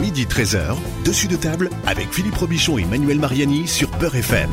Midi 0.00 0.24
13h, 0.24 0.76
dessus 1.04 1.28
de 1.28 1.36
table 1.36 1.70
avec 1.86 2.12
Philippe 2.12 2.36
Robichon 2.36 2.78
et 2.78 2.84
Manuel 2.84 3.18
Mariani 3.18 3.66
sur 3.66 3.90
Peur 3.90 4.14
FM. 4.14 4.50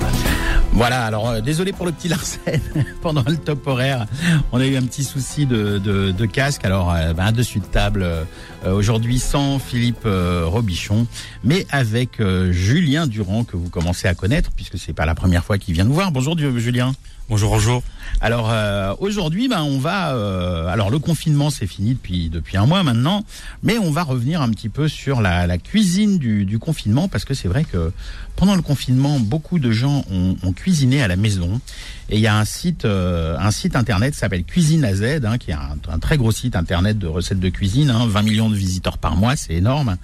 Voilà, 0.74 1.06
alors 1.06 1.30
euh, 1.30 1.42
désolé 1.42 1.72
pour 1.72 1.86
le 1.86 1.92
petit 1.92 2.08
Larsen 2.08 2.60
pendant 3.02 3.24
le 3.28 3.38
top 3.38 3.66
horaire. 3.68 4.06
On 4.52 4.60
a 4.60 4.66
eu 4.66 4.76
un 4.76 4.82
petit 4.82 5.04
souci 5.04 5.46
de, 5.46 6.26
casque. 6.26 6.66
Alors, 6.66 6.92
euh, 6.94 7.14
ben, 7.14 7.32
dessus 7.32 7.60
de 7.60 7.66
table 7.66 8.04
euh, 8.04 8.26
aujourd'hui 8.66 9.20
sans 9.20 9.60
Philippe 9.60 10.06
Robichon, 10.06 11.08
mais 11.44 11.68
avec 11.70 12.22
Julien 12.52 13.08
Durand 13.08 13.44
que 13.44 13.56
vous 13.56 13.70
commencez 13.70 14.08
à 14.08 14.16
connaître 14.16 14.52
puisque 14.56 14.78
c'est 14.78 14.94
pas 14.94 15.06
la 15.06 15.16
première 15.16 15.46
fois 15.46 15.58
qu'il 15.58 15.74
vient 15.74 15.86
nous 15.86 15.94
voir. 15.94 16.12
Bonjour 16.12 16.38
Julien. 16.38 16.94
Bonjour, 17.30 17.52
bonjour. 17.52 17.82
Alors 18.22 18.50
euh, 18.52 18.94
aujourd'hui, 19.00 19.48
ben 19.48 19.64
on 19.64 19.80
va. 19.80 20.14
euh, 20.14 20.68
alors 20.68 20.90
le 20.92 21.00
confinement 21.00 21.50
c'est 21.50 21.68
fini 21.68 21.94
depuis 21.94 22.30
depuis 22.30 22.58
un 22.58 22.66
mois 22.66 22.84
maintenant, 22.84 23.24
mais 23.64 23.78
on 23.78 23.92
va 23.92 24.04
revenir 24.04 24.42
un 24.42 24.50
petit 24.50 24.70
peu 24.70 24.88
sur 24.88 25.22
la, 25.22 25.48
la 25.48 25.58
cuisine 25.58 26.20
du, 26.20 26.46
du 26.46 26.60
confinement 26.60 27.08
parce 27.08 27.26
que 27.26 27.34
c'est 27.34 27.48
vrai 27.48 27.64
que 27.64 27.92
pendant 28.36 28.56
le 28.56 28.62
confinement, 28.62 29.20
beaucoup 29.20 29.58
de 29.60 29.72
gens 29.72 30.04
ont, 30.12 30.36
ont 30.44 30.54
cuisiné 30.54 31.02
à 31.02 31.08
la 31.08 31.16
maison. 31.16 31.62
Et 32.10 32.16
il 32.18 32.22
y 32.22 32.28
a 32.28 32.36
un 32.38 32.46
site, 32.46 32.84
euh, 32.86 33.38
un 33.40 33.52
site 33.52 33.76
internet 33.76 34.14
qui 34.14 34.20
s'appelle 34.20 34.44
Cuisine 34.44 34.84
à 34.84 34.94
Z, 34.94 35.24
hein, 35.24 35.38
qui 35.38 35.52
est 35.52 35.56
un, 35.56 35.78
un 35.90 36.00
très 36.00 36.18
gros 36.18 36.32
site 36.32 36.56
internet 36.56 36.98
de 37.00 37.08
recettes 37.08 37.40
de 37.40 37.50
cuisine. 37.50 37.90
Hein, 37.90 38.06
20 38.08 38.22
millions 38.24 38.50
de 38.50 38.56
visiteurs 38.56 38.98
par 38.98 39.16
mois, 39.16 39.36
c'est 39.36 39.54
énorme. 39.54 39.98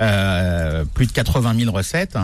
Euh, 0.00 0.84
plus 0.94 1.06
de 1.06 1.12
80 1.12 1.54
000 1.60 1.72
recettes. 1.74 2.18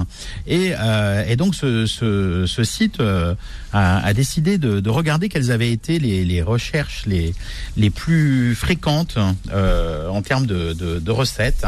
Et, 0.46 0.72
euh, 0.78 1.24
et 1.26 1.36
donc 1.36 1.54
ce, 1.54 1.86
ce, 1.86 2.44
ce 2.46 2.64
site 2.64 3.00
euh, 3.00 3.34
a, 3.72 4.12
décidé 4.12 4.58
de, 4.58 4.80
de 4.80 4.90
regarder 4.90 5.28
quelles 5.28 5.50
avaient 5.50 5.72
été 5.72 5.98
les, 5.98 6.42
recherches 6.42 7.04
les, 7.06 7.34
les 7.76 7.90
plus 7.90 8.54
fréquentes 8.54 9.18
euh, 9.50 10.08
en 10.08 10.22
termes 10.22 10.46
de 10.46 11.10
recettes 11.10 11.66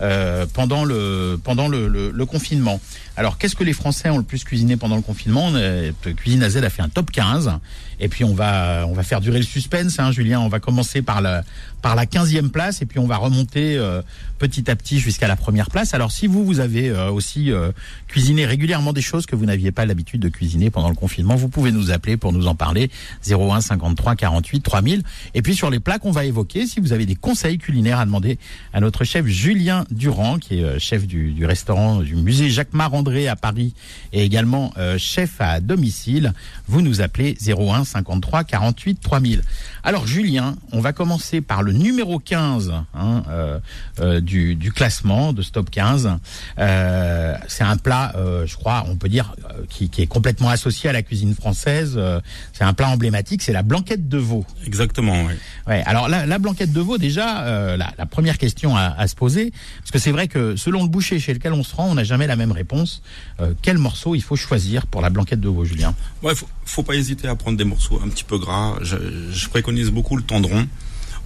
euh, 0.00 0.46
pendant 0.52 0.84
le 0.84 1.38
pendant 1.42 1.68
le, 1.68 1.88
le, 1.88 2.10
le 2.10 2.26
confinement. 2.26 2.80
Alors, 3.16 3.36
qu'est-ce 3.36 3.54
que 3.56 3.64
les 3.64 3.74
Français 3.74 4.08
ont 4.08 4.16
le 4.16 4.24
plus 4.24 4.42
cuisiné 4.42 4.76
pendant 4.78 4.96
le 4.96 5.02
confinement? 5.02 5.44
On 5.48 5.56
est- 5.56 5.92
Cuisine 6.16 6.42
AZ 6.42 6.56
a 6.56 6.70
fait 6.70 6.80
un 6.80 6.88
top 6.88 7.10
15. 7.10 7.52
Et 8.00 8.08
puis, 8.08 8.24
on 8.24 8.32
va, 8.34 8.84
on 8.88 8.94
va 8.94 9.02
faire 9.02 9.20
durer 9.20 9.38
le 9.38 9.44
suspense, 9.44 9.98
hein, 9.98 10.10
Julien. 10.10 10.40
On 10.40 10.48
va 10.48 10.60
commencer 10.60 11.02
par 11.02 11.20
la, 11.20 11.44
par 11.82 11.94
la 11.94 12.06
15e 12.06 12.48
place 12.48 12.80
et 12.80 12.86
puis 12.86 12.98
on 12.98 13.06
va 13.06 13.16
remonter 13.18 13.76
euh, 13.76 14.00
petit 14.38 14.68
à 14.70 14.76
petit 14.76 14.98
jusqu'à 14.98 15.28
la 15.28 15.36
première 15.36 15.68
place. 15.70 15.92
Alors, 15.92 16.10
si 16.10 16.26
vous, 16.26 16.42
vous 16.44 16.58
avez 16.60 16.88
euh, 16.88 17.10
aussi 17.10 17.52
euh, 17.52 17.70
cuisiné 18.08 18.46
régulièrement 18.46 18.92
des 18.94 19.02
choses 19.02 19.26
que 19.26 19.36
vous 19.36 19.44
n'aviez 19.44 19.72
pas 19.72 19.84
l'habitude 19.84 20.20
de 20.22 20.30
cuisiner 20.30 20.70
pendant 20.70 20.88
le 20.88 20.94
confinement, 20.96 21.36
vous 21.36 21.48
pouvez 21.48 21.70
nous 21.70 21.90
appeler 21.92 22.16
pour 22.16 22.32
nous 22.32 22.46
en 22.46 22.54
parler. 22.54 22.90
01 23.30 23.60
53 23.60 24.16
48 24.16 24.60
3000. 24.62 25.02
Et 25.34 25.42
puis, 25.42 25.54
sur 25.54 25.68
les 25.68 25.80
plats 25.80 25.98
qu'on 25.98 26.12
va 26.12 26.24
évoquer, 26.24 26.66
si 26.66 26.80
vous 26.80 26.94
avez 26.94 27.04
des 27.04 27.14
conseils 27.14 27.58
culinaires 27.58 28.00
à 28.00 28.06
demander 28.06 28.38
à 28.72 28.80
notre 28.80 29.04
chef 29.04 29.26
Julien 29.26 29.81
Durand, 29.90 30.38
qui 30.38 30.60
est 30.60 30.64
euh, 30.64 30.78
chef 30.78 31.06
du, 31.06 31.32
du 31.32 31.46
restaurant 31.46 32.00
du 32.00 32.16
musée 32.16 32.50
Jacques 32.50 32.72
Marandré 32.72 33.28
à 33.28 33.36
Paris 33.36 33.74
et 34.12 34.24
également 34.24 34.72
euh, 34.78 34.96
chef 34.98 35.40
à 35.40 35.60
domicile, 35.60 36.32
vous 36.68 36.80
nous 36.82 37.00
appelez 37.00 37.36
01 37.46 37.84
53 37.84 38.44
48 38.44 39.00
3000. 39.00 39.42
Alors 39.84 40.06
Julien, 40.06 40.56
on 40.72 40.80
va 40.80 40.92
commencer 40.92 41.40
par 41.40 41.62
le 41.62 41.72
numéro 41.72 42.18
15 42.18 42.72
hein, 42.94 43.22
euh, 43.28 43.58
euh, 44.00 44.20
du, 44.20 44.54
du 44.54 44.72
classement 44.72 45.32
de 45.32 45.42
Stop 45.42 45.70
15. 45.70 46.10
Euh, 46.58 47.34
c'est 47.48 47.64
un 47.64 47.76
plat, 47.76 48.12
euh, 48.16 48.46
je 48.46 48.56
crois, 48.56 48.84
on 48.88 48.96
peut 48.96 49.08
dire, 49.08 49.34
qui, 49.68 49.88
qui 49.90 50.02
est 50.02 50.06
complètement 50.06 50.48
associé 50.48 50.90
à 50.90 50.92
la 50.92 51.02
cuisine 51.02 51.34
française. 51.34 51.94
Euh, 51.96 52.20
c'est 52.52 52.64
un 52.64 52.72
plat 52.72 52.88
emblématique, 52.88 53.42
c'est 53.42 53.52
la 53.52 53.62
blanquette 53.62 54.08
de 54.08 54.18
veau. 54.18 54.44
Exactement, 54.66 55.24
oui. 55.24 55.32
Ouais, 55.66 55.82
alors 55.86 56.08
la, 56.08 56.26
la 56.26 56.38
blanquette 56.38 56.72
de 56.72 56.80
veau, 56.80 56.98
déjà, 56.98 57.42
euh, 57.42 57.76
la, 57.76 57.92
la 57.98 58.06
première 58.06 58.38
question 58.38 58.76
à, 58.76 58.94
à 58.96 59.06
se 59.08 59.14
poser, 59.14 59.52
parce 59.80 59.90
que 59.90 59.98
c'est 59.98 60.12
vrai 60.12 60.28
que 60.28 60.56
selon 60.56 60.82
le 60.82 60.88
boucher 60.88 61.18
chez 61.18 61.34
lequel 61.34 61.52
on 61.52 61.62
se 61.64 61.74
rend, 61.74 61.88
on 61.90 61.94
n'a 61.94 62.04
jamais 62.04 62.26
la 62.26 62.36
même 62.36 62.52
réponse. 62.52 63.02
Euh, 63.40 63.54
quel 63.62 63.78
morceau 63.78 64.14
il 64.14 64.22
faut 64.22 64.36
choisir 64.36 64.86
pour 64.86 65.00
la 65.02 65.10
blanquette 65.10 65.40
de 65.40 65.48
veau, 65.48 65.64
Julien 65.64 65.94
Ouais, 66.22 66.34
faut, 66.34 66.48
faut 66.64 66.82
pas 66.82 66.94
hésiter 66.94 67.28
à 67.28 67.34
prendre 67.36 67.56
des 67.58 67.64
morceaux 67.64 68.00
un 68.04 68.08
petit 68.08 68.24
peu 68.24 68.38
gras. 68.38 68.74
Je, 68.82 68.96
je 69.32 69.48
préconise 69.48 69.90
beaucoup 69.90 70.16
le 70.16 70.22
tendron 70.22 70.66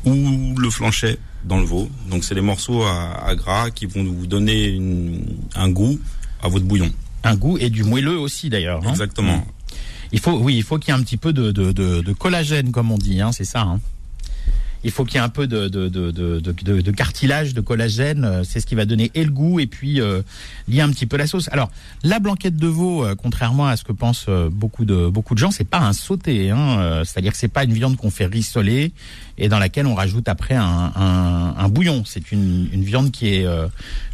ou 0.05 0.55
le 0.59 0.71
flanchet 0.71 1.19
dans 1.45 1.59
le 1.59 1.65
veau. 1.65 1.89
Donc, 2.11 2.25
c'est 2.25 2.35
des 2.35 2.41
morceaux 2.41 2.83
à, 2.83 3.25
à 3.27 3.35
gras 3.35 3.71
qui 3.71 3.87
vont 3.87 4.05
vous 4.05 4.27
donner 4.27 4.69
une- 4.69 5.25
un 5.55 5.69
goût 5.69 5.99
à 6.43 6.49
votre 6.49 6.65
bouillon. 6.65 6.91
Un 7.25 7.35
goût 7.37 7.59
et 7.59 7.71
du 7.71 7.83
moelleux 7.85 8.19
aussi, 8.19 8.49
d'ailleurs. 8.51 8.81
hein. 8.87 8.91
Exactement. 8.91 9.45
Il 10.13 10.21
faut, 10.21 10.39
oui, 10.39 10.57
il 10.57 10.63
faut 10.63 10.79
qu'il 10.79 10.95
y 10.95 10.97
ait 10.97 11.01
un 11.01 11.03
petit 11.03 11.17
peu 11.17 11.33
de, 11.33 11.51
de, 11.51 11.73
de, 11.73 12.01
de 12.01 12.13
collagène, 12.13 12.71
comme 12.71 12.93
on 12.93 12.99
dit, 12.99 13.21
hein, 13.21 13.33
c'est 13.33 13.45
ça. 13.45 13.63
Hein. 13.63 13.81
Il 14.87 14.93
faut 14.93 15.05
qu'il 15.05 15.17
y 15.17 15.19
ait 15.19 15.25
un 15.25 15.29
peu 15.29 15.49
de, 15.49 15.67
de, 15.67 15.89
de, 15.89 16.13
de, 16.13 16.39
de, 16.39 16.53
de- 16.53 16.81
de 16.81 16.91
cartilage, 16.93 17.55
de 17.55 17.61
collagène. 17.61 18.25
euh, 18.25 18.45
C'est 18.45 18.61
ce 18.61 18.67
qui 18.67 18.77
va 18.77 18.85
donner 18.85 19.11
et 19.15 19.25
le 19.25 19.31
goût 19.33 19.59
et 19.59 19.67
puis 19.67 20.01
euh, 20.01 20.23
lier 20.69 20.81
un 20.81 20.91
petit 20.91 21.07
peu 21.07 21.17
la 21.17 21.27
sauce. 21.27 21.49
Alors, 21.51 21.71
la 22.05 22.21
blanquette 22.21 22.57
de 22.57 22.69
veau, 22.69 23.05
euh, 23.05 23.17
contrairement 23.17 23.67
à 23.67 23.77
ce 23.77 23.83
que 23.83 23.91
pensent 23.93 24.27
euh, 24.29 24.49
beaucoup 24.49 24.85
de 24.85 25.09
beaucoup 25.09 25.35
de 25.35 25.41
gens, 25.41 25.51
c'est 25.51 25.65
pas 25.69 25.81
un 25.81 25.93
sauté. 25.93 26.51
Hein, 26.53 26.79
euh, 26.79 27.05
C'est-à-dire 27.05 27.33
que 27.33 27.39
c'est 27.39 27.49
pas 27.49 27.65
une 27.65 27.73
viande 27.73 27.97
qu'on 27.97 28.11
fait 28.11 28.27
rissoler 28.27 28.93
et 29.39 29.49
dans 29.49 29.59
laquelle 29.59 29.87
on 29.87 29.95
rajoute 29.97 30.29
après 30.29 30.55
un, 30.55 30.93
un, 30.95 31.55
un 31.59 31.69
bouillon. 31.69 32.05
C'est 32.07 32.31
une, 32.31 32.69
une 32.73 32.85
viande 32.85 33.11
qui 33.11 33.35
est 33.35 33.45
euh, 33.45 33.67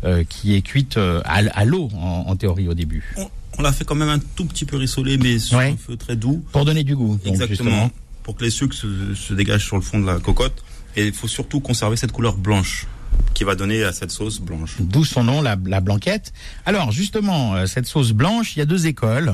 euh, 0.05 0.25
qui 0.27 0.55
est 0.55 0.63
cuite 0.63 0.97
à, 0.97 1.43
à 1.53 1.65
l'eau 1.67 1.91
en, 1.95 2.25
en 2.29 2.35
théorie 2.37 2.69
au 2.69 2.75
début 2.75 3.05
On, 3.19 3.29
on 3.59 3.63
l'a 3.63 3.73
fait 3.73 3.85
quand 3.85 3.95
même 3.95 4.09
un 4.09 4.21
tout 4.37 4.47
petit 4.47 4.65
peu 4.65 4.79
rissolé, 4.79 5.19
mais 5.19 5.39
sur 5.39 5.59
Ouais. 5.59 5.73
un 5.73 5.77
feu 5.77 5.97
très 5.99 6.17
doux. 6.17 6.43
pour 6.51 6.65
donner 6.65 6.83
du 6.83 6.97
goût. 6.97 7.19
Exactement. 7.27 7.91
Pour 8.23 8.37
que 8.37 8.45
les 8.45 8.51
sucres 8.51 8.77
se, 8.77 9.33
dégagent 9.35 9.67
sur 9.67 9.77
le 9.77 9.83
fond 9.83 9.99
de 9.99 10.07
la 10.07 10.19
cocotte. 10.19 10.65
Et 10.97 11.07
il 11.07 11.13
faut 11.13 11.29
surtout 11.29 11.61
conserver 11.61 11.97
cette 11.97 12.13
couleur 12.13 12.37
blanche 12.37 12.87
qui 13.35 13.45
va 13.45 13.55
donner 13.55 13.83
à 13.83 13.93
cette 13.93 14.11
sauce 14.11 14.41
blanche. 14.41 14.77
D'où 14.79 15.05
son 15.05 15.25
nom, 15.25 15.43
la, 15.43 15.57
la 15.67 15.81
blanquette. 15.81 16.33
Alors 16.67 16.93
justement, 16.93 17.55
euh, 17.55 17.67
cette 17.67 17.87
sauce 17.87 18.13
blanche, 18.13 18.57
il 18.57 18.59
y 18.61 18.63
a 18.63 18.67
deux 18.67 18.87
écoles. 18.87 19.33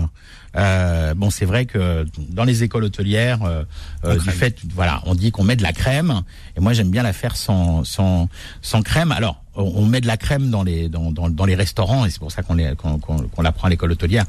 Euh, 0.59 1.15
bon, 1.15 1.31
c'est 1.31 1.45
vrai 1.45 1.67
que 1.67 2.05
dans 2.31 2.45
les 2.45 2.63
écoles 2.65 2.85
hôtelières, 2.85 3.43
euh, 3.45 3.65
euh, 4.05 4.15
En 4.19 4.23
du 4.23 4.31
fait, 4.31 4.57
voilà, 4.75 5.03
on 5.07 5.15
dit 5.15 5.31
qu'on 5.31 5.45
met 5.45 5.57
de 5.57 5.63
la 5.63 5.73
crème, 5.73 6.23
et 6.57 6.61
moi 6.61 6.73
j'aime 6.73 6.91
bien 6.91 7.03
la 7.03 7.13
faire 7.13 7.37
sans 7.37 7.85
sans 7.85 8.29
sans 8.61 8.83
crème. 8.83 9.13
Alors, 9.13 9.43
on 9.55 9.85
met 9.87 10.01
de 10.01 10.07
la 10.07 10.17
crème 10.17 10.51
dans 10.51 10.63
les 10.63 10.89
dans 10.89 11.11
dans, 11.11 11.29
dans 11.31 11.45
les 11.45 11.55
restaurants, 11.57 12.05
et 12.05 12.11
c'est 12.11 12.19
pour 12.21 12.31
ça 12.33 12.43
qu'on 12.43 12.55
les 12.55 12.75
qu'on 12.77 12.99
qu'on 12.99 13.19
qu'on 13.29 13.43
la 13.43 13.53
prend 13.53 13.67
à 13.67 13.71
l'école 13.71 13.93
hôtelière, 13.93 14.25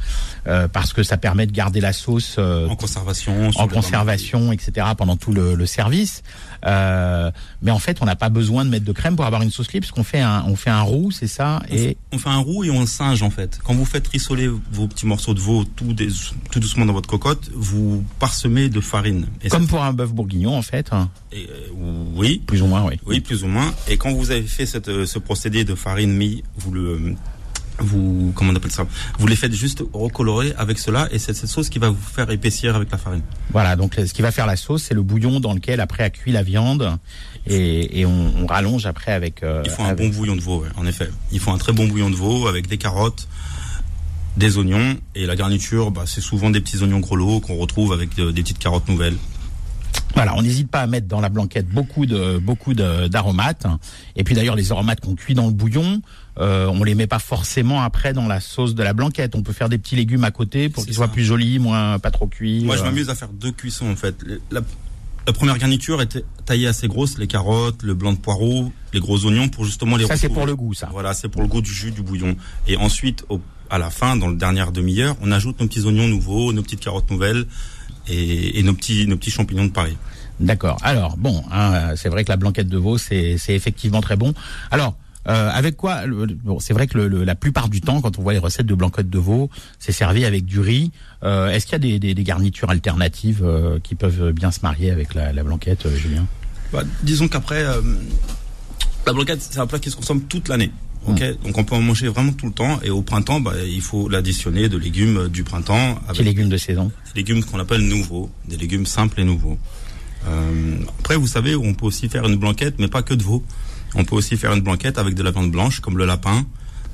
euh, 0.47 0.67
parce 0.67 0.93
que 0.93 1.03
ça 1.03 1.17
permet 1.17 1.45
de 1.47 1.51
garder 1.51 1.81
la 1.81 1.93
sauce 1.93 2.35
euh, 2.39 2.67
En 2.67 2.75
conservation. 2.75 3.49
en 3.55 3.67
conservation, 3.67 4.51
etc. 4.51 4.87
pendant 4.97 5.17
tout 5.17 5.31
le, 5.33 5.55
le 5.55 5.65
service. 5.65 6.21
Euh, 6.65 7.31
mais 7.61 7.71
en 7.71 7.79
fait, 7.79 7.99
on 8.01 8.05
n'a 8.05 8.15
pas 8.15 8.29
besoin 8.29 8.65
de 8.65 8.69
mettre 8.69 8.85
de 8.85 8.91
crème 8.91 9.15
pour 9.15 9.25
avoir 9.25 9.41
une 9.41 9.51
sauce 9.51 9.71
libre, 9.71 9.85
parce 9.85 9.91
qu'on 9.95 10.03
fait 10.03 10.19
un, 10.19 10.43
on 10.47 10.55
fait 10.55 10.69
un 10.71 10.81
roux, 10.81 11.11
c'est 11.11 11.27
ça, 11.27 11.61
On 11.65 11.67
fait- 11.67 11.83
et 11.91 11.97
on 12.11 12.17
fait 12.17 12.29
un 12.29 12.37
roux 12.39 12.63
et 12.63 12.69
on 12.69 12.81
le 12.81 12.87
singe 12.87 13.21
en 13.23 13.29
fait. 13.29 13.59
Quand 13.63 13.73
vous 13.75 13.85
faites 13.85 14.07
rissoler 14.07 14.47
vos 14.71 14.87
petits 14.87 15.05
morceaux 15.05 15.33
de 15.33 15.39
veau 15.39 15.63
tout, 15.63 15.93
des- 15.93 16.09
tout 16.51 16.59
doucement 16.59 16.85
dans 16.85 16.93
votre 16.93 17.09
cocotte, 17.09 17.49
vous 17.53 18.03
parsemez 18.19 18.69
de 18.69 18.81
farine. 18.81 19.27
Et 19.43 19.49
comme 19.49 19.67
pour 19.67 19.83
un 19.83 19.93
bœuf 19.93 20.11
bourguignon, 20.13 20.55
en 20.57 20.61
fait, 20.61 20.89
hein, 20.91 21.09
et, 21.31 21.47
euh, 21.49 21.67
oui, 22.15 22.41
plus 22.45 22.61
ou 22.61 22.67
moins, 22.67 22.83
oui. 22.85 22.99
oui, 23.05 23.19
plus 23.19 23.43
ou 23.43 23.47
moins. 23.47 23.73
Et 23.87 23.97
quand 23.97 24.11
vous 24.11 24.31
avez 24.31 24.41
fait 24.43 24.65
cette, 24.65 24.89
euh, 24.89 25.05
ce 25.05 25.19
procédé 25.19 25.63
de 25.63 25.75
farine 25.75 26.11
mie, 26.13 26.43
vous 26.57 26.71
le 26.71 27.15
vous 27.81 28.33
comment 28.35 28.51
on 28.51 28.55
appelle 28.57 28.71
ça? 28.73 28.85
Vous 29.19 29.27
les 29.27 29.37
faites 29.37 29.53
juste 29.53 29.81
recolorer 29.93 30.53
avec 30.57 30.77
cela 30.79 31.07
et 31.11 31.17
c'est 31.19 31.33
cette 31.33 31.49
sauce 31.49 31.69
qui 31.69 31.79
va 31.79 31.89
vous 31.89 31.95
faire 31.95 32.29
épaissir 32.29 32.75
avec 32.75 32.91
la 32.91 32.97
farine. 32.97 33.21
Voilà, 33.51 33.77
donc 33.77 33.95
ce 33.95 34.13
qui 34.13 34.21
va 34.21 34.31
faire 34.31 34.45
la 34.47 34.57
sauce, 34.57 34.83
c'est 34.83 34.93
le 34.93 35.01
bouillon 35.01 35.39
dans 35.39 35.53
lequel 35.53 35.79
après 35.79 36.03
a 36.03 36.09
cuit 36.09 36.33
la 36.33 36.43
viande, 36.43 36.97
et, 37.47 38.01
et 38.01 38.05
on, 38.05 38.33
on 38.37 38.45
rallonge 38.47 38.85
après 38.85 39.13
avec. 39.13 39.43
euh, 39.43 39.61
Il 39.63 39.71
faut 39.71 39.83
un 39.83 39.89
avec- 39.91 40.11
bon 40.11 40.17
bouillon 40.17 40.35
de 40.35 40.41
veau, 40.41 40.59
ouais, 40.63 40.67
en 40.75 40.85
effet. 40.85 41.09
Il 41.31 41.39
faut 41.39 41.51
un 41.51 41.57
très 41.57 41.71
bon 41.71 41.87
bouillon 41.87 42.09
de 42.09 42.15
veau 42.17 42.47
avec 42.47 42.67
des 42.67 42.77
carottes, 42.77 43.29
des 44.37 44.57
oignons 44.57 44.97
et 45.15 45.25
la 45.25 45.35
garniture, 45.35 45.91
bah, 45.91 46.03
c'est 46.05 46.21
souvent 46.21 46.49
des 46.49 46.61
petits 46.61 46.81
oignons 46.81 46.99
grelots 46.99 47.39
qu'on 47.39 47.57
retrouve 47.57 47.93
avec 47.93 48.17
euh, 48.19 48.31
des 48.31 48.41
petites 48.41 48.59
carottes 48.59 48.87
nouvelles. 48.87 49.17
Voilà, 50.15 50.35
on 50.35 50.41
n'hésite 50.41 50.69
pas 50.69 50.81
à 50.81 50.87
mettre 50.87 51.07
dans 51.07 51.21
la 51.21 51.29
blanquette 51.29 51.67
beaucoup 51.67 52.05
de 52.05 52.39
beaucoup 52.39 52.73
d'aromates. 52.73 53.67
Et 54.15 54.23
puis 54.23 54.35
d'ailleurs, 54.35 54.55
les 54.55 54.71
aromates 54.71 55.01
qu'on 55.01 55.15
cuit 55.15 55.33
dans 55.33 55.45
le 55.45 55.53
bouillon, 55.53 56.01
euh, 56.39 56.67
on 56.67 56.83
les 56.83 56.95
met 56.95 57.07
pas 57.07 57.19
forcément 57.19 57.81
après 57.81 58.13
dans 58.13 58.27
la 58.27 58.39
sauce 58.39 58.75
de 58.75 58.83
la 58.83 58.93
blanquette. 58.93 59.35
On 59.35 59.43
peut 59.43 59.53
faire 59.53 59.69
des 59.69 59.77
petits 59.77 59.95
légumes 59.95 60.23
à 60.23 60.31
côté 60.31 60.69
pour 60.69 60.85
qu'ils 60.85 60.95
soient 60.95 61.07
plus 61.07 61.23
jolis, 61.23 61.59
moins 61.59 61.99
pas 61.99 62.11
trop 62.11 62.27
cuits. 62.27 62.63
Moi, 62.63 62.75
je 62.75 62.81
euh. 62.81 62.85
m'amuse 62.85 63.09
à 63.09 63.15
faire 63.15 63.29
deux 63.29 63.51
cuissons 63.51 63.89
en 63.89 63.95
fait. 63.95 64.15
La, 64.51 64.61
la 65.27 65.33
première 65.33 65.57
garniture 65.57 66.01
était 66.01 66.23
taillée 66.45 66.67
assez 66.67 66.87
grosse, 66.87 67.17
les 67.19 67.27
carottes, 67.27 67.83
le 67.83 67.93
blanc 67.93 68.13
de 68.13 68.17
poireau, 68.17 68.71
les 68.93 68.99
gros 68.99 69.25
oignons 69.25 69.47
pour 69.47 69.63
justement 69.63 69.95
les 69.95 70.07
Ça, 70.07 70.17
c'est 70.17 70.29
pour 70.29 70.47
le 70.47 70.55
goût, 70.55 70.73
ça. 70.73 70.89
Voilà, 70.91 71.13
c'est 71.13 71.29
pour 71.29 71.41
le 71.41 71.47
goût 71.47 71.61
du 71.61 71.71
jus 71.71 71.91
du 71.91 72.01
bouillon. 72.01 72.35
Et 72.67 72.77
ensuite, 72.77 73.25
au, 73.29 73.39
à 73.69 73.77
la 73.77 73.89
fin, 73.89 74.15
dans 74.15 74.27
le 74.27 74.35
dernière 74.35 74.71
demi-heure, 74.71 75.15
on 75.21 75.31
ajoute 75.31 75.59
nos 75.59 75.67
petits 75.67 75.81
oignons 75.85 76.07
nouveaux, 76.07 76.53
nos 76.53 76.61
petites 76.63 76.79
carottes 76.79 77.09
nouvelles 77.11 77.45
et, 78.07 78.59
et 78.59 78.63
nos 78.63 78.73
petits 78.73 79.05
nos 79.07 79.17
petits 79.17 79.31
champignons 79.31 79.65
de 79.65 79.71
Paris. 79.71 79.97
D'accord. 80.39 80.77
Alors, 80.83 81.17
bon, 81.17 81.43
hein, 81.51 81.95
c'est 81.95 82.09
vrai 82.09 82.23
que 82.23 82.29
la 82.29 82.37
blanquette 82.37 82.69
de 82.69 82.77
veau, 82.77 82.97
c'est 82.97 83.37
c'est 83.37 83.53
effectivement 83.53 84.01
très 84.01 84.15
bon. 84.15 84.33
Alors, 84.71 84.95
euh, 85.27 85.49
avec 85.53 85.75
quoi 85.75 86.03
Bon, 86.43 86.59
c'est 86.59 86.73
vrai 86.73 86.87
que 86.87 86.97
le, 86.97 87.07
le- 87.09 87.23
la 87.25 87.35
plupart 87.35 87.67
du 87.67 87.81
temps, 87.81 87.99
quand 88.01 88.17
on 88.17 88.21
voit 88.21 88.31
les 88.33 88.39
recettes 88.39 88.65
de 88.65 88.73
blanquette 88.73 89.09
de 89.09 89.19
veau, 89.19 89.49
c'est 89.77 89.91
servi 89.91 90.23
avec 90.25 90.45
du 90.45 90.59
riz. 90.61 90.91
Euh, 91.23 91.49
Est-ce 91.49 91.65
qu'il 91.65 91.73
y 91.73 91.75
a 91.75 91.79
des, 91.79 91.99
des, 91.99 92.13
des 92.15 92.23
garnitures 92.23 92.69
alternatives 92.69 93.43
euh, 93.43 93.79
qui 93.83 93.95
peuvent 93.95 94.31
bien 94.31 94.49
se 94.51 94.61
marier 94.63 94.91
avec 94.91 95.13
la, 95.13 95.33
la 95.33 95.43
blanquette, 95.43 95.87
Julien? 95.95 96.25
Bah, 96.71 96.83
disons 97.03 97.27
qu'après, 97.27 97.63
euh, 97.63 97.81
La 99.05 99.13
blanquette, 99.13 99.41
c'est 99.41 99.59
un 99.59 99.67
plat 99.67 99.79
qui 99.79 99.91
se 99.91 99.95
consomme 99.97 100.21
toute 100.23 100.47
l'année. 100.47 100.71
Ok, 101.07 101.23
donc 101.43 101.57
on 101.57 101.63
peut 101.63 101.75
en 101.75 101.81
manger 101.81 102.07
vraiment 102.07 102.33
tout 102.33 102.45
le 102.45 102.51
temps. 102.51 102.79
Et 102.83 102.89
au 102.89 103.01
printemps, 103.01 103.39
bah, 103.39 103.53
il 103.65 103.81
faut 103.81 104.09
l'additionner 104.09 104.69
de 104.69 104.77
légumes 104.77 105.29
du 105.29 105.43
printemps. 105.43 105.99
Avec 106.07 106.25
légumes 106.25 106.49
de 106.49 106.57
saison. 106.57 106.91
Des 107.13 107.21
légumes 107.21 107.43
qu'on 107.43 107.59
appelle 107.59 107.81
nouveaux, 107.81 108.29
des 108.47 108.57
légumes 108.57 108.85
simples 108.85 109.21
et 109.21 109.23
nouveaux. 109.23 109.57
Euh, 110.27 110.77
après, 110.99 111.15
vous 111.15 111.27
savez, 111.27 111.55
on 111.55 111.73
peut 111.73 111.85
aussi 111.85 112.09
faire 112.09 112.25
une 112.25 112.35
blanquette, 112.35 112.75
mais 112.79 112.87
pas 112.87 113.01
que 113.01 113.13
de 113.13 113.23
veau. 113.23 113.43
On 113.95 114.03
peut 114.03 114.15
aussi 114.15 114.37
faire 114.37 114.53
une 114.53 114.61
blanquette 114.61 114.97
avec 114.97 115.15
de 115.15 115.23
la 115.23 115.31
viande 115.31 115.51
blanche, 115.51 115.79
comme 115.79 115.97
le 115.97 116.05
lapin, 116.05 116.45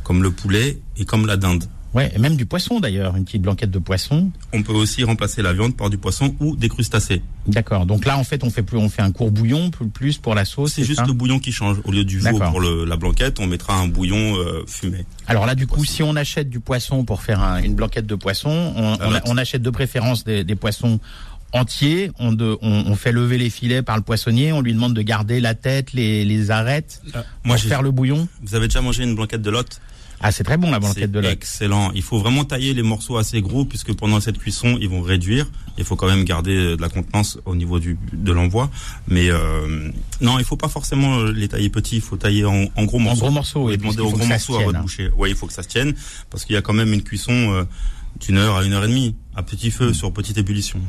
comme 0.03 0.23
le 0.23 0.31
poulet 0.31 0.79
et 0.97 1.05
comme 1.05 1.25
la 1.25 1.35
dinde. 1.35 1.65
Ouais, 1.95 2.11
et 2.13 2.19
même 2.19 2.35
du 2.35 2.45
poisson 2.45 2.81
d'ailleurs, 2.81 3.15
une 3.15 3.23
petite 3.23 3.41
blanquette 3.41 3.71
de 3.71 3.79
poisson. 3.79 4.29
On 4.51 4.61
peut 4.63 4.73
aussi 4.73 5.05
remplacer 5.05 5.41
la 5.41 5.53
viande 5.53 5.77
par 5.77 5.89
du 5.89 5.97
poisson 5.97 6.35
ou 6.41 6.57
des 6.57 6.67
crustacés. 6.67 7.21
D'accord. 7.47 7.85
Donc 7.85 8.05
là, 8.05 8.17
en 8.17 8.25
fait, 8.25 8.43
on 8.43 8.49
fait 8.49 8.63
plus, 8.63 8.77
on 8.77 8.89
fait 8.89 9.01
un 9.01 9.13
court 9.13 9.31
bouillon 9.31 9.71
plus 9.71 10.17
pour 10.17 10.35
la 10.35 10.43
sauce. 10.43 10.73
C'est 10.73 10.83
juste 10.83 11.07
le 11.07 11.13
bouillon 11.13 11.39
qui 11.39 11.53
change. 11.53 11.77
Au 11.85 11.91
lieu 11.91 12.03
du 12.03 12.19
veau 12.19 12.37
pour 12.37 12.59
la 12.59 12.97
blanquette, 12.97 13.39
on 13.39 13.47
mettra 13.47 13.79
un 13.79 13.87
bouillon 13.87 14.35
euh, 14.37 14.65
fumé. 14.67 15.05
Alors 15.27 15.45
là, 15.45 15.55
du 15.55 15.67
coup, 15.67 15.85
si 15.85 16.03
on 16.03 16.17
achète 16.17 16.49
du 16.49 16.59
poisson 16.59 17.05
pour 17.05 17.21
faire 17.21 17.41
une 17.63 17.75
blanquette 17.75 18.05
de 18.05 18.15
poisson, 18.15 18.73
on, 19.25 19.37
achète 19.37 19.61
de 19.61 19.69
préférence 19.69 20.25
des, 20.25 20.55
poissons 20.55 20.99
entiers. 21.53 22.11
On, 22.19 22.35
on, 22.61 22.95
fait 22.95 23.13
lever 23.13 23.37
les 23.37 23.49
filets 23.49 23.83
par 23.83 23.95
le 23.95 24.03
poissonnier. 24.03 24.51
On 24.51 24.59
lui 24.59 24.73
demande 24.73 24.93
de 24.93 25.01
garder 25.01 25.39
la 25.39 25.55
tête, 25.55 25.93
les, 25.93 26.25
les 26.25 26.51
arêtes 26.51 27.01
euh, 27.15 27.21
pour 27.43 27.57
faire 27.57 27.81
le 27.81 27.91
bouillon. 27.91 28.27
Vous 28.43 28.55
avez 28.55 28.67
déjà 28.67 28.81
mangé 28.81 29.03
une 29.03 29.15
blanquette 29.15 29.41
de 29.41 29.49
lotte? 29.49 29.79
Ah, 30.27 30.31
c'est 30.31 30.43
très 30.43 30.57
bon 30.57 30.71
la 30.71 30.79
blanquette 30.79 31.11
de 31.11 31.19
lait. 31.19 31.33
Excellent. 31.33 31.91
Il 31.93 32.01
faut 32.01 32.17
vraiment 32.17 32.45
tailler 32.45 32.73
les 32.73 32.81
morceaux 32.81 33.17
assez 33.17 33.41
gros 33.41 33.63
puisque 33.63 33.93
pendant 33.93 34.19
cette 34.19 34.39
cuisson, 34.39 34.75
ils 34.81 34.89
vont 34.89 35.03
réduire. 35.03 35.45
Il 35.77 35.83
faut 35.83 35.95
quand 35.95 36.07
même 36.07 36.23
garder 36.23 36.55
euh, 36.55 36.75
de 36.75 36.81
la 36.81 36.89
contenance 36.89 37.37
au 37.45 37.55
niveau 37.55 37.77
du 37.79 37.95
de 38.11 38.31
l'envoi. 38.31 38.71
Mais 39.07 39.29
euh, 39.29 39.91
non, 40.21 40.39
il 40.39 40.45
faut 40.45 40.57
pas 40.57 40.67
forcément 40.67 41.19
euh, 41.19 41.31
les 41.31 41.47
tailler 41.47 41.69
petits. 41.69 41.97
Il 41.97 42.01
faut 42.01 42.17
tailler 42.17 42.43
en, 42.43 42.65
gros 42.85 42.97
morceaux. 42.97 43.21
En 43.21 43.25
gros 43.25 43.31
morceaux. 43.35 43.69
Et 43.69 43.77
demander 43.77 43.99
aux 43.99 44.09
gros 44.09 44.25
morceaux 44.25 44.57
à 44.57 44.63
votre 44.63 44.81
boucher. 44.81 45.11
Ouais, 45.15 45.29
il 45.29 45.35
faut 45.35 45.45
que 45.45 45.53
ça 45.53 45.61
se 45.61 45.67
tienne 45.67 45.93
parce 46.31 46.43
qu'il 46.43 46.55
y 46.55 46.57
a 46.57 46.63
quand 46.63 46.73
même 46.73 46.91
une 46.91 47.03
cuisson 47.03 47.31
euh, 47.31 47.63
d'une 48.19 48.37
heure 48.37 48.55
à 48.55 48.65
une 48.65 48.73
heure 48.73 48.83
et 48.83 48.87
demie 48.87 49.15
à 49.35 49.43
petit 49.43 49.69
feu 49.69 49.93
sur 49.93 50.11
petite 50.11 50.39
ébullition. 50.39 50.79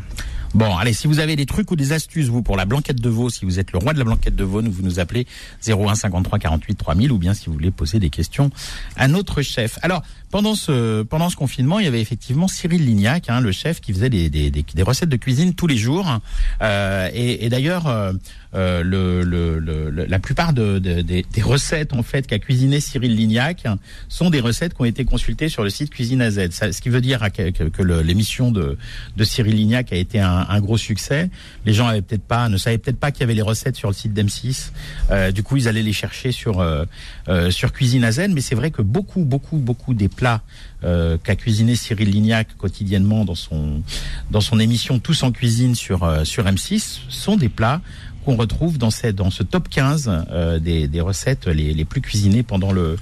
Bon, 0.55 0.77
allez, 0.77 0.93
si 0.93 1.07
vous 1.07 1.19
avez 1.19 1.37
des 1.37 1.47
trucs 1.47 1.71
ou 1.71 1.77
des 1.77 1.93
astuces, 1.93 2.29
vous, 2.29 2.43
pour 2.43 2.57
la 2.57 2.65
blanquette 2.65 3.01
de 3.01 3.09
veau, 3.09 3.29
si 3.31 3.45
vous 3.45 3.59
êtes 3.59 3.73
le 3.73 3.79
roi 3.79 3.93
de 3.93 3.99
la 3.99 4.05
blanquette 4.05 4.37
de 4.37 4.45
veau, 4.45 4.63
vous 4.63 4.83
nous 4.83 5.01
appelez 5.01 5.27
01 5.67 5.95
53 5.95 6.39
48 6.39 6.75
3000 6.77 7.13
ou 7.13 7.19
bien 7.19 7.35
si 7.35 7.47
vous 7.47 7.53
voulez 7.53 7.71
poser 7.71 7.99
des 7.99 8.11
questions 8.11 8.51
à 8.97 9.09
notre 9.09 9.43
chef. 9.43 9.79
Alors, 9.83 10.03
pendant 10.31 10.55
ce, 10.55 11.03
pendant 11.03 11.31
ce 11.31 11.37
confinement, 11.37 11.79
il 11.79 11.85
y 11.85 11.89
avait 11.89 12.01
effectivement 12.01 12.49
Cyril 12.49 12.85
Lignac, 12.85 13.29
hein, 13.29 13.41
le 13.41 13.53
chef, 13.53 13.81
qui 13.81 13.93
faisait 13.93 14.11
des, 14.11 14.29
des, 14.29 14.51
des, 14.51 14.83
recettes 14.83 15.09
de 15.09 15.17
cuisine 15.17 15.55
tous 15.55 15.67
les 15.67 15.77
jours. 15.77 16.21
Euh, 16.63 17.09
et, 17.15 17.45
et 17.45 17.49
d'ailleurs, 17.49 17.87
euh, 17.87 18.13
euh 18.55 18.83
le, 18.83 19.23
le, 19.23 19.91
la 19.91 20.19
plupart 20.19 20.53
de, 20.53 20.79
de, 20.79 21.01
des, 21.03 21.25
recettes 21.43 21.93
en 21.93 22.03
fait 22.03 22.27
qu'a 22.27 22.39
cuisiné 22.39 22.81
Cyril 22.81 23.15
Lignac 23.15 23.67
sont 24.09 24.31
des 24.31 24.41
recettes 24.41 24.75
qui 24.75 24.83
ont 24.83 24.87
été 24.87 25.05
consultées 25.05 25.49
sur 25.49 25.63
le 25.63 25.71
site 25.71 25.91
Cuisine 25.91 26.21
à 26.21 26.31
Z. 26.31 26.51
Ça, 26.51 26.73
ce 26.73 26.81
qui 26.81 26.89
veut 26.89 27.01
dire 27.01 27.21
que, 27.33 27.51
que, 27.51 27.65
que 27.65 27.83
l'émission 27.83 28.51
de, 28.51 28.77
de 29.17 29.25
Cyril 29.25 29.55
Lignac 29.55 29.93
a 29.93 29.97
été 29.97 30.21
un, 30.21 30.36
un 30.37 30.61
gros 30.61 30.77
succès. 30.77 31.31
Les 31.65 31.73
gens 31.73 31.87
avaient 31.87 32.03
peut-être 32.03 32.25
pas, 32.25 32.49
ne 32.49 32.57
savaient 32.57 32.79
peut-être 32.79 32.99
pas 32.99 33.11
qu'il 33.11 33.21
y 33.21 33.25
avait 33.25 33.35
les 33.35 33.43
recettes 33.43 33.77
sur 33.77 33.89
le 33.89 33.95
site 33.95 34.13
d'M6. 34.13 34.71
Euh, 35.11 35.33
du 35.33 35.43
coup, 35.43 35.57
ils 35.57 35.69
allaient 35.69 35.83
les 35.83 35.93
chercher 35.93 36.33
sur 36.33 36.61
euh, 36.61 36.85
euh 37.29 37.51
sur 37.51 37.73
Cuisine 37.73 38.11
Z. 38.11 38.29
Mais 38.31 38.41
c'est 38.41 38.55
vrai 38.55 38.71
que 38.71 38.83
beaucoup, 38.83 39.25
beaucoup, 39.25 39.57
beaucoup 39.57 39.95
des 39.95 40.09
plats 40.09 40.43
euh, 40.85 41.17
qu'a 41.23 41.37
cuisiné 41.37 41.75
Cyril 41.75 42.11
Lignac 42.11 42.55
quotidiennement 42.59 43.25
dans 43.25 43.35
son 43.35 43.83
dans 44.31 44.43
son 44.43 44.61
émission 44.61 44.99
Tous 44.99 45.23
en 45.23 45.33
cuisine 45.33 45.75
sur 45.75 46.05
euh, 46.05 46.25
sur 46.25 46.45
M6 46.45 47.01
sont 47.09 47.37
des 47.37 47.49
plats 47.49 47.81
qu'on 48.27 48.37
retrouve 48.37 48.77
dans, 48.77 48.91
cette, 48.91 49.23
ce 49.31 49.45
top 49.45 49.69
15 49.69 50.11
euh, 50.33 50.59
des, 50.59 51.01
recettes 51.01 51.47
les, 51.47 51.85
plus 51.85 52.01
cuisinées 52.01 52.43
pendant 52.43 52.73
le, 52.73 52.99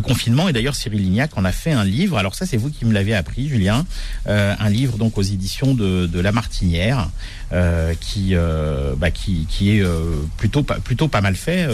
confinement. 0.00 0.48
Et 0.48 0.52
d'ailleurs, 0.52 0.76
Cyril 0.76 1.02
Lignac 1.02 1.36
en 1.36 1.44
a 1.44 1.50
fait 1.50 1.72
un 1.72 1.84
livre. 1.84 2.16
Alors 2.16 2.36
ça, 2.36 2.46
c'est 2.46 2.56
vous 2.56 2.70
qui 2.70 2.84
me 2.84 2.92
l'avez 2.92 3.12
appris, 3.12 3.48
Julien. 3.48 3.84
Euh, 4.28 4.54
un 4.58 4.70
livre 4.70 4.96
donc 4.96 5.18
aux 5.18 5.22
éditions 5.22 5.74
de, 5.74 6.20
La 6.20 6.30
Martinière, 6.30 7.10
euh, 7.52 7.94
qui, 8.00 8.34
bah, 8.96 9.10
qui, 9.10 9.46
est 9.70 9.84
plutôt, 10.36 10.62
plutôt 10.62 11.08
pas 11.08 11.20
mal 11.20 11.34
fait, 11.34 11.68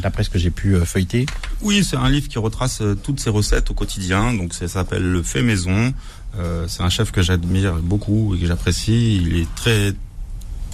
d'après 0.00 0.22
ce 0.22 0.30
que 0.30 0.38
j'ai 0.38 0.50
pu 0.50 0.76
feuilleter. 0.84 1.26
Oui, 1.62 1.82
c'est 1.82 1.96
un 1.96 2.08
livre 2.08 2.28
qui 2.28 2.38
retrace 2.38 2.80
toutes 3.02 3.18
ces 3.18 3.30
recettes 3.30 3.70
au 3.70 3.74
quotidien. 3.74 4.32
Donc 4.32 4.54
ça 4.54 4.68
s'appelle 4.68 5.02
Le 5.02 5.22
fait 5.24 5.42
maison. 5.42 5.92
c'est 6.68 6.82
un 6.82 6.90
chef 6.90 7.10
que 7.10 7.22
j'admire 7.22 7.74
beaucoup 7.82 8.36
et 8.36 8.38
que 8.38 8.46
j'apprécie. 8.46 9.16
Il 9.16 9.36
est 9.36 9.52
très 9.56 9.94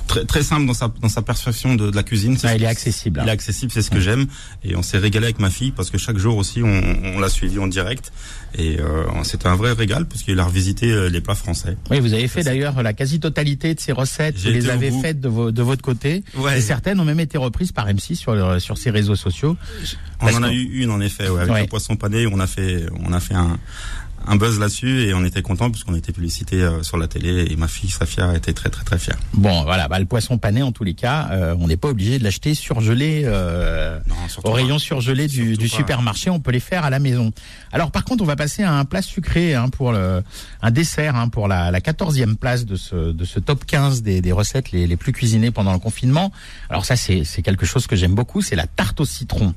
très, 0.06 0.24
très 0.24 0.42
simple 0.42 0.66
dans 0.66 0.74
sa, 0.74 0.92
dans 1.00 1.08
sa 1.08 1.22
perception 1.22 1.74
de, 1.74 1.90
de 1.90 1.96
la 1.96 2.02
cuisine. 2.02 2.36
Ah, 2.44 2.54
il 2.54 2.62
est 2.62 2.66
accessible. 2.66 3.20
Il 3.22 3.28
est 3.28 3.32
accessible, 3.32 3.72
c'est 3.72 3.82
ce 3.82 3.90
que 3.90 4.00
j'aime. 4.00 4.26
Et 4.64 4.76
on 4.76 4.82
s'est 4.82 4.98
régalé 4.98 5.26
avec 5.26 5.38
ma 5.38 5.50
fille 5.50 5.70
parce 5.70 5.90
que 5.90 5.98
chaque 5.98 6.18
jour 6.18 6.36
aussi, 6.36 6.62
on, 6.62 6.82
on 7.14 7.20
l'a 7.20 7.28
suivi 7.28 7.58
en 7.58 7.66
direct. 7.66 8.12
Et 8.54 8.78
euh, 8.80 9.04
c'était 9.24 9.46
un 9.46 9.56
vrai 9.56 9.72
régal 9.72 10.06
parce 10.06 10.22
qu'il 10.22 10.38
a 10.38 10.44
revisité 10.44 10.90
euh, 10.90 11.08
les 11.08 11.20
plats 11.20 11.34
français. 11.34 11.76
Oui, 11.90 12.00
vous 12.00 12.12
avez 12.12 12.28
fait 12.28 12.42
d'ailleurs 12.42 12.82
la 12.82 12.92
quasi-totalité 12.92 13.74
de 13.74 13.80
ces 13.80 13.92
recettes. 13.92 14.36
Vous 14.38 14.50
les 14.50 14.68
avez 14.68 14.90
faites 14.90 15.20
de, 15.20 15.50
de 15.50 15.62
votre 15.62 15.82
côté. 15.82 16.22
Ouais. 16.36 16.58
Et 16.58 16.60
certaines 16.60 17.00
ont 17.00 17.04
même 17.04 17.20
été 17.20 17.38
reprises 17.38 17.72
par 17.72 17.88
M6 17.88 18.16
sur, 18.16 18.34
le, 18.34 18.58
sur 18.60 18.76
ses 18.76 18.90
réseaux 18.90 19.16
sociaux. 19.16 19.56
On 20.20 20.34
en 20.34 20.42
a 20.42 20.52
eu 20.52 20.82
une 20.82 20.90
en 20.90 21.00
effet, 21.00 21.28
ouais, 21.28 21.40
avec 21.40 21.62
le 21.62 21.66
poisson 21.68 21.96
pané. 21.96 22.26
On 22.26 22.38
a 22.40 22.46
fait, 22.46 22.86
on 23.04 23.12
a 23.12 23.20
fait 23.20 23.34
un, 23.34 23.58
un 24.26 24.36
buzz 24.36 24.58
là-dessus 24.58 25.02
et 25.02 25.14
on 25.14 25.24
était 25.24 25.42
content 25.42 25.70
puisqu'on 25.70 25.94
était 25.94 26.12
publicité 26.12 26.62
euh, 26.62 26.82
sur 26.82 26.96
la 26.96 27.08
télé 27.08 27.46
et 27.50 27.56
ma 27.56 27.68
fille 27.68 27.90
Safia 27.90 28.34
était 28.34 28.52
très 28.52 28.70
très 28.70 28.84
très 28.84 28.98
fière. 28.98 29.16
Bon 29.34 29.64
voilà, 29.64 29.88
bah, 29.88 29.98
le 29.98 30.04
poisson 30.04 30.38
pané 30.38 30.62
en 30.62 30.72
tous 30.72 30.84
les 30.84 30.94
cas, 30.94 31.28
euh, 31.32 31.54
on 31.58 31.66
n'est 31.66 31.76
pas 31.76 31.88
obligé 31.88 32.18
de 32.18 32.24
l'acheter 32.24 32.54
surgelé 32.54 33.22
euh, 33.24 33.98
au 34.44 34.52
rayon 34.52 34.78
surgelé 34.78 35.26
du, 35.28 35.56
du 35.56 35.68
supermarché, 35.68 36.30
on 36.30 36.40
peut 36.40 36.50
les 36.50 36.60
faire 36.60 36.84
à 36.84 36.90
la 36.90 36.98
maison. 36.98 37.32
Alors 37.72 37.90
par 37.90 38.04
contre, 38.04 38.22
on 38.22 38.26
va 38.26 38.36
passer 38.36 38.62
à 38.62 38.72
un 38.72 38.84
plat 38.84 39.02
sucré 39.02 39.54
hein, 39.54 39.68
pour 39.68 39.92
le, 39.92 40.22
un 40.60 40.70
dessert 40.70 41.16
hein, 41.16 41.28
pour 41.28 41.48
la, 41.48 41.70
la 41.70 41.80
14e 41.80 42.36
place 42.36 42.64
de 42.64 42.76
ce, 42.76 43.12
de 43.12 43.24
ce 43.24 43.40
top 43.40 43.64
15 43.64 44.02
des, 44.02 44.20
des 44.20 44.32
recettes 44.32 44.72
les, 44.72 44.86
les 44.86 44.96
plus 44.96 45.12
cuisinées 45.12 45.50
pendant 45.50 45.72
le 45.72 45.78
confinement. 45.78 46.32
Alors 46.68 46.84
ça 46.84 46.96
c'est 46.96 47.24
quelque 47.42 47.66
chose 47.66 47.86
que 47.86 47.96
j'aime 47.96 48.14
beaucoup, 48.14 48.42
c'est 48.42 48.56
la 48.56 48.66
tarte 48.66 49.00
au 49.00 49.04
citron. 49.04 49.54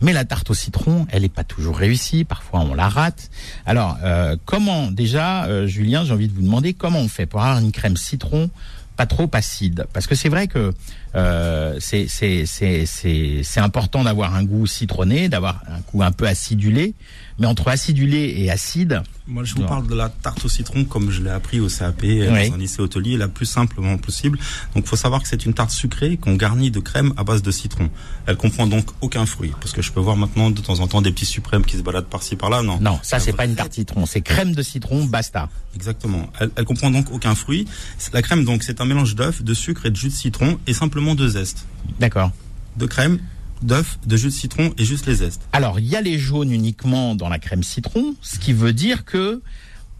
Mais 0.00 0.12
la 0.12 0.24
tarte 0.24 0.50
au 0.50 0.54
citron, 0.54 1.06
elle 1.10 1.22
n'est 1.22 1.28
pas 1.28 1.44
toujours 1.44 1.76
réussie, 1.76 2.24
parfois 2.24 2.60
on 2.60 2.74
la 2.74 2.88
rate. 2.88 3.30
Alors 3.66 3.96
euh, 4.02 4.07
comment 4.44 4.90
déjà, 4.90 5.44
euh, 5.46 5.66
Julien, 5.66 6.04
j'ai 6.04 6.12
envie 6.12 6.28
de 6.28 6.34
vous 6.34 6.42
demander 6.42 6.74
comment 6.74 7.00
on 7.00 7.08
fait 7.08 7.26
pour 7.26 7.40
avoir 7.42 7.58
une 7.58 7.72
crème 7.72 7.96
citron 7.96 8.50
pas 8.96 9.06
trop 9.06 9.30
acide? 9.32 9.86
Parce 9.92 10.06
que 10.06 10.14
c'est 10.14 10.28
vrai 10.28 10.48
que 10.48 10.72
euh, 11.18 11.78
c'est 11.80 13.60
important 13.60 14.04
d'avoir 14.04 14.34
un 14.34 14.44
goût 14.44 14.66
citronné, 14.66 15.28
d'avoir 15.28 15.62
un 15.68 15.80
goût 15.90 16.02
un 16.02 16.12
peu 16.12 16.26
acidulé. 16.26 16.94
Mais 17.40 17.46
entre 17.46 17.68
acidulé 17.68 18.34
et 18.36 18.50
acide. 18.50 19.00
Moi, 19.28 19.44
je 19.44 19.54
vous 19.54 19.62
parle 19.62 19.86
de 19.86 19.94
la 19.94 20.08
tarte 20.08 20.44
au 20.44 20.48
citron 20.48 20.84
comme 20.84 21.10
je 21.10 21.22
l'ai 21.22 21.30
appris 21.30 21.60
au 21.60 21.68
CAP 21.68 22.02
euh, 22.02 22.48
dans 22.48 22.54
un 22.54 22.58
lycée 22.58 22.80
hôtelier, 22.80 23.16
la 23.16 23.28
plus 23.28 23.46
simplement 23.46 23.96
possible. 23.96 24.38
Donc, 24.74 24.84
il 24.84 24.88
faut 24.88 24.96
savoir 24.96 25.22
que 25.22 25.28
c'est 25.28 25.46
une 25.46 25.54
tarte 25.54 25.70
sucrée 25.70 26.16
qu'on 26.16 26.34
garnit 26.34 26.72
de 26.72 26.80
crème 26.80 27.12
à 27.16 27.22
base 27.22 27.42
de 27.42 27.52
citron. 27.52 27.90
Elle 28.26 28.36
comprend 28.36 28.66
donc 28.66 28.86
aucun 29.02 29.24
fruit, 29.24 29.52
parce 29.60 29.72
que 29.72 29.82
je 29.82 29.92
peux 29.92 30.00
voir 30.00 30.16
maintenant 30.16 30.50
de 30.50 30.60
temps 30.60 30.80
en 30.80 30.88
temps 30.88 31.00
des 31.00 31.12
petits 31.12 31.26
suprêmes 31.26 31.64
qui 31.64 31.76
se 31.76 31.82
baladent 31.82 32.06
par-ci 32.06 32.34
par-là. 32.34 32.62
Non? 32.62 32.80
Non, 32.80 32.98
ça 33.02 33.20
c'est 33.20 33.34
pas 33.34 33.44
une 33.44 33.54
tarte 33.54 33.74
citron, 33.74 34.04
c'est 34.04 34.20
crème 34.20 34.52
de 34.52 34.62
citron, 34.62 35.04
basta. 35.04 35.48
Exactement. 35.76 36.28
Elle, 36.40 36.50
elle 36.56 36.64
comprend 36.64 36.90
donc 36.90 37.12
aucun 37.12 37.36
fruit. 37.36 37.68
La 38.12 38.22
crème 38.22 38.44
donc 38.44 38.64
c'est 38.64 38.80
un 38.80 38.84
mélange 38.84 39.14
d'œufs, 39.14 39.42
de 39.42 39.54
sucre 39.54 39.86
et 39.86 39.90
de 39.90 39.96
jus 39.96 40.08
de 40.08 40.14
citron 40.14 40.58
et 40.66 40.72
simplement 40.72 41.07
de 41.14 41.28
zeste. 41.28 41.66
D'accord. 42.00 42.30
De 42.76 42.86
crème 42.86 43.18
d'œufs, 43.62 43.98
de 44.06 44.16
jus 44.16 44.28
de 44.28 44.32
citron 44.32 44.72
et 44.78 44.84
juste 44.84 45.06
les 45.06 45.16
zestes. 45.16 45.42
Alors, 45.52 45.80
il 45.80 45.86
y 45.86 45.96
a 45.96 46.00
les 46.00 46.18
jaunes 46.18 46.52
uniquement 46.52 47.14
dans 47.14 47.28
la 47.28 47.38
crème 47.38 47.62
citron, 47.62 48.14
ce 48.22 48.38
qui 48.38 48.52
veut 48.52 48.72
dire 48.72 49.04
que 49.04 49.42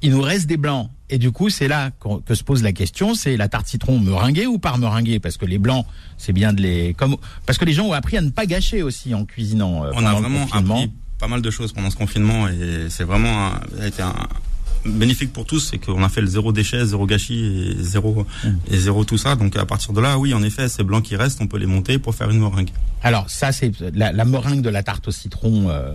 il 0.01 0.13
nous 0.13 0.23
reste 0.23 0.47
des 0.47 0.57
blancs. 0.57 0.91
Et 1.11 1.19
du 1.19 1.33
coup, 1.33 1.49
c'est 1.49 1.69
là 1.69 1.91
que 2.27 2.35
se 2.35 2.45
pose 2.45 2.63
la 2.63 2.73
question, 2.73 3.15
c'est 3.15 3.37
la 3.37 3.49
tarte 3.49 3.67
citron 3.67 3.99
meringuée 3.99 4.47
ou 4.47 4.59
par 4.59 4.79
meringuée? 4.79 5.19
Parce 5.19 5.37
que 5.39 5.47
les 5.47 5.59
blancs, 5.59 5.87
c'est 6.19 6.33
bien 6.33 6.53
de 6.53 6.61
les... 6.61 6.95
Comme... 6.95 7.17
Parce 7.47 7.59
que 7.59 7.65
les 7.65 7.73
gens 7.73 7.87
ont 7.87 7.93
appris 7.93 8.17
à 8.17 8.21
ne 8.21 8.31
pas 8.31 8.47
gâcher 8.47 8.83
aussi 8.83 9.15
en 9.15 9.25
cuisinant. 9.25 9.85
Euh, 9.85 9.91
On 9.95 10.05
a 10.05 10.13
vraiment 10.13 10.47
appris 10.53 10.93
pas 11.19 11.27
mal 11.27 11.43
de 11.43 11.51
choses 11.51 11.73
pendant 11.73 11.91
ce 11.91 11.97
confinement 11.97 12.47
et 12.47 12.87
c'est 12.91 13.03
vraiment 13.03 13.51
été 13.83 14.03
un, 14.03 14.15
bénéfique 14.85 15.33
pour 15.33 15.45
tous, 15.45 15.61
c'est 15.61 15.79
qu'on 15.79 16.03
a 16.03 16.09
fait 16.09 16.21
le 16.21 16.27
zéro 16.27 16.53
déchet, 16.53 16.85
zéro 16.85 17.07
gâchis 17.07 17.45
et 17.45 17.83
zéro 17.83 18.27
mm. 18.45 18.49
et 18.71 18.77
zéro 18.77 19.05
tout 19.05 19.19
ça. 19.19 19.37
Donc 19.37 19.57
à 19.57 19.67
partir 19.67 19.93
de 19.93 20.01
là, 20.01 20.19
oui, 20.19 20.35
en 20.35 20.43
effet, 20.43 20.69
ces 20.69 20.83
blancs 20.85 21.05
qui 21.05 21.17
restent, 21.17 21.41
on 21.41 21.47
peut 21.47 21.59
les 21.59 21.67
monter 21.67 21.99
pour 21.99 22.15
faire 22.15 22.31
une 22.31 22.41
meringue. 22.41 22.71
Alors 23.03 23.31
ça, 23.31 23.53
c'est 23.53 23.73
la, 23.95 24.13
la, 24.13 24.25
meringue 24.25 24.61
de 24.61 24.69
la 24.69 24.83
tarte 24.83 25.09
au 25.09 25.11
citron 25.11 25.71
euh, 25.71 25.95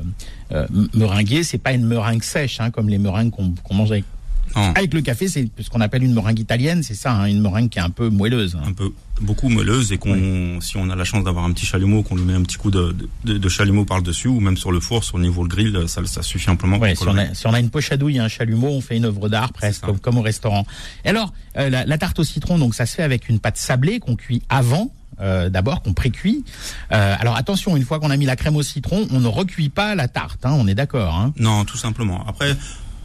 euh, 0.51 0.67
meringuée. 0.93 1.43
C'est 1.43 1.57
pas 1.57 1.73
une 1.73 1.85
meringue 1.85 2.23
sèche, 2.23 2.59
hein, 2.59 2.71
comme 2.71 2.89
les 2.89 2.97
meringues 2.97 3.31
qu'on 3.31 3.73
mange 3.73 3.91
avec 3.91 4.05
avec 4.55 4.93
le 4.93 5.01
café, 5.01 5.27
c'est 5.27 5.47
ce 5.59 5.69
qu'on 5.69 5.81
appelle 5.81 6.03
une 6.03 6.13
meringue 6.13 6.39
italienne, 6.39 6.83
c'est 6.83 6.93
ça, 6.93 7.13
hein, 7.13 7.25
une 7.25 7.41
meringue 7.41 7.69
qui 7.69 7.79
est 7.79 7.81
un 7.81 7.89
peu 7.89 8.09
moelleuse. 8.09 8.55
Hein. 8.55 8.63
Un 8.67 8.73
peu, 8.73 8.91
beaucoup 9.21 9.49
moelleuse 9.49 9.91
et 9.91 9.97
qu'on, 9.97 10.59
si 10.61 10.77
on 10.77 10.89
a 10.89 10.95
la 10.95 11.03
chance 11.03 11.23
d'avoir 11.23 11.45
un 11.45 11.51
petit 11.51 11.65
chalumeau, 11.65 12.03
qu'on 12.03 12.15
lui 12.15 12.23
met 12.23 12.33
un 12.33 12.41
petit 12.41 12.57
coup 12.57 12.71
de, 12.71 12.95
de, 13.23 13.37
de 13.37 13.49
chalumeau 13.49 13.85
par 13.85 14.01
dessus 14.01 14.27
ou 14.27 14.39
même 14.39 14.57
sur 14.57 14.71
le 14.71 14.79
four, 14.79 15.03
sur 15.03 15.17
le 15.17 15.25
niveau 15.25 15.43
le 15.43 15.49
grill, 15.49 15.83
ça, 15.87 16.05
ça 16.05 16.21
suffit 16.21 16.49
amplement. 16.49 16.77
Ouais, 16.77 16.95
si, 16.95 17.07
on 17.07 17.17
a, 17.17 17.33
si 17.33 17.47
on 17.47 17.53
a 17.53 17.59
une 17.59 17.69
poche 17.69 17.91
à 17.91 17.97
douille, 17.97 18.19
un 18.19 18.27
chalumeau, 18.27 18.69
on 18.69 18.81
fait 18.81 18.97
une 18.97 19.05
œuvre 19.05 19.29
d'art 19.29 19.53
presque 19.53 19.81
comme, 19.83 19.99
comme, 19.99 20.17
au 20.17 20.21
restaurant. 20.21 20.65
Et 21.05 21.09
alors, 21.09 21.33
euh, 21.57 21.69
la, 21.69 21.85
la, 21.85 21.97
tarte 21.97 22.19
au 22.19 22.23
citron, 22.23 22.57
donc 22.57 22.75
ça 22.75 22.85
se 22.85 22.95
fait 22.95 23.03
avec 23.03 23.29
une 23.29 23.39
pâte 23.39 23.57
sablée 23.57 23.99
qu'on 23.99 24.15
cuit 24.15 24.41
avant 24.49 24.91
euh, 25.19 25.49
d'abord 25.49 25.81
qu'on 25.83 25.93
précuit. 25.93 26.43
Euh, 26.91 27.15
alors 27.19 27.35
attention, 27.35 27.77
une 27.77 27.83
fois 27.83 27.99
qu'on 27.99 28.09
a 28.09 28.17
mis 28.17 28.25
la 28.25 28.35
crème 28.35 28.55
au 28.55 28.63
citron, 28.63 29.07
on 29.11 29.19
ne 29.19 29.27
recuit 29.27 29.69
pas 29.69 29.95
la 29.95 30.07
tarte. 30.07 30.45
Hein, 30.45 30.53
on 30.53 30.67
est 30.67 30.75
d'accord. 30.75 31.15
Hein 31.15 31.33
non, 31.37 31.65
tout 31.65 31.77
simplement. 31.77 32.25
Après, 32.27 32.55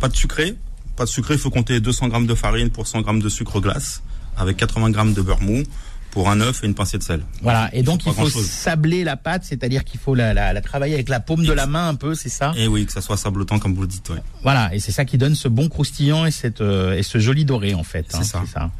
pas 0.00 0.08
de 0.08 0.16
sucré. 0.16 0.56
Pas 0.98 1.04
de 1.04 1.10
sucré, 1.10 1.34
il 1.34 1.40
faut 1.40 1.50
compter 1.50 1.78
200 1.78 2.08
grammes 2.08 2.26
de 2.26 2.34
farine 2.34 2.70
pour 2.70 2.88
100 2.88 3.02
grammes 3.02 3.22
de 3.22 3.28
sucre 3.28 3.60
glace, 3.60 4.02
avec 4.36 4.56
80 4.56 4.90
grammes 4.90 5.14
de 5.14 5.22
beurre 5.22 5.40
mou 5.40 5.62
pour 6.10 6.28
un 6.28 6.40
œuf 6.40 6.64
et 6.64 6.66
une 6.66 6.74
pincée 6.74 6.98
de 6.98 7.04
sel. 7.04 7.20
Voilà, 7.40 7.70
et 7.72 7.84
donc 7.84 8.04
il 8.04 8.12
faut, 8.12 8.28
sabler 8.28 9.04
la 9.04 9.16
pâte, 9.16 9.44
c'est-à-dire 9.44 9.84
qu'il 9.84 10.00
faut 10.00 10.16
la, 10.16 10.34
la, 10.34 10.52
la, 10.52 10.60
travailler 10.60 10.94
avec 10.94 11.08
la 11.08 11.20
paume 11.20 11.44
de 11.44 11.52
la 11.52 11.66
main 11.66 11.88
un 11.88 11.94
peu, 11.94 12.16
c'est 12.16 12.28
ça? 12.28 12.52
Et 12.56 12.66
oui, 12.66 12.84
que 12.84 12.90
ça 12.90 13.00
soit 13.00 13.16
sablotant 13.16 13.60
comme 13.60 13.74
vous 13.74 13.82
le 13.82 13.86
dites. 13.86 14.08
Ouais. 14.08 14.18
Voilà, 14.42 14.74
et 14.74 14.80
c'est 14.80 14.90
ça 14.90 15.04
qui 15.04 15.18
donne 15.18 15.36
ce 15.36 15.46
bon 15.46 15.68
croustillant 15.68 16.26
et, 16.26 16.32
cette, 16.32 16.62
euh, 16.62 16.96
et 16.96 17.04
ce 17.04 17.18
joli 17.18 17.44
doré 17.44 17.74
en 17.74 17.84
fait. 17.84 18.06
C'est 18.08 18.36
hein, 18.36 18.44
ça. 18.52 18.70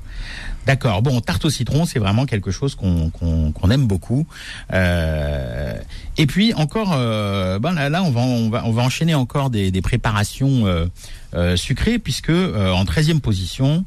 D'accord. 0.66 1.00
Bon, 1.00 1.20
tarte 1.20 1.44
au 1.44 1.50
citron, 1.50 1.86
c'est 1.86 1.98
vraiment 1.98 2.26
quelque 2.26 2.50
chose 2.50 2.74
qu'on 2.74 3.70
aime 3.70 3.86
beaucoup. 3.86 4.26
Euh, 4.72 5.72
et 6.16 6.26
puis 6.26 6.52
encore, 6.54 6.92
euh, 6.92 7.58
ben 7.58 7.72
là, 7.72 7.88
là, 7.88 8.02
on 8.02 8.10
va 8.10 8.20
on 8.20 8.50
va 8.50 8.64
on 8.66 8.72
va 8.72 8.82
enchaîner 8.82 9.14
encore 9.14 9.48
des, 9.48 9.70
des 9.70 9.80
préparations 9.80 10.64
euh, 11.34 11.52
euh 11.52 11.56
sucrées 11.56 11.98
puisque 11.98 12.30
euh, 12.30 12.70
en 12.70 12.84
13e 12.84 13.20
position 13.20 13.84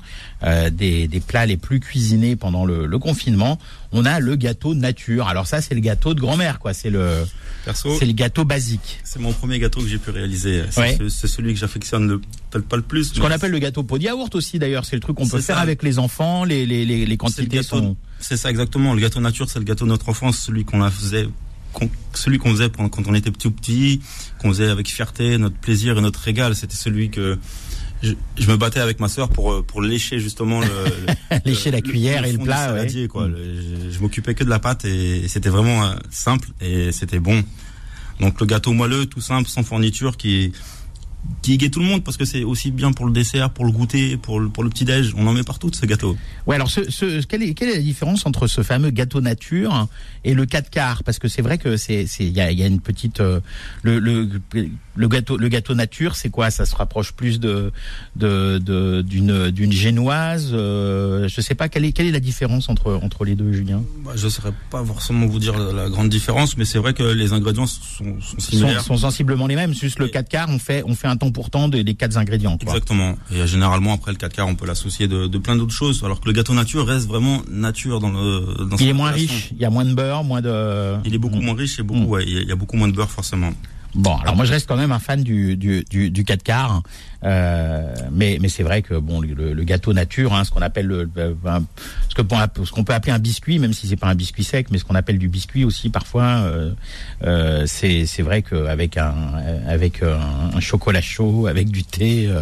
des, 0.71 1.07
des 1.07 1.19
plats 1.19 1.45
les 1.45 1.57
plus 1.57 1.79
cuisinés 1.79 2.35
pendant 2.35 2.65
le, 2.65 2.87
le 2.87 2.99
confinement, 2.99 3.59
on 3.91 4.05
a 4.05 4.19
le 4.19 4.35
gâteau 4.35 4.73
nature. 4.73 5.27
Alors 5.27 5.45
ça, 5.45 5.61
c'est 5.61 5.75
le 5.75 5.81
gâteau 5.81 6.15
de 6.15 6.19
grand-mère, 6.19 6.57
quoi. 6.57 6.73
C'est 6.73 6.89
le 6.89 7.25
c'est 7.73 8.05
le 8.07 8.13
gâteau 8.13 8.43
basique. 8.43 8.99
C'est 9.03 9.19
mon 9.19 9.33
premier 9.33 9.59
gâteau 9.59 9.81
que 9.81 9.87
j'ai 9.87 9.99
pu 9.99 10.09
réaliser. 10.09 10.63
C'est 10.71 11.27
celui 11.27 11.53
que 11.53 11.59
j'affectionne 11.59 12.07
le 12.07 12.21
peut-être 12.49 12.67
pas 12.67 12.75
le 12.75 12.81
plus. 12.81 13.13
Ce 13.13 13.19
qu'on 13.19 13.29
appelle 13.29 13.51
le 13.51 13.59
gâteau 13.59 13.83
pot 13.83 13.99
de 13.99 14.03
yaourt 14.03 14.33
aussi 14.33 14.57
d'ailleurs, 14.57 14.85
c'est 14.85 14.95
le 14.95 15.01
truc 15.01 15.17
qu'on 15.17 15.27
peut 15.27 15.41
faire 15.41 15.59
avec 15.59 15.83
les 15.83 15.99
enfants, 15.99 16.43
les 16.43 16.65
les 16.65 16.85
les, 16.85 17.05
les 17.05 17.17
quantités 17.17 17.61
sont. 17.61 17.95
C'est 18.19 18.37
ça 18.37 18.49
exactement. 18.49 18.93
Le 18.93 19.01
gâteau 19.01 19.19
nature, 19.19 19.49
c'est 19.49 19.59
le 19.59 19.65
gâteau 19.65 19.85
de 19.85 19.89
notre 19.89 20.09
enfance, 20.09 20.39
celui 20.39 20.65
qu'on 20.65 20.87
faisait 20.89 21.27
celui 22.13 22.37
qu'on 22.37 22.51
faisait 22.51 22.69
quand 22.69 23.07
on 23.07 23.13
était 23.13 23.31
petit 23.31 23.47
ou 23.47 23.51
petit, 23.51 24.01
qu'on 24.39 24.49
faisait 24.49 24.69
avec 24.69 24.89
fierté, 24.89 25.37
notre 25.37 25.55
plaisir 25.55 25.97
et 25.97 26.01
notre 26.01 26.19
régal, 26.19 26.55
c'était 26.55 26.75
celui 26.75 27.09
que 27.09 27.37
je, 28.03 28.13
me 28.47 28.57
battais 28.57 28.79
avec 28.79 28.99
ma 28.99 29.07
sœur 29.07 29.29
pour 29.29 29.63
pour 29.63 29.81
lécher 29.81 30.19
justement 30.19 30.59
le, 30.61 30.67
lécher 31.45 31.71
la 31.71 31.81
cuillère 31.81 32.25
et 32.25 32.31
le 32.31 32.39
plat. 32.39 32.73
quoi. 33.09 33.27
Mm. 33.27 33.35
je, 33.91 33.99
m'occupais 33.99 34.33
que 34.33 34.43
de 34.43 34.49
la 34.49 34.59
pâte 34.59 34.85
et, 34.85 35.27
c'était 35.27 35.49
vraiment 35.49 35.85
euh, 35.85 35.93
simple 36.09 36.49
et 36.61 36.91
c'était 36.91 37.19
bon. 37.19 37.43
Donc 38.19 38.39
le 38.39 38.45
gâteau 38.45 38.73
moelleux, 38.73 39.05
tout 39.05 39.21
simple, 39.21 39.49
sans 39.49 39.63
fourniture, 39.63 40.17
qui 40.17 40.51
qui 41.41 41.53
égaye 41.53 41.71
tout 41.71 41.79
le 41.79 41.85
monde 41.85 42.03
parce 42.03 42.17
que 42.17 42.25
c'est 42.25 42.43
aussi 42.43 42.71
bien 42.71 42.91
pour 42.91 43.05
le 43.05 43.11
dessert, 43.11 43.49
pour 43.49 43.65
le 43.65 43.71
goûter, 43.71 44.17
pour 44.17 44.39
le, 44.39 44.49
pour 44.49 44.63
le 44.63 44.69
petit 44.69 44.85
déj. 44.85 45.13
On 45.17 45.25
en 45.27 45.33
met 45.33 45.43
partout 45.43 45.69
de 45.69 45.75
ce 45.75 45.85
gâteau. 45.85 46.15
Ouais, 46.45 46.55
alors 46.55 46.69
ce, 46.69 46.89
ce, 46.89 47.25
quelle, 47.25 47.43
est, 47.43 47.53
quelle 47.53 47.69
est 47.69 47.75
la 47.75 47.81
différence 47.81 48.25
entre 48.25 48.47
ce 48.47 48.61
fameux 48.61 48.91
gâteau 48.91 49.21
nature 49.21 49.87
et 50.23 50.33
le 50.33 50.45
4 50.45 50.69
quarts? 50.69 51.03
Parce 51.03 51.19
que 51.19 51.27
c'est 51.27 51.41
vrai 51.41 51.57
que 51.57 51.77
c'est 51.77 52.05
il 52.19 52.29
y 52.29 52.41
a, 52.41 52.51
y 52.51 52.63
a, 52.63 52.67
une 52.67 52.79
petite 52.79 53.21
euh, 53.21 53.39
le, 53.81 53.99
le, 53.99 54.29
le 54.95 55.07
gâteau 55.07 55.37
le 55.37 55.47
gâteau 55.47 55.73
nature, 55.73 56.15
c'est 56.15 56.29
quoi? 56.29 56.51
Ça 56.51 56.65
se 56.65 56.75
rapproche 56.75 57.13
plus 57.13 57.39
de 57.39 57.71
de 58.15 59.01
d'une 59.01 59.49
d'une 59.51 59.71
génoise. 59.71 60.51
Euh, 60.53 61.27
je 61.27 61.41
sais 61.41 61.55
pas 61.55 61.69
quelle 61.69 61.85
est 61.85 61.91
quelle 61.91 62.07
est 62.07 62.11
la 62.11 62.19
différence 62.19 62.69
entre 62.69 62.99
entre 63.01 63.25
les 63.25 63.35
deux, 63.35 63.51
Julien? 63.51 63.83
Bah, 64.05 64.11
Je 64.15 64.25
ne 64.25 64.29
saurais 64.29 64.53
pas 64.69 64.83
forcément 64.83 65.25
vous 65.25 65.39
dire 65.39 65.57
la, 65.57 65.89
grande 65.89 66.09
différence, 66.09 66.57
mais 66.57 66.65
c'est 66.65 66.77
vrai 66.77 66.93
que 66.93 67.03
les 67.03 67.33
ingrédients 67.33 67.67
sont, 67.67 68.19
sont 68.21 68.39
similaires. 68.39 68.81
Sont, 68.81 68.97
sensiblement 68.97 69.47
les 69.47 69.55
mêmes. 69.55 69.73
Juste 69.73 69.99
le 69.99 70.07
4 70.07 70.29
quarts, 70.29 70.49
on 70.49 70.59
fait 70.59 70.83
on 70.85 70.95
fait 70.95 71.07
un 71.07 71.10
temps 71.17 71.31
pour 71.31 71.49
temps 71.49 71.67
des, 71.67 71.83
des 71.83 71.95
quatre 71.95 72.17
ingrédients. 72.17 72.57
Quoi. 72.57 72.73
Exactement. 72.73 73.17
Et 73.31 73.45
généralement 73.47 73.93
après 73.93 74.11
le 74.11 74.17
4 74.17 74.33
quarts, 74.33 74.47
on 74.47 74.55
peut 74.55 74.65
l'associer 74.65 75.07
de, 75.07 75.27
de 75.27 75.37
plein 75.37 75.55
d'autres 75.55 75.73
choses. 75.73 76.03
Alors 76.03 76.19
que 76.21 76.27
le 76.27 76.33
gâteau 76.33 76.53
nature 76.53 76.85
reste 76.85 77.07
vraiment 77.07 77.41
nature 77.49 77.99
dans 77.99 78.11
le. 78.11 78.65
Dans 78.65 78.77
il 78.77 78.87
est 78.89 78.93
moins 78.93 79.11
riche. 79.11 79.49
Il 79.51 79.59
y 79.59 79.65
a 79.65 79.69
moins 79.69 79.85
de 79.85 79.93
beurre, 79.93 80.23
moins 80.23 80.41
de. 80.41 80.95
Il 81.05 81.13
est 81.13 81.17
beaucoup 81.17 81.37
mm. 81.37 81.45
moins 81.45 81.55
riche 81.55 81.79
et 81.79 81.83
beaucoup. 81.83 82.01
Mm. 82.01 82.05
Ouais, 82.07 82.23
il 82.27 82.47
y 82.47 82.51
a 82.51 82.55
beaucoup 82.55 82.77
moins 82.77 82.87
de 82.87 82.93
beurre 82.95 83.11
forcément. 83.11 83.51
Bon, 83.93 84.15
alors 84.17 84.35
moi 84.35 84.45
je 84.45 84.51
reste 84.51 84.67
quand 84.67 84.77
même 84.77 84.91
un 84.91 84.99
fan 84.99 85.21
du 85.21 85.57
du 85.57 85.83
du, 85.89 86.09
du 86.11 86.23
4 86.23 86.43
quarts, 86.43 86.81
euh, 87.23 87.93
mais 88.11 88.37
mais 88.41 88.47
c'est 88.47 88.63
vrai 88.63 88.81
que 88.81 88.93
bon 88.93 89.19
le, 89.19 89.53
le 89.53 89.63
gâteau 89.63 89.91
nature, 89.91 90.33
hein, 90.33 90.45
ce 90.45 90.51
qu'on 90.51 90.61
appelle 90.61 90.87
le, 90.87 91.09
ce 92.09 92.15
que 92.15 92.21
ce 92.63 92.71
qu'on 92.71 92.83
peut 92.85 92.93
appeler 92.93 93.11
un 93.11 93.19
biscuit, 93.19 93.59
même 93.59 93.73
si 93.73 93.87
c'est 93.87 93.97
pas 93.97 94.07
un 94.07 94.15
biscuit 94.15 94.45
sec, 94.45 94.67
mais 94.71 94.77
ce 94.77 94.85
qu'on 94.85 94.95
appelle 94.95 95.17
du 95.17 95.27
biscuit 95.27 95.65
aussi 95.65 95.89
parfois, 95.89 96.23
euh, 96.23 96.71
euh, 97.23 97.63
c'est 97.67 98.05
c'est 98.05 98.21
vrai 98.21 98.43
qu'avec 98.43 98.97
un 98.97 99.13
avec 99.67 100.01
un, 100.03 100.55
un, 100.55 100.59
chocolat 100.61 101.01
chaud, 101.01 101.47
avec 101.47 101.69
du 101.69 101.83
thé, 101.83 102.27
euh, 102.27 102.41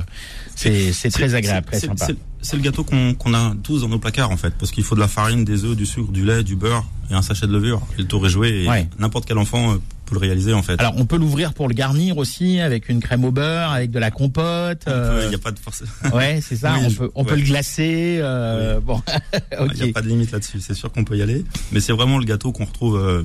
c'est 0.56 0.94
c'est 0.94 1.10
très 1.10 1.34
agréable, 1.34 1.66
très 1.66 1.80
sympa. 1.80 2.08
C'est 2.42 2.56
le 2.56 2.62
gâteau 2.62 2.84
qu'on 2.84 3.16
qu'on 3.16 3.34
a 3.34 3.54
tous 3.64 3.82
dans 3.82 3.90
nos 3.90 4.00
placards 4.00 4.32
en 4.32 4.38
fait, 4.38 4.54
parce 4.54 4.72
qu'il 4.72 4.84
faut 4.84 4.96
de 4.96 5.02
la 5.02 5.08
farine, 5.08 5.44
des 5.44 5.66
œufs, 5.66 5.76
du 5.76 5.86
sucre, 5.86 6.12
du 6.12 6.24
lait, 6.24 6.44
du 6.44 6.56
beurre 6.56 6.86
et 7.12 7.14
un 7.14 7.22
sachet 7.22 7.48
de 7.48 7.52
levure. 7.52 7.82
Et 7.98 8.02
le 8.02 8.08
tour 8.08 8.26
est 8.26 8.30
joué. 8.30 8.66
Et 8.66 8.88
n'importe 9.00 9.26
quel 9.26 9.38
enfant 9.38 9.74
euh, 9.74 9.78
peut 10.10 10.16
le 10.16 10.20
réaliser 10.20 10.54
en 10.54 10.64
fait. 10.64 10.80
Alors 10.80 10.94
on 10.98 11.06
peut 11.06 11.18
l'ouvrir 11.18 11.54
pour 11.54 11.68
le 11.68 11.74
garnir 11.74 12.18
aussi 12.18 12.60
avec 12.60 12.90
une 12.90 13.00
crème 13.00 13.24
au 13.24 13.32
beurre, 13.32 13.72
avec 13.72 13.92
de 13.92 14.00
la 14.00 14.12
compote. 14.12 14.84
Euh, 14.88 15.22
il 15.26 15.30
n'y 15.30 15.36
a 15.36 15.40
pas 15.40 15.52
de 15.52 15.60
force. 15.60 15.84
Ouais, 16.14 16.40
c'est 16.42 16.56
ça. 16.56 16.76
on 16.84 16.92
peut 16.92 17.12
on 17.16 17.24
peut 17.26 17.36
le 17.36 17.44
glacer. 17.44 18.20
Euh, 18.22 18.80
bon, 18.80 19.02
il 19.74 19.84
n'y 19.84 19.90
a 19.90 19.94
pas 19.94 20.02
de 20.02 20.08
limite 20.08 20.32
là-dessus. 20.32 20.60
C'est 20.60 20.74
sûr 20.74 20.92
qu'on 20.92 21.04
peut 21.04 21.18
y 21.18 21.22
aller, 21.22 21.46
mais 21.72 21.80
c'est 21.80 21.94
vraiment 21.94 22.18
le 22.18 22.26
gâteau 22.26 22.52
qu'on 22.52 22.66
retrouve. 22.66 22.98
Euh, 22.98 23.24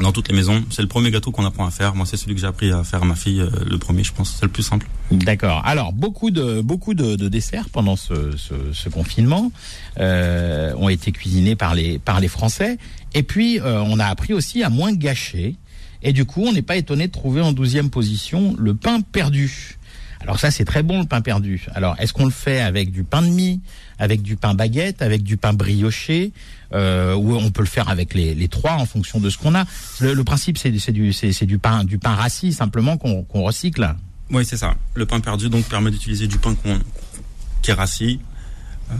dans 0.00 0.12
toutes 0.12 0.28
les 0.28 0.34
maisons. 0.34 0.64
C'est 0.70 0.82
le 0.82 0.88
premier 0.88 1.10
gâteau 1.10 1.30
qu'on 1.30 1.44
apprend 1.44 1.66
à 1.66 1.70
faire. 1.70 1.94
Moi, 1.94 2.06
c'est 2.06 2.16
celui 2.16 2.34
que 2.34 2.40
j'ai 2.40 2.46
appris 2.46 2.72
à 2.72 2.82
faire 2.84 3.02
à 3.02 3.04
ma 3.06 3.14
fille, 3.14 3.40
euh, 3.40 3.50
le 3.68 3.78
premier, 3.78 4.02
je 4.02 4.12
pense. 4.12 4.36
C'est 4.38 4.46
le 4.46 4.50
plus 4.50 4.62
simple. 4.62 4.88
D'accord. 5.10 5.62
Alors, 5.64 5.92
beaucoup 5.92 6.30
de 6.30 6.60
beaucoup 6.60 6.94
de, 6.94 7.16
de 7.16 7.28
desserts 7.28 7.68
pendant 7.70 7.96
ce, 7.96 8.36
ce, 8.36 8.54
ce 8.72 8.88
confinement 8.88 9.52
euh, 9.98 10.74
ont 10.76 10.88
été 10.88 11.12
cuisinés 11.12 11.56
par 11.56 11.74
les 11.74 11.98
par 11.98 12.20
les 12.20 12.28
Français. 12.28 12.78
Et 13.14 13.22
puis, 13.22 13.60
euh, 13.60 13.82
on 13.86 13.98
a 13.98 14.06
appris 14.06 14.32
aussi 14.32 14.62
à 14.62 14.70
moins 14.70 14.92
gâcher. 14.92 15.56
Et 16.04 16.12
du 16.12 16.26
coup, 16.26 16.44
on 16.46 16.52
n'est 16.52 16.62
pas 16.62 16.76
étonné 16.76 17.08
de 17.08 17.12
trouver 17.12 17.40
en 17.40 17.52
douzième 17.52 17.90
position 17.90 18.54
le 18.58 18.74
pain 18.74 19.00
perdu. 19.00 19.78
Alors 20.20 20.38
ça, 20.38 20.50
c'est 20.50 20.64
très 20.64 20.82
bon 20.82 21.00
le 21.00 21.06
pain 21.06 21.22
perdu. 21.22 21.66
Alors, 21.74 21.96
est-ce 21.98 22.12
qu'on 22.12 22.26
le 22.26 22.30
fait 22.30 22.60
avec 22.60 22.92
du 22.92 23.04
pain 23.04 23.22
de 23.22 23.28
mie, 23.28 23.60
avec 23.98 24.22
du 24.22 24.36
pain 24.36 24.54
baguette, 24.54 25.02
avec 25.02 25.22
du 25.22 25.36
pain 25.36 25.52
brioché, 25.52 26.32
euh, 26.72 27.14
ou 27.14 27.34
on 27.34 27.50
peut 27.50 27.62
le 27.62 27.68
faire 27.68 27.88
avec 27.88 28.14
les, 28.14 28.48
trois 28.48 28.72
en 28.72 28.86
fonction 28.86 29.18
de 29.18 29.28
ce 29.28 29.38
qu'on 29.38 29.54
a? 29.54 29.64
Le, 30.00 30.22
principe, 30.22 30.58
c'est 30.58 30.70
du, 30.70 31.10
du 31.10 31.58
pain, 31.58 31.84
du 31.84 31.98
pain 31.98 32.14
rassis 32.14 32.52
simplement 32.52 32.96
qu'on 32.96 33.42
recycle. 33.42 33.94
Oui, 34.30 34.44
c'est 34.44 34.56
ça. 34.56 34.74
Le 34.94 35.06
pain 35.06 35.20
perdu 35.20 35.48
donc 35.48 35.64
permet 35.64 35.90
d'utiliser 35.90 36.26
du 36.26 36.38
pain 36.38 36.54
qui 37.62 37.70
est 37.70 37.74
rassis, 37.74 38.20
euh, 38.90 38.94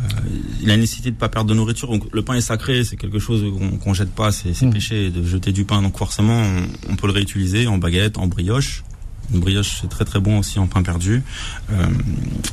il 0.63 0.71
a 0.71 0.77
nécessité 0.77 1.11
de 1.11 1.17
pas 1.17 1.29
perdre 1.29 1.51
de 1.51 1.55
nourriture. 1.55 1.89
Donc 1.89 2.05
le 2.13 2.23
pain 2.23 2.35
est 2.35 2.41
sacré, 2.41 2.85
c'est 2.85 2.97
quelque 2.97 3.19
chose 3.19 3.45
qu'on 3.59 3.93
qu 3.93 3.95
jette 3.95 4.13
pas, 4.13 4.33
c'est 4.33 4.61
mmh. 4.61 4.71
péché 4.71 5.11
de 5.11 5.25
jeter 5.25 5.53
du 5.53 5.65
pain. 5.65 5.83
Donc 5.83 5.99
forcément, 5.99 6.41
on, 6.41 6.93
on, 6.93 6.97
peut 6.97 7.07
le 7.07 7.13
réutiliser 7.13 7.67
en 7.67 7.79
baguette, 7.79 8.19
en 8.19 8.27
brioche. 8.27 8.85
Une 9.33 9.41
brioche, 9.41 9.79
c'est 9.81 9.89
très 9.89 10.05
très 10.05 10.21
bon 10.21 10.39
aussi 10.39 10.59
en 10.59 10.67
pain 10.67 10.83
perdu. 10.83 11.23
Euh, 11.73 11.87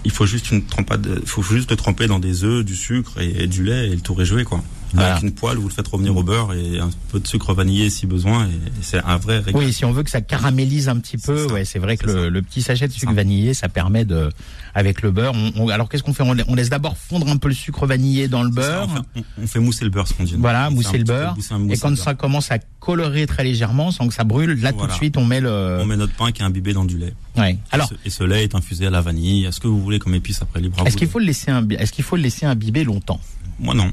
il 0.05 0.11
faut 0.11 0.25
juste 0.25 0.51
une 0.51 0.63
trempade, 0.63 1.21
faut 1.25 1.43
juste 1.43 1.69
le 1.69 1.77
tremper 1.77 2.07
dans 2.07 2.19
des 2.19 2.43
œufs, 2.43 2.63
du 2.63 2.75
sucre 2.75 3.19
et, 3.19 3.43
et 3.43 3.47
du 3.47 3.63
lait 3.63 3.87
et 3.87 3.95
le 3.95 4.01
tour 4.01 4.21
est 4.21 4.25
joué 4.25 4.43
quoi. 4.43 4.63
Voilà. 4.93 5.11
Avec 5.11 5.23
une 5.23 5.31
poêle, 5.31 5.57
vous 5.57 5.67
le 5.67 5.73
faites 5.73 5.87
revenir 5.87 6.15
au 6.15 6.23
beurre 6.23 6.53
et 6.53 6.79
un 6.79 6.89
peu 7.09 7.19
de 7.19 7.27
sucre 7.27 7.53
vanillé 7.53 7.89
si 7.89 8.07
besoin. 8.07 8.47
Et, 8.47 8.51
c'est 8.81 9.03
un 9.03 9.17
vrai 9.17 9.39
régal. 9.39 9.61
Oui, 9.61 9.73
si 9.73 9.85
on 9.85 9.91
veut 9.91 10.03
que 10.03 10.09
ça 10.09 10.21
caramélise 10.21 10.89
un 10.89 10.97
petit 10.97 11.17
peu, 11.17 11.47
ouais, 11.51 11.65
c'est 11.65 11.79
vrai 11.79 11.97
que 11.97 12.07
le, 12.07 12.29
le, 12.29 12.41
petit 12.41 12.61
sachet 12.61 12.87
de 12.87 12.93
sucre 12.93 13.13
vanillé, 13.13 13.53
ça 13.53 13.69
permet 13.69 14.05
de, 14.05 14.29
avec 14.73 15.01
le 15.01 15.11
beurre. 15.11 15.33
On, 15.35 15.51
on, 15.55 15.69
alors 15.69 15.89
qu'est-ce 15.89 16.03
qu'on 16.03 16.13
fait? 16.13 16.23
On, 16.23 16.55
laisse 16.55 16.69
d'abord 16.69 16.97
fondre 16.97 17.27
un 17.29 17.37
peu 17.37 17.47
le 17.47 17.53
sucre 17.53 17.85
vanillé 17.85 18.27
dans 18.27 18.43
le 18.43 18.49
beurre. 18.49 18.89
Ça, 18.89 19.01
on, 19.15 19.19
fait, 19.19 19.25
on, 19.43 19.47
fait, 19.47 19.59
mousser 19.59 19.85
le 19.85 19.91
beurre, 19.91 20.07
ce 20.07 20.13
qu'on 20.13 20.23
dit. 20.23 20.35
Voilà, 20.37 20.69
mousser 20.69 20.97
le 20.97 21.03
beurre. 21.03 21.35
et 21.69 21.77
quand 21.77 21.95
ça 21.97 22.13
commence 22.13 22.51
à 22.51 22.59
colorer 22.79 23.27
très 23.27 23.43
légèrement, 23.43 23.91
sans 23.91 24.07
que 24.07 24.13
ça 24.13 24.23
brûle, 24.23 24.59
là 24.61 24.71
voilà. 24.71 24.87
tout 24.87 24.87
de 24.87 24.93
suite, 24.93 25.17
on 25.17 25.25
met 25.25 25.39
le. 25.39 25.79
On 25.81 25.85
met 25.85 25.97
notre 25.97 26.13
pain 26.13 26.31
qui 26.31 26.41
est 26.41 26.45
imbibé 26.45 26.73
dans 26.73 26.85
du 26.85 26.97
lait. 26.97 27.13
Ouais. 27.37 27.57
Alors. 27.71 27.89
Et 27.91 27.95
ce, 27.95 28.07
et 28.07 28.09
ce 28.09 28.23
lait 28.23 28.43
est 28.43 28.55
infusé 28.55 28.87
à 28.87 28.89
la 28.89 29.01
vanille. 29.01 29.45
Est-ce 29.45 29.59
que 29.59 29.67
vous 29.67 29.81
voulez 29.81 29.99
comme 29.99 30.15
épice 30.15 30.41
après 30.41 30.59
libre 30.59 30.83
Est-ce 30.85 30.97
qu'il 30.97 31.07
faut 31.07 31.19
le 31.19 31.25
laisser, 31.25 31.51
est-ce 31.77 31.91
qu'il 31.91 32.03
faut 32.03 32.15
le 32.15 32.23
laisser 32.23 32.45
imbiber 32.45 32.83
longtemps? 32.83 33.19
Moi 33.59 33.73
non. 33.73 33.91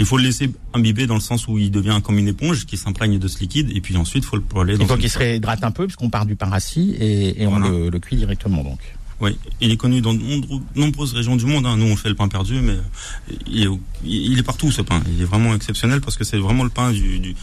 Il 0.00 0.06
faut 0.06 0.16
le 0.16 0.24
laisser 0.24 0.50
imbiber 0.72 1.06
dans 1.06 1.14
le 1.14 1.20
sens 1.20 1.46
où 1.48 1.58
il 1.58 1.70
devient 1.70 2.00
comme 2.02 2.18
une 2.18 2.28
éponge 2.28 2.66
qui 2.66 2.76
s'imprègne 2.76 3.18
de 3.18 3.28
ce 3.28 3.38
liquide 3.40 3.70
et 3.74 3.80
puis 3.80 3.96
ensuite 3.96 4.24
il 4.24 4.26
faut 4.26 4.36
le 4.36 4.42
poêler. 4.42 4.76
Il 4.78 4.86
faut 4.86 4.96
qu'il 4.96 5.10
se 5.10 5.18
réhydrate 5.18 5.62
un 5.64 5.70
peu 5.70 5.86
puisqu'on 5.86 6.10
part 6.10 6.26
du 6.26 6.36
pain 6.36 6.46
rassis 6.46 6.96
et, 6.98 7.42
et 7.42 7.46
voilà. 7.46 7.66
on 7.66 7.68
le, 7.68 7.90
le, 7.90 7.98
cuit 7.98 8.16
directement 8.16 8.62
donc. 8.62 8.80
Oui, 9.20 9.38
il 9.60 9.70
est 9.70 9.76
connu 9.76 10.00
dans 10.00 10.12
de 10.12 10.20
nombreuses 10.74 11.12
régions 11.12 11.36
du 11.36 11.46
monde. 11.46 11.66
Hein. 11.66 11.76
Nous, 11.76 11.86
on 11.86 11.96
fait 11.96 12.08
le 12.08 12.16
pain 12.16 12.28
perdu, 12.28 12.60
mais 12.60 12.76
il 13.46 13.62
est, 13.62 13.68
il 14.04 14.38
est, 14.38 14.42
partout 14.42 14.72
ce 14.72 14.82
pain. 14.82 15.00
Il 15.08 15.22
est 15.22 15.24
vraiment 15.24 15.54
exceptionnel 15.54 16.00
parce 16.00 16.16
que 16.16 16.24
c'est 16.24 16.38
vraiment 16.38 16.64
le 16.64 16.70
pain 16.70 16.90
du, 16.90 17.20
du 17.20 17.36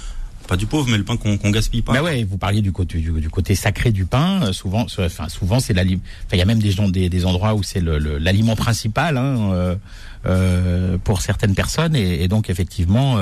pas 0.52 0.58
du 0.58 0.66
pauvre, 0.66 0.90
mais 0.92 0.98
le 0.98 1.06
pain 1.06 1.16
qu'on 1.16 1.38
qu 1.38 1.50
gaspille 1.50 1.82
pas. 1.82 1.94
Bah 1.94 2.04
ouais, 2.04 2.26
vous 2.26 2.38
parliez 2.38 2.62
du 2.62 2.74
côté 2.74 2.98
du, 3.00 3.10
du 3.10 3.30
côté 3.30 3.56
sacré 3.56 3.92
du 3.92 4.04
pain. 4.04 4.42
Euh, 4.44 4.52
souvent, 4.52 4.86
enfin 5.00 5.30
souvent 5.30 5.62
c'est 5.62 5.72
l'aliment. 5.72 6.02
Enfin, 6.26 6.36
il 6.36 6.40
y 6.40 6.42
a 6.42 6.46
même 6.46 6.60
des 6.60 6.72
gens 6.72 6.90
des, 6.90 7.08
des 7.08 7.26
endroits 7.26 7.54
où 7.54 7.64
c'est 7.64 7.82
l'aliment 7.82 8.58
principal. 8.58 9.16
Hein, 9.16 9.54
euh, 9.54 9.76
euh, 10.28 10.98
pour 11.04 11.22
certaines 11.22 11.56
personnes 11.56 11.96
et, 11.96 12.24
et 12.24 12.28
donc 12.28 12.52
effectivement 12.52 13.18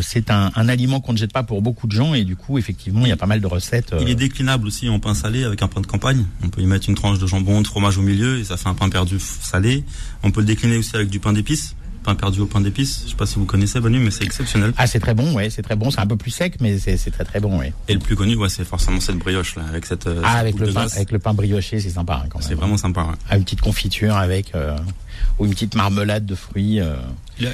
c'est 0.00 0.30
un, 0.30 0.52
un, 0.54 0.68
aliment 0.68 1.00
qu'on 1.00 1.12
ne 1.12 1.18
jette 1.18 1.32
pas 1.32 1.42
pour 1.42 1.60
beaucoup 1.60 1.88
de 1.88 1.92
gens 1.92 2.14
et 2.14 2.22
du 2.22 2.36
coup 2.36 2.56
effectivement 2.56 3.00
il 3.04 3.08
y 3.08 3.12
a 3.12 3.16
pas 3.16 3.26
mal 3.26 3.40
de 3.40 3.46
recettes. 3.48 3.92
Il 4.00 4.08
est 4.08 4.14
déclinable 4.14 4.68
aussi 4.68 4.88
en 4.88 5.00
pain 5.00 5.14
salé 5.14 5.42
avec 5.42 5.60
un 5.62 5.66
pain 5.66 5.80
de 5.80 5.88
campagne. 5.88 6.24
On 6.44 6.50
peut 6.50 6.60
y 6.60 6.66
mettre 6.66 6.88
une 6.88 6.94
tranche 6.94 7.18
de 7.18 7.26
jambon, 7.26 7.62
de 7.62 7.66
fromage 7.66 7.98
au 7.98 8.02
milieu 8.02 8.38
et 8.38 8.44
ça 8.44 8.56
fait 8.56 8.68
un 8.68 8.74
pain 8.74 8.88
perdu 8.90 9.18
salé. 9.18 9.82
On 10.22 10.30
peut 10.30 10.38
le 10.38 10.46
décliner 10.46 10.76
aussi 10.76 10.94
avec 10.94 11.08
du 11.08 11.18
pain 11.18 11.32
d'épices 11.32 11.74
pain 12.04 12.14
perdu 12.14 12.40
au 12.40 12.46
pain 12.46 12.60
d'épices. 12.60 13.02
Je 13.04 13.10
sais 13.10 13.16
pas 13.16 13.26
si 13.26 13.36
vous 13.36 13.46
connaissez, 13.46 13.80
Banu, 13.80 13.98
mais 13.98 14.10
c'est 14.10 14.24
exceptionnel. 14.24 14.72
Ah, 14.76 14.86
c'est 14.86 15.00
très 15.00 15.14
bon, 15.14 15.32
ouais, 15.34 15.50
c'est 15.50 15.62
très 15.62 15.74
bon. 15.76 15.90
C'est 15.90 16.00
un 16.00 16.06
peu 16.06 16.16
plus 16.16 16.30
sec, 16.30 16.56
mais 16.60 16.78
c'est 16.78 17.10
très 17.10 17.24
très 17.24 17.40
bon, 17.40 17.58
ouais. 17.58 17.72
Et 17.88 17.94
le 17.94 17.98
plus 18.00 18.14
connu, 18.14 18.36
ouais, 18.36 18.48
c'est 18.48 18.64
forcément 18.64 19.00
cette 19.00 19.18
brioche 19.18 19.56
là, 19.56 19.62
avec 19.68 19.86
cette. 19.86 20.06
euh, 20.06 20.20
Ah, 20.24 20.38
avec 20.38 20.58
le 20.58 20.72
pain, 20.72 20.86
avec 20.94 21.10
le 21.10 21.18
pain 21.18 21.34
brioché, 21.34 21.80
c'est 21.80 21.90
sympa 21.90 22.20
hein, 22.24 22.28
quand 22.28 22.38
même. 22.38 22.46
C'est 22.48 22.54
vraiment 22.54 22.76
sympa. 22.76 23.02
ouais. 23.02 23.14
Ah, 23.28 23.36
une 23.36 23.44
petite 23.44 23.62
confiture 23.62 24.16
avec 24.16 24.54
euh, 24.54 24.76
ou 25.38 25.46
une 25.46 25.52
petite 25.52 25.74
marmelade 25.74 26.26
de 26.26 26.34
fruits. 26.34 26.80
euh. 26.80 26.94
Il 27.40 27.48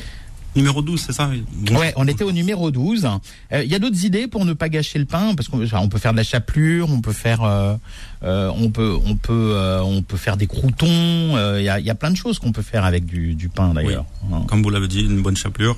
Numéro 0.56 0.82
12, 0.82 1.00
c'est 1.00 1.12
ça? 1.12 1.30
Bon. 1.52 1.78
Ouais, 1.78 1.92
on 1.94 2.08
était 2.08 2.24
au 2.24 2.32
numéro 2.32 2.72
12. 2.72 3.08
Euh, 3.52 3.62
Il 3.62 3.70
y 3.70 3.74
a 3.76 3.78
d'autres 3.78 4.04
idées 4.04 4.26
pour 4.26 4.44
ne 4.44 4.52
pas 4.52 4.68
gâcher 4.68 4.98
le 4.98 5.04
pain? 5.04 5.36
Parce 5.36 5.48
qu'on 5.48 5.58
peut 5.88 5.98
faire 5.98 6.10
de 6.10 6.16
la 6.16 6.24
chapelure, 6.24 6.90
on 6.90 7.00
peut 7.00 7.12
faire 7.12 7.44
euh, 7.44 7.76
euh, 8.22 8.50
on 8.56 8.70
peut 8.70 8.96
on 9.06 9.16
peut 9.16 9.52
euh, 9.54 9.80
on 9.82 10.02
peut 10.02 10.16
faire 10.16 10.36
des 10.36 10.46
croutons, 10.46 10.86
euh, 10.88 11.56
il 11.60 11.64
y, 11.64 11.68
a, 11.68 11.78
il 11.80 11.86
y 11.86 11.90
a 11.90 11.94
plein 11.94 12.10
de 12.10 12.16
choses 12.16 12.38
qu'on 12.38 12.52
peut 12.52 12.62
faire 12.62 12.84
avec 12.84 13.06
du, 13.06 13.34
du 13.34 13.48
pain 13.48 13.72
d'ailleurs. 13.74 14.04
Hein. 14.32 14.42
Comme 14.48 14.62
vous 14.62 14.70
l'avez 14.70 14.88
dit, 14.88 15.00
une 15.00 15.22
bonne 15.22 15.36
chapelure 15.36 15.76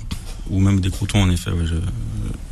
ou 0.49 0.59
même 0.59 0.81
des 0.81 0.89
croutons 0.89 1.21
en 1.23 1.29
effet. 1.29 1.51
Ouais, 1.51 1.65
je, 1.65 1.75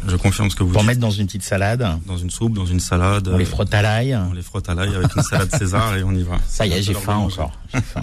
je 0.09 0.15
confirme 0.15 0.49
ce 0.49 0.55
que 0.55 0.63
vous 0.63 0.71
Pour 0.71 0.81
dites. 0.81 0.87
mettre 0.87 0.99
dans 1.01 1.11
une 1.11 1.25
petite 1.27 1.43
salade, 1.43 1.85
Dans 2.07 2.17
une 2.17 2.29
soupe, 2.29 2.53
dans 2.53 2.65
une 2.65 2.79
salade. 2.79 3.27
on 3.31 3.37
les 3.37 3.43
euh, 3.43 3.47
frotte 3.47 3.73
à 3.73 3.81
l'ail. 3.81 4.15
on 4.15 4.33
les 4.33 4.41
frotte 4.41 4.67
à 4.69 4.73
l'ail 4.75 4.95
avec 4.95 5.13
une 5.15 5.21
salade 5.23 5.53
César 5.57 5.95
et 5.97 6.03
on 6.03 6.13
y 6.13 6.23
va. 6.23 6.37
Ça 6.47 6.65
y 6.65 6.71
est, 6.73 6.81
j'ai 6.81 6.93
faim 6.93 7.17
bon, 7.17 7.25
encore. 7.25 7.51
Faim. 7.71 8.01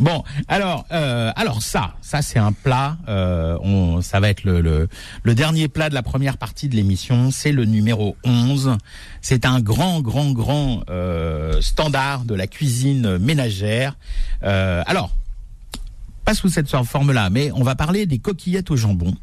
Bon, 0.00 0.22
alors, 0.48 0.86
euh, 0.92 1.32
alors 1.36 1.62
ça, 1.62 1.94
ça 2.02 2.20
c'est 2.22 2.38
un 2.38 2.52
plat. 2.52 2.96
Euh, 3.08 3.56
on, 3.62 4.00
ça 4.02 4.20
va 4.20 4.28
être 4.28 4.44
le, 4.44 4.60
le, 4.60 4.88
le 5.22 5.34
dernier 5.34 5.68
plat 5.68 5.88
de 5.88 5.94
la 5.94 6.02
première 6.02 6.36
partie 6.36 6.68
de 6.68 6.76
l'émission. 6.76 7.30
C'est 7.30 7.52
le 7.52 7.64
numéro 7.64 8.16
11. 8.24 8.76
C'est 9.22 9.44
un 9.46 9.60
grand, 9.60 10.00
grand, 10.02 10.32
grand 10.32 10.82
euh, 10.90 11.13
standard 11.60 12.24
de 12.24 12.34
la 12.34 12.46
cuisine 12.46 13.18
ménagère. 13.18 13.96
Euh, 14.42 14.82
alors, 14.86 15.10
pas 16.24 16.34
sous 16.34 16.48
cette 16.48 16.68
forme-là, 16.68 17.30
mais 17.30 17.52
on 17.52 17.62
va 17.62 17.74
parler 17.74 18.06
des 18.06 18.18
coquillettes 18.18 18.70
au 18.70 18.76
jambon. 18.76 19.14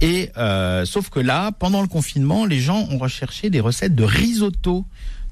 Et 0.00 0.30
euh, 0.36 0.84
sauf 0.84 1.08
que 1.08 1.20
là, 1.20 1.52
pendant 1.52 1.80
le 1.80 1.88
confinement, 1.88 2.44
les 2.44 2.60
gens 2.60 2.86
ont 2.90 2.98
recherché 2.98 3.50
des 3.50 3.60
recettes 3.60 3.94
de 3.94 4.04
risotto 4.04 4.84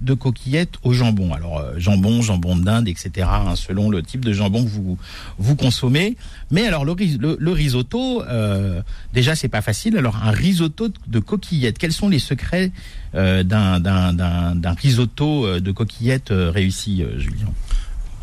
de 0.02 0.14
coquillettes 0.14 0.74
au 0.82 0.92
jambon. 0.92 1.32
Alors 1.32 1.58
euh, 1.58 1.74
jambon, 1.78 2.22
jambon 2.22 2.56
d'Inde, 2.56 2.88
etc. 2.88 3.26
hein, 3.30 3.56
selon 3.56 3.90
le 3.90 4.02
type 4.02 4.24
de 4.24 4.32
jambon 4.32 4.64
que 4.64 4.68
vous 4.68 4.98
vous 5.38 5.56
consommez. 5.56 6.16
Mais 6.50 6.66
alors 6.66 6.84
le, 6.84 6.94
le, 7.38 7.52
risotto, 7.52 8.22
euh, 8.22 8.82
déjà 9.12 9.34
c'est 9.34 9.48
pas 9.48 9.62
facile. 9.62 9.96
Alors 9.96 10.16
un 10.22 10.30
risotto 10.30 10.88
de 11.06 11.18
coquillettes, 11.18 11.78
quels 11.78 11.92
sont 11.92 12.08
les 12.08 12.18
secrets 12.18 12.72
euh, 13.14 13.42
d'un 13.42 14.74
risotto 14.74 15.44
euh, 15.44 15.60
de 15.60 15.70
coquillettes 15.70 16.30
euh, 16.30 16.50
réussi, 16.50 17.04
Julien? 17.18 17.52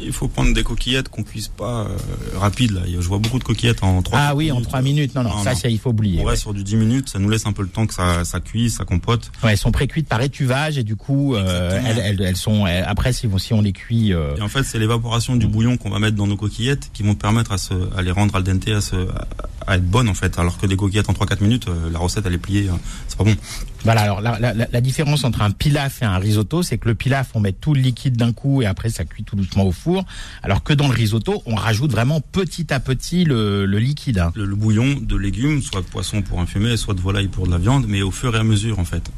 Il 0.01 0.11
faut 0.13 0.27
prendre 0.27 0.53
des 0.53 0.63
coquillettes 0.63 1.09
qu'on 1.09 1.23
cuise 1.23 1.47
pas 1.49 1.81
euh, 1.81 1.97
rapide 2.37 2.71
là. 2.71 2.81
Je 2.87 3.07
vois 3.07 3.17
beaucoup 3.19 3.39
de 3.39 3.43
coquillettes 3.43 3.83
en 3.83 4.01
3 4.01 4.17
Ah 4.19 4.35
oui, 4.35 4.51
en 4.51 4.61
trois 4.61 4.81
minutes. 4.81 5.13
Non, 5.15 5.23
non, 5.23 5.29
Non, 5.29 5.43
ça, 5.43 5.51
non. 5.53 5.55
ça, 5.59 5.69
il 5.69 5.77
faut 5.79 5.89
oublier. 5.89 6.21
On 6.21 6.25
ouais. 6.25 6.35
sur 6.35 6.53
du 6.53 6.63
10 6.63 6.75
minutes, 6.77 7.09
ça 7.09 7.19
nous 7.19 7.29
laisse 7.29 7.45
un 7.45 7.51
peu 7.51 7.61
le 7.61 7.67
temps 7.67 7.85
que 7.85 7.93
ça, 7.93 8.23
ça 8.25 8.39
cuise, 8.39 8.75
ça 8.77 8.85
compote. 8.85 9.31
Ouais, 9.43 9.51
elles 9.51 9.57
sont 9.57 9.71
précuites 9.71 10.07
par 10.07 10.21
étuvage 10.21 10.77
et 10.77 10.83
du 10.83 10.95
coup, 10.95 11.35
euh, 11.35 11.81
elles, 11.85 11.99
elles, 11.99 12.21
elles 12.21 12.35
sont. 12.37 12.65
elles- 12.65 12.85
après, 12.87 13.11
si, 13.13 13.27
si 13.37 13.53
on 13.53 13.61
les 13.61 13.73
cuit, 13.73 14.13
euh, 14.13 14.35
Et 14.37 14.41
en 14.41 14.47
fait, 14.47 14.63
c'est 14.63 14.79
l'évaporation 14.79 15.35
du 15.35 15.47
bouillon 15.47 15.77
qu'on 15.77 15.89
va 15.89 15.99
mettre 15.99 16.15
dans 16.15 16.27
nos 16.27 16.37
coquillettes 16.37 16.89
qui 16.93 17.03
vont 17.03 17.15
permettre 17.15 17.51
à, 17.51 17.57
se, 17.57 17.73
à 17.95 18.01
les 18.01 18.11
rendre 18.11 18.35
al 18.35 18.43
dente, 18.43 18.67
à, 18.69 18.81
se, 18.81 18.95
à, 18.95 19.27
à 19.69 19.75
être 19.77 19.85
bonnes 19.85 20.09
en 20.09 20.13
fait. 20.13 20.37
Alors 20.39 20.57
que 20.57 20.65
des 20.65 20.75
coquillettes 20.75 21.09
en 21.09 21.13
3-4 21.13 21.41
minutes, 21.43 21.67
euh, 21.67 21.89
la 21.91 21.99
recette 21.99 22.25
elle 22.25 22.33
est 22.33 22.37
pliée, 22.37 22.69
hein. 22.69 22.79
c'est 23.07 23.17
pas 23.17 23.23
bon. 23.23 23.35
voilà. 23.83 24.01
Alors 24.01 24.21
la, 24.21 24.39
la, 24.39 24.53
la- 24.53 24.67
la 24.71 24.81
différence 24.81 25.23
entre 25.23 25.41
un 25.41 25.51
pilaf 25.51 26.01
et 26.01 26.05
un 26.05 26.17
risotto, 26.17 26.63
c'est 26.63 26.77
que 26.77 26.87
le 26.89 26.95
pilaf, 26.95 27.29
on 27.35 27.39
met 27.39 27.51
tout 27.53 27.73
le 27.73 27.81
liquide 27.81 28.17
d'un 28.17 28.33
coup 28.33 28.61
et 28.61 28.65
après 28.65 28.89
ça 28.89 29.05
cuit 29.05 29.23
tout 29.23 29.35
doucement 29.35 29.63
au 29.63 29.71
four, 29.71 30.05
alors 30.43 30.63
que 30.63 30.73
dans 30.73 30.87
le 30.87 30.93
risotto, 30.93 31.41
on 31.45 31.55
rajoute 31.55 31.91
vraiment 31.91 32.19
petit 32.21 32.73
à 32.73 32.79
petit 32.79 33.23
le, 33.25 33.65
le 33.65 33.79
liquide. 33.79 34.19
hein. 34.19 34.31
Le, 34.35 34.45
le 34.45 34.55
bouillon 34.55 34.95
de 35.01 35.15
légumes, 35.15 35.61
soit 35.61 35.81
de 35.81 35.85
poisson 35.87 36.21
pour 36.21 36.39
infumer, 36.41 36.75
soit 36.77 36.93
de 36.93 37.01
volaille 37.01 37.27
pour 37.27 37.45
de 37.45 37.51
la 37.51 37.57
viande, 37.57 37.85
mais 37.87 38.01
au 38.01 38.11
fur 38.11 38.35
et 38.35 38.39
à 38.39 38.43
mesure 38.43 38.79
en 38.79 38.85
fait. 38.85 39.09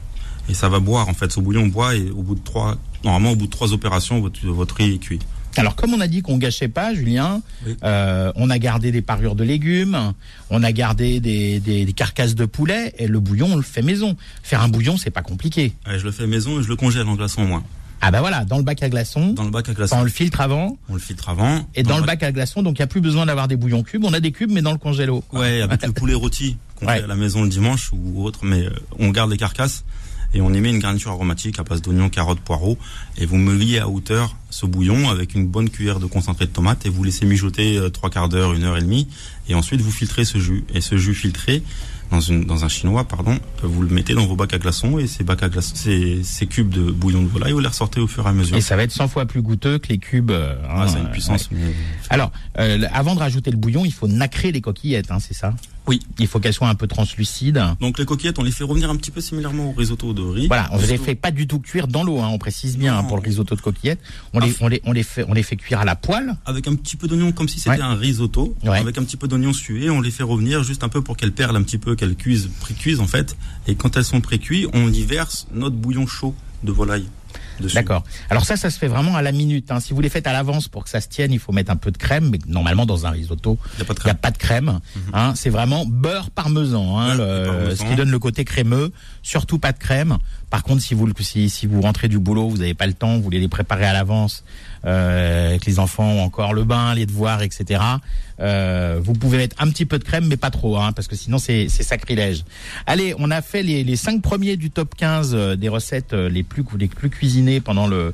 Et 0.50 0.54
ça 0.54 0.70
va 0.70 0.80
boire 0.80 1.08
en 1.08 1.14
fait. 1.14 1.32
Ce 1.32 1.40
bouillon 1.40 1.68
boit 1.68 1.96
et 1.96 2.10
au 2.10 2.24
bout 2.24 2.36
de 2.36 2.44
trois, 2.44 2.78
normalement 3.04 3.32
au 3.32 3.36
bout 3.36 3.46
de 3.46 3.52
trois 3.52 3.74
opérations, 3.74 4.20
votre, 4.20 4.46
votre 4.48 4.76
riz 4.76 4.96
est 4.96 4.98
cuit. 4.98 5.20
Alors 5.58 5.76
comme 5.76 5.94
on 5.94 6.00
a 6.02 6.08
dit 6.08 6.22
qu'on 6.22 6.38
gâchait 6.38 6.68
pas, 6.68 6.94
Julien, 6.94 7.42
Oui. 7.66 7.76
euh, 7.84 8.32
on 8.36 8.50
a 8.50 8.58
gardé 8.60 8.92
des 8.92 9.02
parures 9.02 9.36
de 9.36 9.44
légumes, 9.44 10.14
on 10.50 10.64
a 10.64 10.72
gardé 10.72 11.20
des, 11.20 11.60
des, 11.60 11.86
des 11.86 11.94
carcasses 11.94 12.36
de 12.36 12.46
poulet 12.46 12.94
et 12.98 13.08
le 13.08 13.20
bouillon, 13.20 13.48
on 13.52 13.56
le 13.58 13.62
fait 13.62 13.82
maison. 13.82 14.16
Faire 14.44 14.62
un 14.62 14.70
bouillon, 14.70 14.98
c'est 14.98 15.10
pas 15.12 15.22
compliqué. 15.22 15.74
Ouais, 15.88 16.00
je 16.00 16.06
le 16.06 16.12
fais 16.12 16.28
maison 16.28 16.60
et 16.60 16.64
je 16.64 16.68
le 16.70 16.76
congèle 16.76 17.08
en 17.08 17.16
glaçon 17.16 17.46
moi. 17.46 17.64
Ah 18.04 18.10
bah 18.10 18.20
voilà, 18.22 18.46
dans 18.46 18.58
le 18.58 18.64
bac 18.64 18.82
à 18.82 18.90
glaçons, 18.90 19.34
Dans 19.34 19.44
le 19.44 19.52
bac 19.52 19.68
à 19.70 19.74
on 19.74 19.76
glaçons, 19.76 20.02
le 20.02 20.10
filtre 20.10 20.42
avant. 20.42 20.76
on 20.90 20.96
le 20.96 21.00
filtre 21.00 21.30
avant. 21.30 21.68
Et 21.76 21.84
dans, 21.84 22.00
le 22.00 22.04
bac 22.04 22.24
à 22.24 22.32
glaçons, 22.32 22.64
donc 22.64 22.80
il 22.80 22.82
n'y 22.82 22.86
a 22.86 22.88
plus 22.88 23.02
besoin 23.02 23.28
d'avoir 23.28 23.48
des 23.48 23.56
bouillons 23.58 23.84
cubes. 23.84 24.04
On 24.04 24.14
a 24.14 24.20
des 24.20 24.32
cubes, 24.32 24.50
mais 24.52 24.64
dans 24.64 24.72
le 24.72 24.80
congélo. 24.80 25.24
Ouais, 25.34 25.62
avec 25.62 25.86
le 25.86 25.92
poulet 25.92 26.16
rôti 26.16 26.58
qu'on 26.78 26.88
Ouais. 26.88 26.98
fait 26.98 27.04
à 27.04 27.08
la 27.08 27.16
maison 27.16 27.44
le 27.44 27.50
dimanche 27.50 27.92
ou 27.94 28.24
autre, 28.24 28.40
mais 28.42 28.66
euh, 28.66 28.72
on 28.98 29.10
garde 29.12 29.30
les 29.30 29.38
carcasses 29.38 29.84
et 30.34 30.42
on 30.42 30.54
y 30.54 30.62
met 30.62 30.70
une 30.70 30.80
garniture 30.80 31.12
aromatique 31.12 31.60
à 31.60 31.64
base 31.64 31.82
d'oignons, 31.82 32.10
carottes, 32.10 32.40
poireaux 32.40 32.78
et 33.18 33.26
vous 33.26 33.38
meuliez 33.38 33.80
à 33.80 33.88
hauteur 33.90 34.36
ce 34.50 34.66
bouillon 34.66 35.10
avec 35.10 35.34
une 35.36 35.48
bonne 35.48 35.70
cuillère 35.70 36.00
de 36.00 36.06
concentré 36.06 36.46
de 36.46 36.52
tomate 36.52 36.86
et 36.86 36.90
vous 36.90 37.04
laissez 37.04 37.26
mijoter 37.26 37.78
euh, 37.78 37.90
trois 37.90 38.10
quarts 38.10 38.30
d'heure, 38.30 38.54
une 38.54 38.64
heure 38.64 38.78
et 38.78 38.82
demie 38.82 39.08
et 39.50 39.56
ensuite 39.56 39.82
vous 39.82 39.92
filtrez 39.92 40.26
ce 40.26 40.38
jus 40.38 40.64
et 40.74 40.82
ce 40.82 40.98
jus 40.98 41.14
filtré 41.16 41.64
dans, 42.12 42.20
une, 42.20 42.44
dans 42.44 42.66
un 42.66 42.68
chinois, 42.68 43.06
pardon, 43.08 43.40
vous 43.64 43.82
le 43.84 43.88
mettez 43.88 44.14
dans 44.14 44.26
vos 44.26 44.36
bacs 44.36 44.54
à 44.54 44.58
glaçons 44.58 45.00
et 45.00 45.08
ces 45.08 45.24
bacs 45.24 45.44
à 45.44 45.48
glaçons, 45.48 45.76
ces, 45.76 46.22
ces 46.24 46.46
cubes 46.46 46.68
de 46.68 46.92
bouillon 46.92 47.22
de 47.24 47.28
volaille, 47.30 47.54
vous 47.54 47.60
les 47.62 47.70
ressortez 47.70 48.02
au 48.02 48.08
fur 48.08 48.26
et 48.26 48.30
à 48.30 48.34
mesure. 48.34 48.58
Et 48.58 48.62
ça 48.62 48.76
va 48.76 48.84
être 48.84 48.92
100 48.92 49.08
fois 49.08 49.26
plus 49.26 49.42
goûteux 49.42 49.78
que 49.80 49.88
les 49.88 49.98
cubes. 49.98 50.30
euh, 50.32 50.56
Ah, 50.68 50.82
hein, 50.84 50.88
c'est 50.90 51.00
une 51.00 51.06
euh, 51.06 51.10
puissance. 51.12 51.50
ouais. 51.52 51.58
mais- 51.62 51.74
Alors, 52.10 52.34
euh, 52.60 52.86
avant 52.92 53.16
de 53.16 53.20
rajouter 53.20 53.50
le 53.50 53.56
bouillon, 53.56 53.86
il 53.86 53.94
faut 53.94 54.10
nacrer 54.10 54.52
les 54.52 54.60
coquillettes, 54.60 55.10
hein, 55.10 55.20
c'est 55.22 55.34
ça? 55.34 55.54
Oui. 55.88 56.00
Il 56.20 56.28
faut 56.28 56.40
qu'elles 56.40 56.54
soient 56.54 56.70
un 56.70 56.76
peu 56.76 56.88
translucides. 56.88 57.62
Donc 57.80 57.98
les 58.00 58.06
coquillettes, 58.06 58.38
on 58.40 58.44
les 58.44 58.52
fait 58.52 58.64
revenir 58.64 58.90
un 58.90 58.96
petit 58.96 59.12
peu 59.12 59.20
similairement 59.22 59.70
au 59.70 59.74
risotto 59.74 60.14
de 60.14 60.22
riz. 60.22 60.48
Voilà, 60.48 60.70
on 60.72 60.80
ne 60.80 60.86
les 60.86 60.98
fait 60.98 61.16
pas 61.16 61.32
du 61.32 61.48
tout 61.48 61.60
cuire 61.60 61.88
dans 61.88 62.04
l'eau, 62.04 62.20
hein, 62.20 62.30
on 62.32 62.38
précise 62.38 62.78
bien 62.78 62.98
hein, 62.98 63.04
pour 63.04 63.18
le 63.18 63.24
risotto 63.24 63.56
de 63.56 63.62
coquillettes. 63.62 64.00
On 64.34 64.40
les, 64.40 64.54
on 64.62 64.68
les, 64.68 64.82
on 64.86 64.92
les 64.92 65.04
fait, 65.04 65.26
on 65.28 65.34
les 65.34 65.44
fait 65.44 65.56
cuire 65.56 65.80
à 65.80 65.86
la 65.86 65.96
poêle. 65.96 66.36
avec 66.46 66.68
un 66.68 66.76
petit 66.76 66.96
peu 66.98 67.08
d'oignon 67.08 67.32
comme 67.32 67.48
si 67.50 67.58
c'était 67.60 67.72
Ouais. 67.78 67.82
un 67.82 67.96
risotto 67.96 68.56
Ouais. 68.64 68.78
avec 68.80 68.98
un 68.98 69.04
petit 69.04 69.18
peu 69.18 69.28
d'oignon 69.28 69.54
sué 69.54 69.90
on 69.90 70.02
les 70.02 70.12
fait 70.12 70.24
revenir 70.24 70.64
juste 70.64 70.84
un 70.84 70.90
peu 70.90 71.02
pour 71.02 71.18
qu'elles 71.18 71.32
perlent 71.32 71.56
un 71.56 71.64
petit 71.64 71.78
peu 71.78 71.96
qu'elles 71.96 72.16
cuisent 72.16 72.50
pré-cuisent 72.60 73.00
en 73.00 73.08
fait 73.08 73.36
et 73.68 73.76
quand 73.76 73.98
elles 73.98 74.04
sont 74.06 74.22
pré-cuites 74.22 74.68
on 74.74 74.92
y 74.92 75.04
verse 75.04 75.48
notre 75.54 75.76
bouillon 75.76 76.06
chaud 76.08 76.36
de 76.64 76.72
volaille 76.72 77.06
dessus 77.62 77.76
D'accord. 77.76 78.04
Alors 78.30 78.44
ça, 78.46 78.58
ça 78.58 78.70
se 78.70 78.78
fait 78.78 78.88
vraiment 78.88 79.16
à 79.16 79.22
la 79.22 79.32
minute. 79.32 79.72
Hein. 79.72 79.80
Si 79.80 79.94
vous 79.94 80.02
les 80.02 80.10
faites 80.10 80.28
à 80.28 80.34
l'avance 80.34 80.68
pour 80.68 80.84
que 80.84 80.90
ça 80.90 81.00
se 81.00 81.08
tienne, 81.08 81.32
il 81.32 81.40
faut 81.40 81.54
mettre 81.54 81.72
un 81.72 81.76
peu 81.78 81.92
de 81.92 81.98
crème. 81.98 82.30
Mais 82.32 82.40
normalement, 82.48 82.86
dans 82.86 83.06
un 83.06 83.12
risotto, 83.12 83.58
il 83.76 83.80
y 83.80 83.82
a 83.82 83.86
pas 83.86 83.94
de 83.94 84.00
il 84.00 84.04
n'y 84.06 84.10
a 84.10 84.14
crème 84.14 84.18
pas 84.22 84.32
de 84.32 84.38
crème. 84.38 84.80
hein. 85.14 85.34
C'est 85.36 85.50
vraiment 85.50 85.86
beurre 85.86 86.32
parmesan, 86.32 86.98
hein, 87.00 87.16
Beurre 87.16 87.28
et 87.28 87.40
le- 87.40 87.46
parmesan. 87.52 87.84
ce 87.86 87.90
qui 87.90 87.96
donne 87.96 88.12
le 88.12 88.20
côté 88.20 88.44
crémeux. 88.44 88.92
Surtout 89.24 89.60
pas 89.60 89.72
de 89.72 89.78
crème. 89.78 90.18
Par 90.50 90.64
contre, 90.64 90.82
si 90.82 90.94
vous 90.96 91.08
si, 91.20 91.50
si 91.50 91.68
vous 91.68 91.80
rentrez 91.82 92.08
du 92.10 92.20
boulot, 92.20 92.50
vous 92.50 92.58
n'avez 92.58 92.74
pas 92.74 92.88
le 92.88 92.94
temps, 92.94 93.16
vous 93.16 93.22
voulez 93.22 93.40
les 93.40 93.48
préparer 93.48 93.86
à 93.86 93.94
l'avance, 93.94 94.44
euh, 94.86 95.50
avec 95.50 95.66
les 95.66 95.80
enfants 95.80 96.04
ont 96.12 96.24
encore 96.24 96.54
le 96.54 96.64
bain, 96.64 96.94
les 96.96 97.06
devoirs, 97.06 97.42
etc. 97.42 97.80
Euh, 98.40 99.00
vous 99.02 99.14
pouvez 99.14 99.38
mettre 99.38 99.56
un 99.60 99.70
petit 99.70 99.86
peu 99.86 100.00
de 100.00 100.04
crème, 100.04 100.26
mais 100.28 100.38
pas 100.38 100.50
trop, 100.50 100.78
hein, 100.78 100.92
parce 100.94 101.08
que 101.08 101.16
sinon 101.16 101.38
c'est 101.38 101.70
sacrilège. 101.70 102.44
Allez, 102.88 103.14
on 103.20 103.30
a 103.32 103.42
fait 103.42 103.62
les, 103.64 103.84
les 103.84 103.96
cinq 103.96 104.22
premiers 104.22 104.58
du 104.58 104.72
top 104.72 104.96
15 104.96 105.32
euh, 105.34 105.56
des 105.56 105.70
recettes 105.70 106.14
euh, 106.14 106.30
les 106.30 106.44
plus 106.44 106.64
les 106.78 106.88
plus 106.88 107.10
cuisinées 107.10 107.51
pendant 107.60 107.88
le 107.88 108.14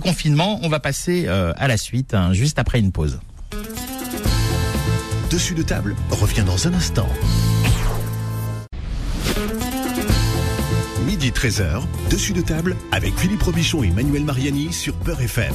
confinement. 0.00 0.60
On 0.62 0.68
va 0.68 0.80
passer 0.80 1.24
euh, 1.26 1.52
à 1.56 1.68
la 1.68 1.76
suite, 1.76 2.14
hein, 2.14 2.32
juste 2.32 2.58
après 2.58 2.78
une 2.78 2.92
pause. 2.92 3.20
Dessus 5.30 5.54
de 5.54 5.62
table 5.62 5.94
revient 6.10 6.42
dans 6.44 6.66
un 6.66 6.74
instant. 6.74 7.08
Midi 11.06 11.30
13h, 11.30 11.82
dessus 12.10 12.32
de 12.32 12.40
table 12.40 12.76
avec 12.92 13.16
Philippe 13.18 13.42
Robichon 13.42 13.82
et 13.82 13.90
Manuel 13.90 14.24
Mariani 14.24 14.72
sur 14.72 14.94
Peur 14.94 15.20
FM. 15.20 15.54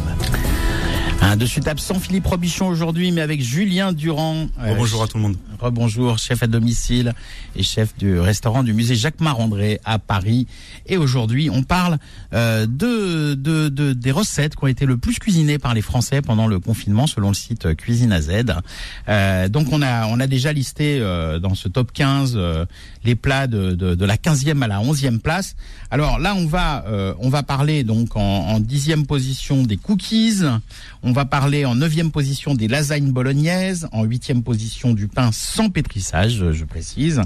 Un 1.26 1.38
dessus 1.38 1.62
de 1.62 1.66
table 1.66 1.80
sans 1.80 2.00
Philippe 2.00 2.28
Robichon 2.28 2.68
aujourd'hui, 2.68 3.12
mais 3.12 3.22
avec 3.22 3.42
Julien 3.42 3.92
Durand. 3.92 4.48
euh, 4.62 4.76
bonjour 4.76 5.02
à 5.02 5.08
tout 5.08 5.18
le 5.18 5.24
monde 5.24 5.38
Rebonjour, 5.60 6.20
chef 6.20 6.44
à 6.44 6.48
domicile 6.48 7.14
et 7.56 7.64
chef 7.64 7.96
du 7.98 8.20
restaurant 8.20 8.62
du 8.64 8.74
musée 8.74 8.96
Jacques 8.96 9.22
Marandré 9.22 9.80
à 9.86 9.98
Paris. 9.98 10.46
Et 10.86 10.98
aujourd'hui, 10.98 11.50
on 11.50 11.64
parle 11.64 11.98
euh, 12.34 12.66
de, 12.68 13.34
de, 13.36 13.70
de- 13.70 13.94
des 13.94 14.12
recettes 14.12 14.56
qui 14.58 14.64
ont 14.66 14.68
été 14.68 14.86
le 14.86 14.98
plus 14.98 15.20
cuisinées 15.20 15.58
par 15.60 15.74
les 15.74 15.82
Français 15.82 16.22
pendant 16.22 16.48
le 16.48 16.60
confinement, 16.60 17.08
selon 17.08 17.30
le 17.30 17.34
site 17.34 17.74
Cuisine 17.78 18.12
à 18.12 18.22
Z. 18.22 18.30
Euh, 19.08 19.48
donc, 19.48 19.68
on 19.72 19.82
a, 19.82 20.06
on 20.08 20.20
a 20.20 20.28
déjà 20.28 20.52
listé 20.52 20.98
euh, 21.00 21.40
dans 21.40 21.56
ce 21.56 21.70
top 21.70 21.94
15 21.94 22.34
euh, 22.36 22.66
les 23.06 23.16
plats 23.16 23.48
de, 23.48 23.72
de, 23.72 23.96
de 23.96 24.06
la 24.06 24.18
15e 24.18 24.62
à 24.62 24.68
la 24.68 24.80
11e 24.82 25.20
place. 25.20 25.56
Alors 25.90 26.20
là, 26.20 26.36
on 26.36 26.46
va, 26.46 26.84
euh, 26.88 27.14
on 27.20 27.30
va 27.30 27.42
parler 27.42 27.86
donc 27.86 28.18
en, 28.18 28.20
en 28.22 28.60
dixième 28.60 29.06
position 29.06 29.64
des 29.64 29.78
cookies. 29.78 30.42
On 31.04 31.13
va 31.14 31.26
parler 31.26 31.64
en 31.64 31.76
neuvième 31.76 32.12
position 32.12 32.56
des 32.56 32.68
lasagnes 32.68 33.12
bolognaises, 33.12 33.88
en 33.94 34.04
huitième 34.04 34.44
position 34.44 34.94
du 34.94 35.08
pain 35.08 35.32
sans 35.32 35.70
pétrissage, 35.70 36.52
je 36.52 36.66
précise, 36.66 37.22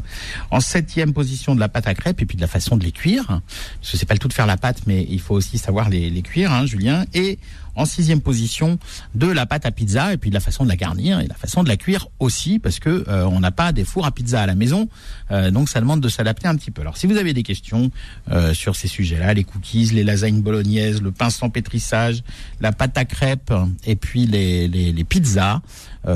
en 0.51 0.59
septième 0.59 1.13
position 1.13 1.55
de 1.55 1.59
la 1.59 1.69
pâte 1.69 1.87
à 1.87 1.95
crêpes 1.95 2.21
et 2.21 2.25
puis 2.25 2.35
de 2.35 2.41
la 2.41 2.47
façon 2.47 2.77
de 2.77 2.83
les 2.83 2.91
cuire. 2.91 3.25
Parce 3.25 3.91
que 3.91 3.97
c'est 3.97 4.05
pas 4.05 4.13
le 4.13 4.19
tout 4.19 4.27
de 4.27 4.33
faire 4.33 4.45
la 4.45 4.57
pâte, 4.57 4.81
mais 4.85 5.07
il 5.09 5.19
faut 5.19 5.33
aussi 5.33 5.57
savoir 5.57 5.89
les, 5.89 6.09
les 6.09 6.21
cuire, 6.21 6.51
hein, 6.51 6.65
Julien. 6.65 7.05
Et 7.13 7.39
en 7.77 7.85
sixième 7.85 8.21
position 8.21 8.79
de 9.15 9.27
la 9.27 9.45
pâte 9.45 9.65
à 9.65 9.71
pizza 9.71 10.13
et 10.13 10.17
puis 10.17 10.29
de 10.29 10.35
la 10.35 10.41
façon 10.41 10.63
de 10.63 10.69
la 10.69 10.75
garnir 10.75 11.19
et 11.19 11.27
la 11.27 11.35
façon 11.35 11.63
de 11.63 11.69
la 11.69 11.77
cuire 11.77 12.07
aussi 12.19 12.59
parce 12.59 12.79
que 12.79 13.05
euh, 13.07 13.25
on 13.25 13.39
n'a 13.39 13.51
pas 13.51 13.71
des 13.71 13.85
fours 13.85 14.05
à 14.05 14.11
pizza 14.11 14.41
à 14.41 14.45
la 14.45 14.55
maison, 14.55 14.89
euh, 15.31 15.51
donc 15.51 15.69
ça 15.69 15.79
demande 15.79 16.01
de 16.01 16.09
s'adapter 16.09 16.47
un 16.47 16.55
petit 16.55 16.71
peu. 16.71 16.81
Alors 16.81 16.97
si 16.97 17.07
vous 17.07 17.17
avez 17.17 17.33
des 17.33 17.43
questions 17.43 17.91
euh, 18.31 18.53
sur 18.53 18.75
ces 18.75 18.87
sujets-là, 18.87 19.33
les 19.33 19.43
cookies, 19.43 19.85
les 19.85 20.03
lasagnes 20.03 20.41
bolognaises, 20.41 21.01
le 21.01 21.11
pain 21.11 21.29
sans 21.29 21.49
pétrissage, 21.49 22.23
la 22.59 22.71
pâte 22.71 22.97
à 22.97 23.05
crêpes 23.05 23.53
et 23.85 23.95
puis 23.95 24.25
les, 24.25 24.67
les, 24.67 24.91
les 24.91 25.03
pizzas, 25.03 25.61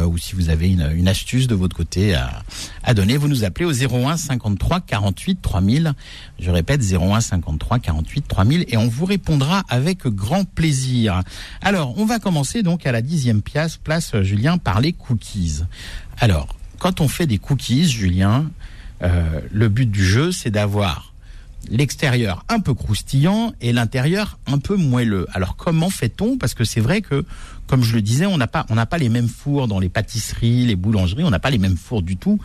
ou 0.07 0.17
si 0.17 0.35
vous 0.35 0.49
avez 0.49 0.69
une, 0.69 0.89
une, 0.95 1.09
astuce 1.09 1.47
de 1.47 1.55
votre 1.55 1.75
côté 1.75 2.15
à, 2.15 2.43
à 2.81 2.93
donner, 2.93 3.17
vous 3.17 3.27
nous 3.27 3.43
appelez 3.43 3.65
au 3.65 3.73
01 3.73 4.15
53 4.15 4.79
48 4.79 5.41
3000. 5.41 5.93
Je 6.39 6.49
répète 6.49 6.81
01 6.81 7.19
53 7.19 7.79
48 7.79 8.25
3000 8.25 8.65
et 8.69 8.77
on 8.77 8.87
vous 8.87 9.03
répondra 9.03 9.63
avec 9.67 10.07
grand 10.07 10.45
plaisir. 10.45 11.21
Alors, 11.61 11.97
on 11.97 12.05
va 12.05 12.19
commencer 12.19 12.63
donc 12.63 12.85
à 12.85 12.91
la 12.91 13.01
dixième 13.01 13.41
place, 13.41 13.77
place 13.77 14.15
Julien, 14.21 14.57
par 14.57 14.81
les 14.81 14.93
cookies. 14.93 15.61
Alors, 16.19 16.47
quand 16.79 17.01
on 17.01 17.07
fait 17.07 17.27
des 17.27 17.37
cookies, 17.37 17.87
Julien, 17.87 18.49
euh, 19.03 19.41
le 19.51 19.69
but 19.69 19.89
du 19.89 20.03
jeu, 20.03 20.31
c'est 20.31 20.51
d'avoir 20.51 21.11
l'extérieur 21.69 22.43
un 22.49 22.59
peu 22.59 22.73
croustillant 22.73 23.53
et 23.61 23.71
l'intérieur 23.71 24.39
un 24.47 24.57
peu 24.57 24.75
moelleux. 24.75 25.27
Alors 25.33 25.55
comment 25.55 25.89
fait-on? 25.89 26.37
Parce 26.37 26.53
que 26.53 26.63
c'est 26.63 26.79
vrai 26.79 27.01
que, 27.01 27.23
comme 27.67 27.83
je 27.83 27.93
le 27.93 28.01
disais, 28.01 28.25
on 28.25 28.37
n'a 28.37 28.47
pas, 28.47 28.65
on 28.69 28.75
n'a 28.75 28.85
pas 28.85 28.97
les 28.97 29.09
mêmes 29.09 29.27
fours 29.27 29.67
dans 29.67 29.79
les 29.79 29.89
pâtisseries, 29.89 30.65
les 30.65 30.75
boulangeries, 30.75 31.23
on 31.23 31.29
n'a 31.29 31.39
pas 31.39 31.51
les 31.51 31.59
mêmes 31.59 31.77
fours 31.77 32.01
du 32.01 32.17
tout 32.17 32.39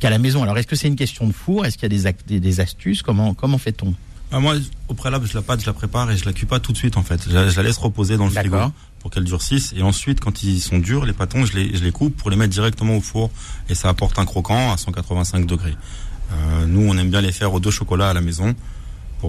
qu'à 0.00 0.10
la 0.10 0.18
maison. 0.18 0.42
Alors 0.42 0.56
est-ce 0.58 0.66
que 0.66 0.76
c'est 0.76 0.88
une 0.88 0.96
question 0.96 1.26
de 1.26 1.32
four 1.32 1.66
Est-ce 1.66 1.76
qu'il 1.76 1.92
y 1.92 2.08
a 2.08 2.12
des, 2.26 2.40
des 2.40 2.60
astuces? 2.60 3.02
Comment, 3.02 3.34
comment 3.34 3.58
fait-on? 3.58 3.94
Ah, 4.32 4.40
moi, 4.40 4.54
au 4.88 4.94
préalable, 4.94 5.26
je 5.26 5.34
la 5.34 5.42
pâte, 5.42 5.60
je 5.60 5.66
la 5.66 5.72
prépare 5.72 6.10
et 6.10 6.16
je 6.16 6.24
la 6.24 6.32
cuis 6.32 6.46
pas 6.46 6.58
tout 6.58 6.72
de 6.72 6.76
suite 6.76 6.96
en 6.96 7.02
fait. 7.02 7.28
Je 7.28 7.34
la, 7.34 7.48
je 7.48 7.56
la 7.56 7.62
laisse 7.62 7.76
reposer 7.76 8.16
dans 8.16 8.24
le 8.24 8.30
frigo 8.30 8.58
pour 9.00 9.10
qu'elle 9.10 9.24
durcisse. 9.24 9.74
Et 9.76 9.82
ensuite, 9.82 10.20
quand 10.20 10.42
ils 10.42 10.60
sont 10.60 10.78
durs, 10.78 11.04
les 11.04 11.12
pâtons, 11.12 11.44
je 11.44 11.54
les, 11.54 11.76
je 11.76 11.84
les 11.84 11.92
coupe 11.92 12.16
pour 12.16 12.30
les 12.30 12.36
mettre 12.36 12.52
directement 12.52 12.96
au 12.96 13.00
four 13.00 13.30
et 13.68 13.74
ça 13.74 13.88
apporte 13.88 14.18
un 14.18 14.24
croquant 14.24 14.72
à 14.72 14.76
185 14.76 15.46
degrés. 15.46 15.76
Euh, 16.32 16.66
nous, 16.66 16.80
on 16.88 16.96
aime 16.96 17.10
bien 17.10 17.20
les 17.20 17.32
faire 17.32 17.52
au 17.52 17.60
deux 17.60 17.70
chocolats 17.70 18.10
à 18.10 18.14
la 18.14 18.22
maison 18.22 18.54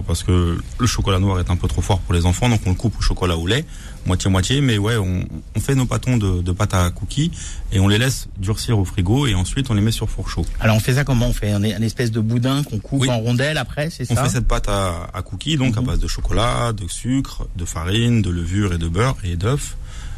parce 0.02 0.22
que 0.22 0.58
le 0.78 0.86
chocolat 0.86 1.18
noir 1.18 1.38
est 1.38 1.50
un 1.50 1.56
peu 1.56 1.68
trop 1.68 1.82
fort 1.82 2.00
pour 2.00 2.14
les 2.14 2.26
enfants, 2.26 2.48
donc 2.48 2.60
on 2.66 2.70
le 2.70 2.74
coupe 2.74 2.98
au 2.98 3.02
chocolat 3.02 3.36
au 3.36 3.46
lait, 3.46 3.64
moitié-moitié, 4.06 4.60
mais 4.60 4.78
ouais, 4.78 4.96
on, 4.96 5.24
on, 5.54 5.60
fait 5.60 5.74
nos 5.74 5.86
pâtons 5.86 6.16
de, 6.16 6.42
de, 6.42 6.52
pâte 6.52 6.74
à 6.74 6.90
cookies 6.90 7.30
et 7.72 7.80
on 7.80 7.88
les 7.88 7.98
laisse 7.98 8.28
durcir 8.38 8.78
au 8.78 8.84
frigo 8.84 9.26
et 9.26 9.34
ensuite 9.34 9.70
on 9.70 9.74
les 9.74 9.80
met 9.80 9.92
sur 9.92 10.08
four 10.10 10.28
chaud. 10.28 10.44
Alors 10.60 10.76
on 10.76 10.80
fait 10.80 10.94
ça 10.94 11.04
comment? 11.04 11.28
On 11.28 11.32
fait 11.32 11.52
un, 11.52 11.62
un 11.62 11.82
espèce 11.82 12.10
de 12.10 12.20
boudin 12.20 12.62
qu'on 12.62 12.78
coupe 12.78 13.02
oui. 13.02 13.10
en 13.10 13.18
rondelles 13.18 13.58
après, 13.58 13.90
c'est 13.90 14.04
ça? 14.04 14.14
On 14.14 14.24
fait 14.24 14.30
cette 14.30 14.48
pâte 14.48 14.68
à, 14.68 15.08
à 15.12 15.22
cookies, 15.22 15.56
donc 15.56 15.74
mm 15.74 15.78
-hmm. 15.78 15.82
à 15.82 15.86
base 15.86 16.00
de 16.00 16.08
chocolat, 16.08 16.72
de 16.72 16.86
sucre, 16.88 17.46
de 17.56 17.64
farine, 17.64 18.22
de 18.22 18.30
levure 18.30 18.72
et 18.72 18.78
de 18.78 18.88
beurre 18.88 19.16
et 19.24 19.36
d'œufs. 19.36 19.76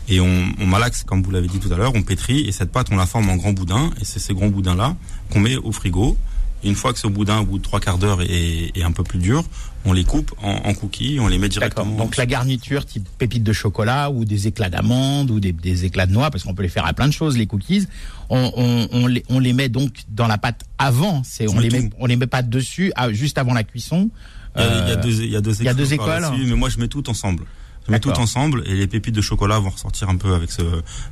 Et 0.09 0.21
on, 0.21 0.55
on 0.63 0.67
malaxe, 0.67 1.03
comme 1.03 1.23
vous 1.25 1.33
l'avez 1.33 1.49
dit 1.49 1.59
tout 1.59 1.73
à 1.73 1.77
l'heure, 1.77 1.93
on 1.95 2.03
pétrit 2.03 2.41
et 2.49 2.53
cette 2.53 2.71
pâte 2.71 2.89
on 2.93 2.97
la 2.97 3.07
forme 3.07 3.29
en 3.29 3.37
grands 3.37 3.53
boudins 3.61 3.91
et 4.01 4.05
c'est 4.05 4.21
ces 4.21 4.35
grands 4.35 4.53
boudins 4.57 4.77
là 4.77 4.95
qu'on 5.31 5.41
met 5.41 5.57
au 5.57 5.73
frigo 5.73 6.17
une 6.65 6.75
fois 6.75 6.93
que 6.93 6.99
ce 6.99 7.07
boudin, 7.07 7.41
au 7.41 7.45
bout 7.45 7.59
de 7.59 7.63
trois 7.63 7.81
quarts 7.81 7.99
d'heure, 7.99 8.23
est, 8.23 8.77
est, 8.77 8.83
un 8.83 8.93
peu 8.93 9.05
plus 9.05 9.19
dur, 9.19 9.45
on 9.85 9.93
les 9.93 10.05
coupe 10.05 10.33
en, 10.43 10.51
en 10.51 10.75
cookies, 10.75 11.19
on 11.21 11.29
les 11.29 11.39
met 11.39 11.49
directement. 11.49 11.97
Donc 11.97 12.17
la 12.17 12.27
garniture 12.27 12.85
type 12.85 13.09
pépites 13.19 13.45
de 13.45 13.53
chocolat 13.53 14.11
ou 14.11 14.25
des 14.25 14.49
éclats 14.49 14.71
d'amande 14.71 15.31
ou 15.31 15.39
des, 15.39 15.53
des, 15.53 15.85
éclats 15.85 16.07
de 16.07 16.13
noix, 16.13 16.31
parce 16.31 16.45
qu'on 16.45 16.55
peut 16.55 16.63
les 16.63 16.69
faire 16.69 16.87
à 16.87 16.93
plein 16.93 17.07
de 17.07 17.13
choses, 17.13 17.37
les 17.37 17.47
cookies. 17.47 17.87
On, 18.31 18.53
on, 18.57 18.89
on, 18.93 19.07
les, 19.07 19.23
on 19.29 19.39
les 19.39 19.53
met 19.53 19.69
donc 19.69 19.93
dans 20.09 20.27
la 20.27 20.39
pâte 20.39 20.63
avant. 20.79 21.23
C'est 21.25 21.49
on 21.49 21.59
les 21.59 21.71
met, 21.71 21.91
on 21.99 22.07
les 22.07 22.17
met 22.17 22.27
pas 22.27 22.43
dessus, 22.43 22.93
à, 22.97 23.13
juste 23.13 23.39
avant 23.39 23.55
la 23.55 23.63
cuisson. 23.63 24.11
Il 24.57 24.63
y, 24.63 24.65
a, 24.65 24.83
il 24.83 24.89
y 24.89 24.93
a 24.93 24.97
deux, 24.97 25.23
il 25.23 25.31
y 25.31 25.37
a 25.37 25.41
deux, 25.41 25.55
il 25.61 25.65
y 25.65 25.69
a 25.69 25.75
deux 25.75 25.93
écoles. 25.93 26.25
mais 26.47 26.55
moi 26.55 26.71
je 26.71 26.79
mets 26.79 26.89
tout 26.89 27.09
ensemble. 27.11 27.45
Je 27.87 27.93
mets 27.93 28.01
tout 28.01 28.11
ensemble 28.11 28.63
et 28.67 28.75
les 28.75 28.87
pépites 28.87 29.15
de 29.15 29.21
chocolat 29.21 29.59
vont 29.59 29.71
ressortir 29.71 30.09
un 30.09 30.17
peu 30.17 30.35
avec 30.35 30.51
ce, 30.51 30.63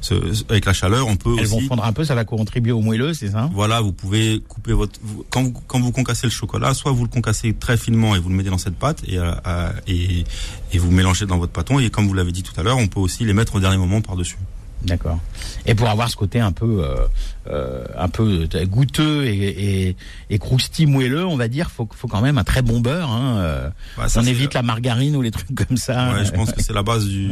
ce 0.01 0.15
avec 0.49 0.65
la 0.65 0.73
chaleur. 0.73 1.07
On 1.07 1.17
peut 1.17 1.35
Elles 1.39 1.45
aussi, 1.45 1.61
vont 1.61 1.69
fondre 1.69 1.85
un 1.85 1.93
peu, 1.93 2.05
ça 2.05 2.15
va 2.15 2.25
contribuer 2.25 2.73
au 2.73 2.81
moelleux, 2.81 3.15
c'est 3.15 3.31
ça? 3.31 3.49
Voilà, 3.53 3.81
vous 3.81 3.93
pouvez 3.93 4.41
couper 4.49 4.73
votre 4.73 4.99
quand 5.31 5.43
vous, 5.43 5.53
quand 5.67 5.81
vous 5.81 5.93
concassez 5.93 6.27
le 6.27 6.33
chocolat, 6.33 6.75
soit 6.75 6.93
vous 6.93 7.05
le 7.05 7.11
concassez 7.11 7.55
très 7.55 7.77
finement 7.77 8.17
et 8.17 8.19
vous 8.19 8.29
le 8.29 8.35
mettez 8.35 8.51
dans 8.51 8.59
cette 8.59 8.77
pâte 8.77 9.03
et 9.07 9.19
euh, 9.19 9.71
et, 9.87 10.25
et 10.73 10.79
vous 10.79 10.91
mélangez 10.91 11.27
dans 11.27 11.39
votre 11.39 11.53
pâton 11.53 11.79
et 11.79 11.91
comme 11.91 12.07
vous 12.07 12.15
l'avez 12.15 12.33
dit 12.33 12.43
tout 12.43 12.59
à 12.59 12.63
l'heure, 12.63 12.79
on 12.79 12.87
peut 12.89 13.01
aussi 13.01 13.25
les 13.25 13.33
mettre 13.35 13.55
au 13.55 13.61
dernier 13.61 13.79
moment 13.79 14.01
par 14.01 14.17
dessus. 14.17 14.39
D'accord. 14.83 15.19
Et 15.65 15.75
pour 15.75 15.89
avoir 15.89 16.11
ce 16.11 16.17
côté 16.17 16.41
un 16.41 16.53
peu, 16.53 16.85
euh, 16.85 17.07
euh, 17.51 17.85
un 17.97 18.09
peu 18.09 18.49
goûteux 18.67 19.25
et, 19.27 19.89
et, 19.89 19.97
et 20.31 20.39
croustillant 20.39 20.91
moelleux, 20.91 21.27
on 21.27 21.37
va 21.37 21.49
dire, 21.49 21.71
faut, 21.71 21.89
faut 21.95 22.09
quand 22.09 22.21
même 22.23 22.39
un 22.39 22.45
très 22.45 22.63
bon 22.63 22.81
beurre. 22.81 23.11
Hein. 23.11 23.37
Euh, 23.39 23.69
Ouais, 23.99 24.09
ça, 24.09 24.21
on 24.21 24.25
évite 24.25 24.55
la- 24.55 24.61
la 24.61 24.67
margarine 24.67 25.15
ou 25.17 25.23
les 25.23 25.31
trucs 25.31 25.55
comme 25.55 25.77
ça. 25.77 26.13
Ouais, 26.15 26.25
je 26.25 26.31
pense 26.33 26.53
que 26.53 26.63
c'est 26.63 26.73
la 26.73 26.83
base 26.83 27.07
du, 27.07 27.29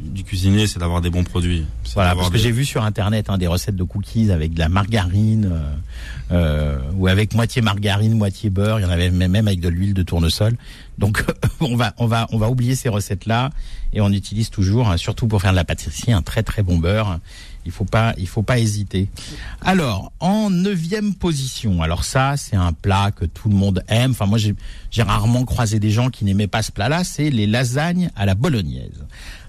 du 0.00 0.22
cuisinier, 0.24 0.66
c'est 0.66 0.78
d'avoir 0.78 1.00
des 1.00 1.10
bons 1.10 1.24
produits. 1.24 1.64
Voilà, 1.94 2.14
parce 2.14 2.30
que 2.30 2.38
j'ai 2.38 2.50
vu 2.52 2.64
sur 2.64 2.84
internet 2.84 3.30
hein, 3.30 3.38
des 3.38 3.46
recettes 3.46 3.76
de 3.76 3.84
cookies 3.84 4.30
avec 4.30 4.52
de 4.54 4.58
la 4.58 4.68
margarine 4.68 5.50
euh, 5.52 5.74
euh, 6.32 6.78
ou 6.96 7.06
avec 7.08 7.34
moitié 7.34 7.62
margarine, 7.62 8.14
moitié 8.16 8.50
beurre. 8.50 8.80
Il 8.80 8.82
y 8.82 8.86
en 8.86 8.90
avait 8.90 9.10
même 9.10 9.32
même 9.32 9.46
avec 9.48 9.60
de 9.60 9.68
l'huile 9.68 9.94
de 9.94 10.02
tournesol. 10.02 10.54
Donc 10.98 11.24
on 11.60 11.76
va 11.76 11.94
on 11.98 12.06
va 12.06 12.26
on 12.32 12.38
va 12.38 12.48
oublier 12.50 12.74
ces 12.74 12.88
recettes 12.88 13.26
là 13.26 13.50
et 13.92 14.00
on 14.00 14.10
utilise 14.10 14.50
toujours, 14.50 14.88
hein, 14.90 14.96
surtout 14.96 15.26
pour 15.28 15.40
faire 15.40 15.50
de 15.52 15.56
la 15.56 15.64
pâtisserie, 15.64 16.12
un 16.12 16.22
très 16.22 16.42
très 16.42 16.62
bon 16.62 16.78
beurre. 16.78 17.18
Il 17.66 17.72
faut 17.72 17.84
pas 17.84 18.14
il 18.18 18.28
faut 18.28 18.42
pas 18.42 18.58
hésiter. 18.58 19.08
Alors 19.60 20.12
en 20.20 20.50
neuvième 20.50 21.14
position, 21.14 21.82
alors 21.82 22.04
ça 22.04 22.36
c'est 22.36 22.56
un 22.56 22.72
plat 22.72 23.10
que 23.10 23.24
tout 23.24 23.48
le 23.48 23.54
monde 23.54 23.82
aime. 23.88 24.12
Enfin 24.12 24.26
moi 24.26 24.38
j'ai 24.38 24.54
rarement 25.02 25.44
croisé 25.44 25.78
des 25.80 25.90
gens 25.90 26.10
qui 26.10 26.24
n'aimaient 26.24 26.46
pas 26.46 26.62
ce 26.62 26.72
plat-là. 26.72 27.04
C'est 27.04 27.30
les 27.30 27.46
lasagnes 27.46 28.10
à 28.16 28.26
la 28.26 28.34
bolognaise. 28.34 29.04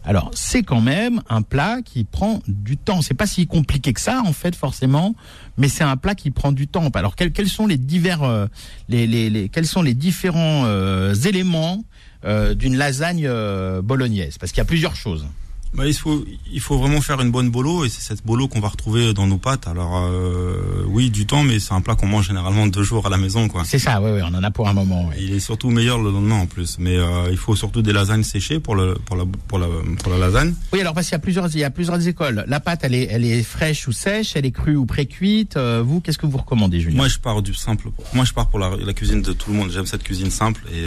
Alors, 0.08 0.30
c'est 0.36 0.62
quand 0.62 0.82
même 0.82 1.22
un 1.30 1.42
plat 1.42 1.80
qui 1.84 2.04
prend 2.04 2.40
du 2.48 2.78
temps. 2.78 3.02
C'est 3.02 3.16
pas 3.16 3.26
si 3.26 3.48
compliqué 3.48 3.92
que 3.92 4.00
ça, 4.00 4.22
en 4.24 4.34
fait, 4.34 4.56
forcément, 4.56 5.16
mais 5.58 5.68
c'est 5.68 5.84
un 5.84 5.98
plat 5.98 6.14
qui 6.14 6.30
prend 6.30 6.52
du 6.52 6.68
temps. 6.68 6.88
Alors, 6.94 7.16
quels, 7.16 7.32
quels 7.32 7.50
sont 7.50 7.66
les 7.66 7.78
divers, 7.78 8.22
euh, 8.22 8.46
les, 8.88 9.08
les, 9.08 9.32
les, 9.32 9.50
quels 9.50 9.66
sont 9.66 9.82
les 9.82 9.96
différents 9.96 10.64
euh, 10.66 11.16
éléments 11.16 11.84
euh, 12.24 12.54
d'une 12.54 12.78
lasagne 12.78 13.26
euh, 13.26 13.82
bolognaise? 13.82 14.38
Parce 14.38 14.52
qu'il 14.52 14.60
y 14.60 14.62
a 14.62 14.66
plusieurs 14.66 14.96
choses. 14.96 15.26
Bah, 15.74 15.86
il 15.86 15.94
faut 15.94 16.24
il 16.52 16.62
faut 16.62 16.78
vraiment 16.78 17.02
faire 17.02 17.20
une 17.20 17.32
bonne 17.32 17.50
bolo 17.50 17.84
et 17.84 17.90
c'est 17.90 18.02
cette 18.02 18.26
bolo 18.26 18.48
qu'on 18.48 18.62
va 18.62 18.70
retrouver 18.70 19.14
dans 19.14 19.28
nos 19.28 19.38
pâtes. 19.38 19.68
Alors 19.68 20.06
euh, 20.06 20.84
oui, 20.88 21.10
du 21.10 21.26
temps, 21.26 21.44
mais 21.44 21.60
c'est 21.60 21.74
un 21.74 21.82
plat 21.82 21.96
qu'on 21.96 22.08
mange 22.08 22.28
généralement 22.28 22.66
deux 22.68 22.84
jours 22.84 23.06
à 23.06 23.10
la 23.10 23.18
maison, 23.18 23.50
quoi. 23.50 23.64
C'est 23.66 23.80
ça, 23.80 24.02
oui, 24.02 24.12
oui, 24.12 24.22
on 24.24 24.34
en 24.34 24.44
a 24.44 24.52
pour 24.52 24.70
un 24.70 24.74
moment. 24.74 25.10
Oui. 25.10 25.16
Il 25.20 25.34
est 25.34 25.40
surtout 25.42 25.70
meilleur 25.70 25.98
le 25.98 26.12
lendemain 26.12 26.36
en 26.36 26.46
plus. 26.46 26.78
Mais 26.80 26.96
euh, 26.98 27.28
il 27.30 27.38
faut 27.38 27.56
surtout 27.56 27.82
des 27.82 27.92
lasagnes 27.92 28.24
séchées 28.24 28.60
pour 28.62 28.76
le 28.76 28.96
pour 29.06 29.18
la 29.18 29.26
pour 29.48 29.60
la 29.60 29.68
pour 30.02 30.12
la 30.12 30.18
lasagne. 30.18 30.54
Oui, 30.72 30.80
alors 30.80 30.94
parce 30.94 31.08
qu'il 31.08 31.14
y 31.14 31.18
a 31.18 31.20
plusieurs, 31.20 31.48
il 31.48 31.60
y 31.60 31.64
a 31.66 31.70
plusieurs 31.70 32.08
écoles. 32.08 32.46
La 32.48 32.60
pâte, 32.62 32.82
elle 32.84 32.96
est, 32.96 33.08
elle 33.12 33.26
est 33.26 33.44
fraîche 33.44 33.88
ou 33.88 33.92
sèche, 33.92 34.36
elle 34.36 34.46
est 34.46 34.52
crue 34.52 34.78
ou 34.78 34.86
pré-cuite? 34.86 35.58
Euh, 35.58 35.84
vous, 35.86 36.00
qu'est-ce 36.00 36.18
que 36.18 36.26
vous 36.26 36.38
recommandez, 36.38 36.80
Julien? 36.80 36.96
Moi, 36.96 37.08
je 37.10 37.20
pars 37.20 37.42
du 37.42 37.54
simple. 37.54 37.90
Moi, 38.14 38.24
je 38.24 38.32
pars 38.32 38.48
pour 38.48 38.60
la, 38.60 38.72
la 38.78 38.94
cuisine 38.94 39.22
de 39.22 39.34
tout 39.34 39.52
le 39.52 39.58
monde. 39.58 39.72
J'aime 39.72 39.86
cette 39.86 40.04
cuisine 40.04 40.32
simple 40.32 40.62
et 40.74 40.86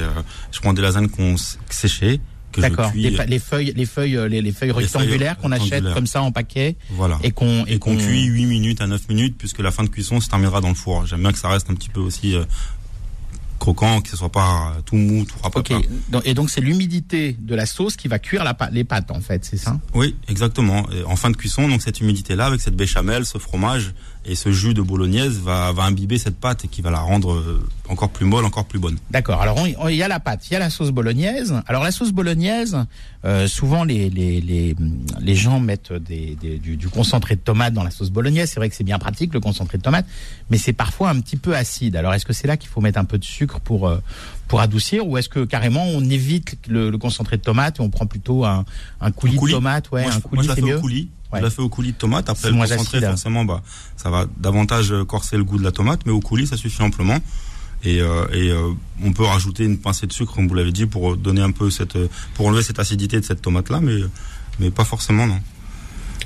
je 0.51 0.61
prends 0.61 0.73
des 0.73 0.83
lasagnes 0.83 1.09
qu'on 1.09 1.37
séchées 1.69 2.21
que 2.53 2.61
je 2.63 2.67
D'accord. 2.69 2.91
cuis. 2.93 3.03
Les, 3.03 3.39
feuilles, 3.39 3.73
les 3.77 3.87
feuilles, 3.87 4.17
euh, 4.17 4.29
les, 4.29 4.41
les 4.43 4.53
feuilles 4.53 4.69
Les 4.69 4.75
feuilles 4.75 4.85
rectangulaires 4.85 5.37
qu'on 5.39 5.53
achète 5.53 5.85
comme 5.95 6.07
ça 6.07 6.23
en 6.23 6.33
paquet 6.33 6.77
Voilà. 6.91 7.19
et 7.23 7.31
qu'on 7.31 7.65
et 7.67 7.79
qu'on 7.79 7.97
cuit 7.97 8.25
8 8.25 8.47
minutes 8.47 8.81
à 8.81 8.87
9 8.87 9.09
minutes 9.09 9.37
puisque 9.39 9.59
la 9.61 9.71
fin 9.71 9.85
de 9.85 9.89
cuisson 9.91 10.21
se 10.21 10.29
terminera 10.29 10.61
dans 10.61 10.69
le 10.71 10.75
four. 10.75 11.07
J'aime 11.07 11.21
bien 11.21 11.33
que 11.33 11.39
ça 11.39 11.49
reste 11.49 11.69
un 11.71 11.75
petit 11.75 11.91
peu 11.91 12.01
aussi 12.01 12.35
euh, 12.35 12.45
croquant, 13.59 14.01
que 14.01 14.09
ce 14.09 14.17
soit 14.17 14.31
pas 14.31 14.77
tout 14.87 14.97
mou, 14.97 15.25
tout 15.25 15.35
Ok. 15.43 15.69
rapapin. 15.69 15.81
Donc- 16.11 16.23
Et 16.25 16.33
donc 16.35 16.49
c'est 16.49 16.61
l'humidité 16.61 17.37
de 17.39 17.55
la 17.55 17.67
sauce 17.67 17.97
qui 17.97 18.07
va 18.09 18.19
cuire 18.19 18.45
la 18.45 18.55
pâte, 18.55 18.71
les 18.73 18.85
pâtes 18.85 19.11
en 19.11 19.21
fait, 19.21 19.45
c'est 19.45 19.57
ça? 19.57 19.79
Oui, 19.95 20.15
exactement. 20.29 20.89
Et 20.93 21.03
en 21.05 21.17
fin 21.17 21.31
de 21.31 21.37
cuisson, 21.37 21.69
donc 21.69 21.83
cette 21.83 22.01
humidité-là, 22.01 22.47
avec 22.47 22.61
cette 22.61 22.77
béchamel, 22.77 23.27
ce 23.27 23.39
fromage 23.39 23.95
et 24.29 24.35
ce 24.35 24.53
jus 24.53 24.75
de 24.75 24.83
bolognaise 24.83 25.39
va, 25.41 25.73
va 25.73 25.85
imbiber 25.85 26.19
cette 26.19 26.37
pâte 26.39 26.65
et 26.65 26.69
qui 26.69 26.83
va 26.83 26.91
la 26.91 27.01
rendre 27.01 27.33
euh, 27.35 27.67
encore 27.89 28.11
plus 28.11 28.27
molle, 28.27 28.45
encore 28.45 28.67
plus 28.67 28.79
bonne. 28.79 28.99
D'accord. 29.11 29.41
Alors 29.41 29.57
il 29.67 29.97
y 29.97 30.03
a 30.03 30.09
la 30.09 30.21
pâte, 30.21 30.47
il 30.49 30.53
y 30.53 30.57
a 30.57 30.59
la 30.59 30.71
sauce 30.71 30.91
bolognaise. 30.91 31.55
Alors 31.67 31.83
la 31.83 31.91
sauce 31.91 32.13
bolognaise, 32.13 32.77
euh, 33.25 33.49
souvent 33.49 33.85
les, 33.85 34.11
les, 34.11 34.41
les, 34.41 34.77
les 35.21 35.35
gens 35.35 35.59
mettent 35.61 35.93
des, 35.93 36.37
des- 36.41 36.59
du, 36.59 36.77
du 36.77 36.89
concentré 36.89 37.37
de 37.37 37.41
tomate 37.41 37.73
dans 37.73 37.83
la 37.85 37.91
sauce 37.91 38.11
bolognaise. 38.11 38.51
C'est 38.51 38.61
vrai 38.61 38.69
que 38.69 38.77
c'est 38.77 38.85
bien 38.85 38.99
pratique 38.99 39.33
le 39.35 39.41
concentré 39.41 39.79
de 39.79 39.83
tomate, 39.83 40.07
mais 40.51 40.59
c'est 40.59 40.73
parfois 40.75 41.09
un 41.11 41.21
petit 41.21 41.37
peu 41.37 41.57
acide. 41.57 41.97
Alors 41.97 42.13
est-ce 42.15 42.27
que 42.27 42.33
c'est 42.35 42.47
là 42.47 42.57
qu'il 42.57 42.69
faut 42.69 42.81
mettre 42.83 42.99
un 42.99 43.05
peu 43.07 43.19
de 43.19 43.25
sucre 43.25 43.61
pour 43.61 43.89
euh, 43.89 43.99
pour 44.47 44.61
adoucir, 44.61 45.07
ou 45.07 45.19
est-ce 45.19 45.29
que 45.29 45.45
carrément 45.45 45.85
on 45.85 46.03
évite 46.09 46.57
le, 46.69 46.89
le 46.91 46.97
concentré 46.99 47.37
de 47.37 47.43
tomate 47.43 47.81
et 47.81 47.83
on 47.83 47.91
prend 47.91 48.07
plutôt 48.07 48.45
un, 48.47 48.65
un 49.01 49.11
coulis, 49.11 49.37
coulis. 49.37 49.53
de 49.53 49.59
tomate, 49.59 49.91
ouais, 49.91 50.03
moi, 50.05 50.13
un 50.13 50.15
je, 50.17 50.21
coulis 50.21 50.35
moi, 50.37 50.43
je 50.45 50.49
la 50.49 50.55
fais 50.55 50.63
mieux. 50.63 50.77
au 50.79 50.81
coulis. 50.81 51.09
Ouais. 51.33 51.43
La 51.43 51.51
fais 51.51 51.61
au 51.61 51.69
coulis 51.69 51.93
de 51.93 51.99
tomate. 51.99 52.29
Après, 52.31 52.51
le 52.51 52.57
concentré, 52.57 52.99
acide, 52.99 53.05
hein. 53.05 53.11
forcément, 53.11 53.45
bah, 53.45 53.63
ça 53.97 54.09
va 54.09 54.27
davantage 54.39 54.93
euh, 54.93 55.05
corser 55.05 55.37
le 55.37 55.45
goût 55.45 55.59
de 55.59 55.65
la 55.65 55.73
tomate, 55.73 56.01
mais 56.07 56.13
au 56.13 56.21
coulis, 56.21 56.47
ça 56.47 56.57
suffit 56.57 56.83
amplement. 56.83 57.19
Et, 57.85 58.01
euh, 58.01 58.27
et 58.33 58.51
euh, 58.51 58.73
on 59.05 59.13
peut 59.13 59.25
rajouter 59.25 59.65
une 59.65 59.79
pincée 59.79 60.07
de 60.07 60.13
sucre, 60.13 60.35
comme 60.35 60.49
vous 60.49 60.55
l'avez 60.55 60.73
dit, 60.73 60.87
pour 60.87 61.17
donner 61.17 61.43
un 61.43 61.53
peu 61.53 61.71
cette, 61.71 61.97
euh, 61.97 62.09
pour 62.35 62.47
enlever 62.47 62.63
cette 62.63 62.79
acidité 62.79 63.21
de 63.21 63.25
cette 63.25 63.43
tomate-là, 63.43 63.81
mais, 63.81 64.01
mais 64.59 64.71
pas 64.71 64.85
forcément, 64.85 65.27
non. 65.27 65.39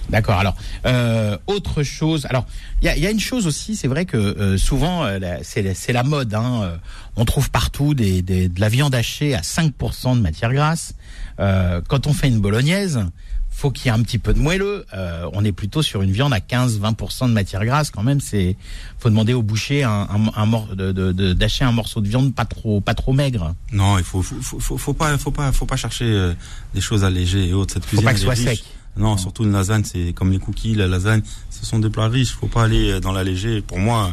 D'accord. 0.08 0.38
Alors, 0.38 0.56
euh, 0.86 1.38
autre 1.46 1.82
chose. 1.82 2.26
Alors, 2.28 2.46
il 2.82 2.86
y 2.86 2.88
a, 2.88 2.96
y 2.96 3.06
a, 3.06 3.10
une 3.10 3.20
chose 3.20 3.46
aussi. 3.46 3.76
C'est 3.76 3.88
vrai 3.88 4.04
que 4.04 4.16
euh, 4.16 4.58
souvent, 4.58 5.04
euh, 5.04 5.18
c'est 5.42 5.92
la 5.92 6.02
mode. 6.02 6.34
Hein, 6.34 6.60
euh, 6.62 6.76
on 7.16 7.24
trouve 7.24 7.50
partout 7.50 7.94
des, 7.94 8.22
des, 8.22 8.48
de 8.48 8.60
la 8.60 8.68
viande 8.68 8.94
hachée 8.94 9.34
à 9.34 9.40
5% 9.40 10.16
de 10.16 10.20
matière 10.20 10.52
grasse. 10.52 10.94
Euh, 11.40 11.80
quand 11.88 12.06
on 12.06 12.12
fait 12.12 12.28
une 12.28 12.40
bolognaise, 12.40 13.00
faut 13.62 13.70
qu'il 13.70 13.86
y 13.86 13.88
ait 13.90 13.96
un 13.96 14.02
petit 14.02 14.18
peu 14.18 14.34
de 14.34 14.40
moelleux. 14.40 14.84
Euh, 14.92 15.30
on 15.34 15.44
est 15.44 15.52
plutôt 15.52 15.82
sur 15.82 16.02
une 16.02 16.10
viande 16.10 16.32
à 16.32 16.40
15-20% 16.40 17.28
de 17.28 17.32
matière 17.32 17.64
grasse 17.64 17.92
quand 17.92 18.02
même. 18.02 18.20
C'est 18.20 18.56
faut 18.98 19.08
demander 19.08 19.34
au 19.34 19.42
boucher 19.42 19.84
un, 19.84 20.08
un, 20.10 20.32
un 20.34 20.46
mor 20.46 20.74
de, 20.74 21.12
d'acheter 21.32 21.64
un 21.64 21.70
morceau 21.70 22.00
de 22.00 22.08
viande 22.08 22.34
pas 22.34 22.44
trop 22.44 22.80
pas 22.80 22.94
trop 22.94 23.12
maigre. 23.12 23.54
Non, 23.72 23.98
il 23.98 24.04
faut 24.04 24.20
faut, 24.20 24.58
faut, 24.58 24.78
faut 24.78 24.94
pas 24.94 25.16
faut 25.16 25.30
pas 25.30 25.52
faut 25.52 25.66
pas 25.66 25.76
chercher 25.76 26.06
euh, 26.06 26.34
des 26.74 26.80
choses 26.80 27.04
allégées 27.04 27.50
et 27.50 27.54
autres. 27.54 27.74
Cette 27.74 27.86
cuisine 27.86 28.00
faut 28.00 28.08
pas 28.08 28.14
que 28.14 28.18
ce 28.18 28.24
soit 28.24 28.34
riche. 28.34 28.62
sec. 28.62 28.64
Non, 28.96 29.16
surtout 29.16 29.44
une 29.44 29.52
lasagne, 29.52 29.84
c'est 29.84 30.12
comme 30.12 30.32
les 30.32 30.40
cookies, 30.40 30.74
la 30.74 30.88
lasagne, 30.88 31.22
ce 31.48 31.64
sont 31.64 31.78
des 31.78 31.88
plats 31.88 32.08
riches. 32.08 32.32
Faut 32.32 32.48
pas 32.48 32.64
aller 32.64 32.98
dans 32.98 33.12
l'allégé. 33.12 33.62
Pour 33.62 33.78
moi, 33.78 34.12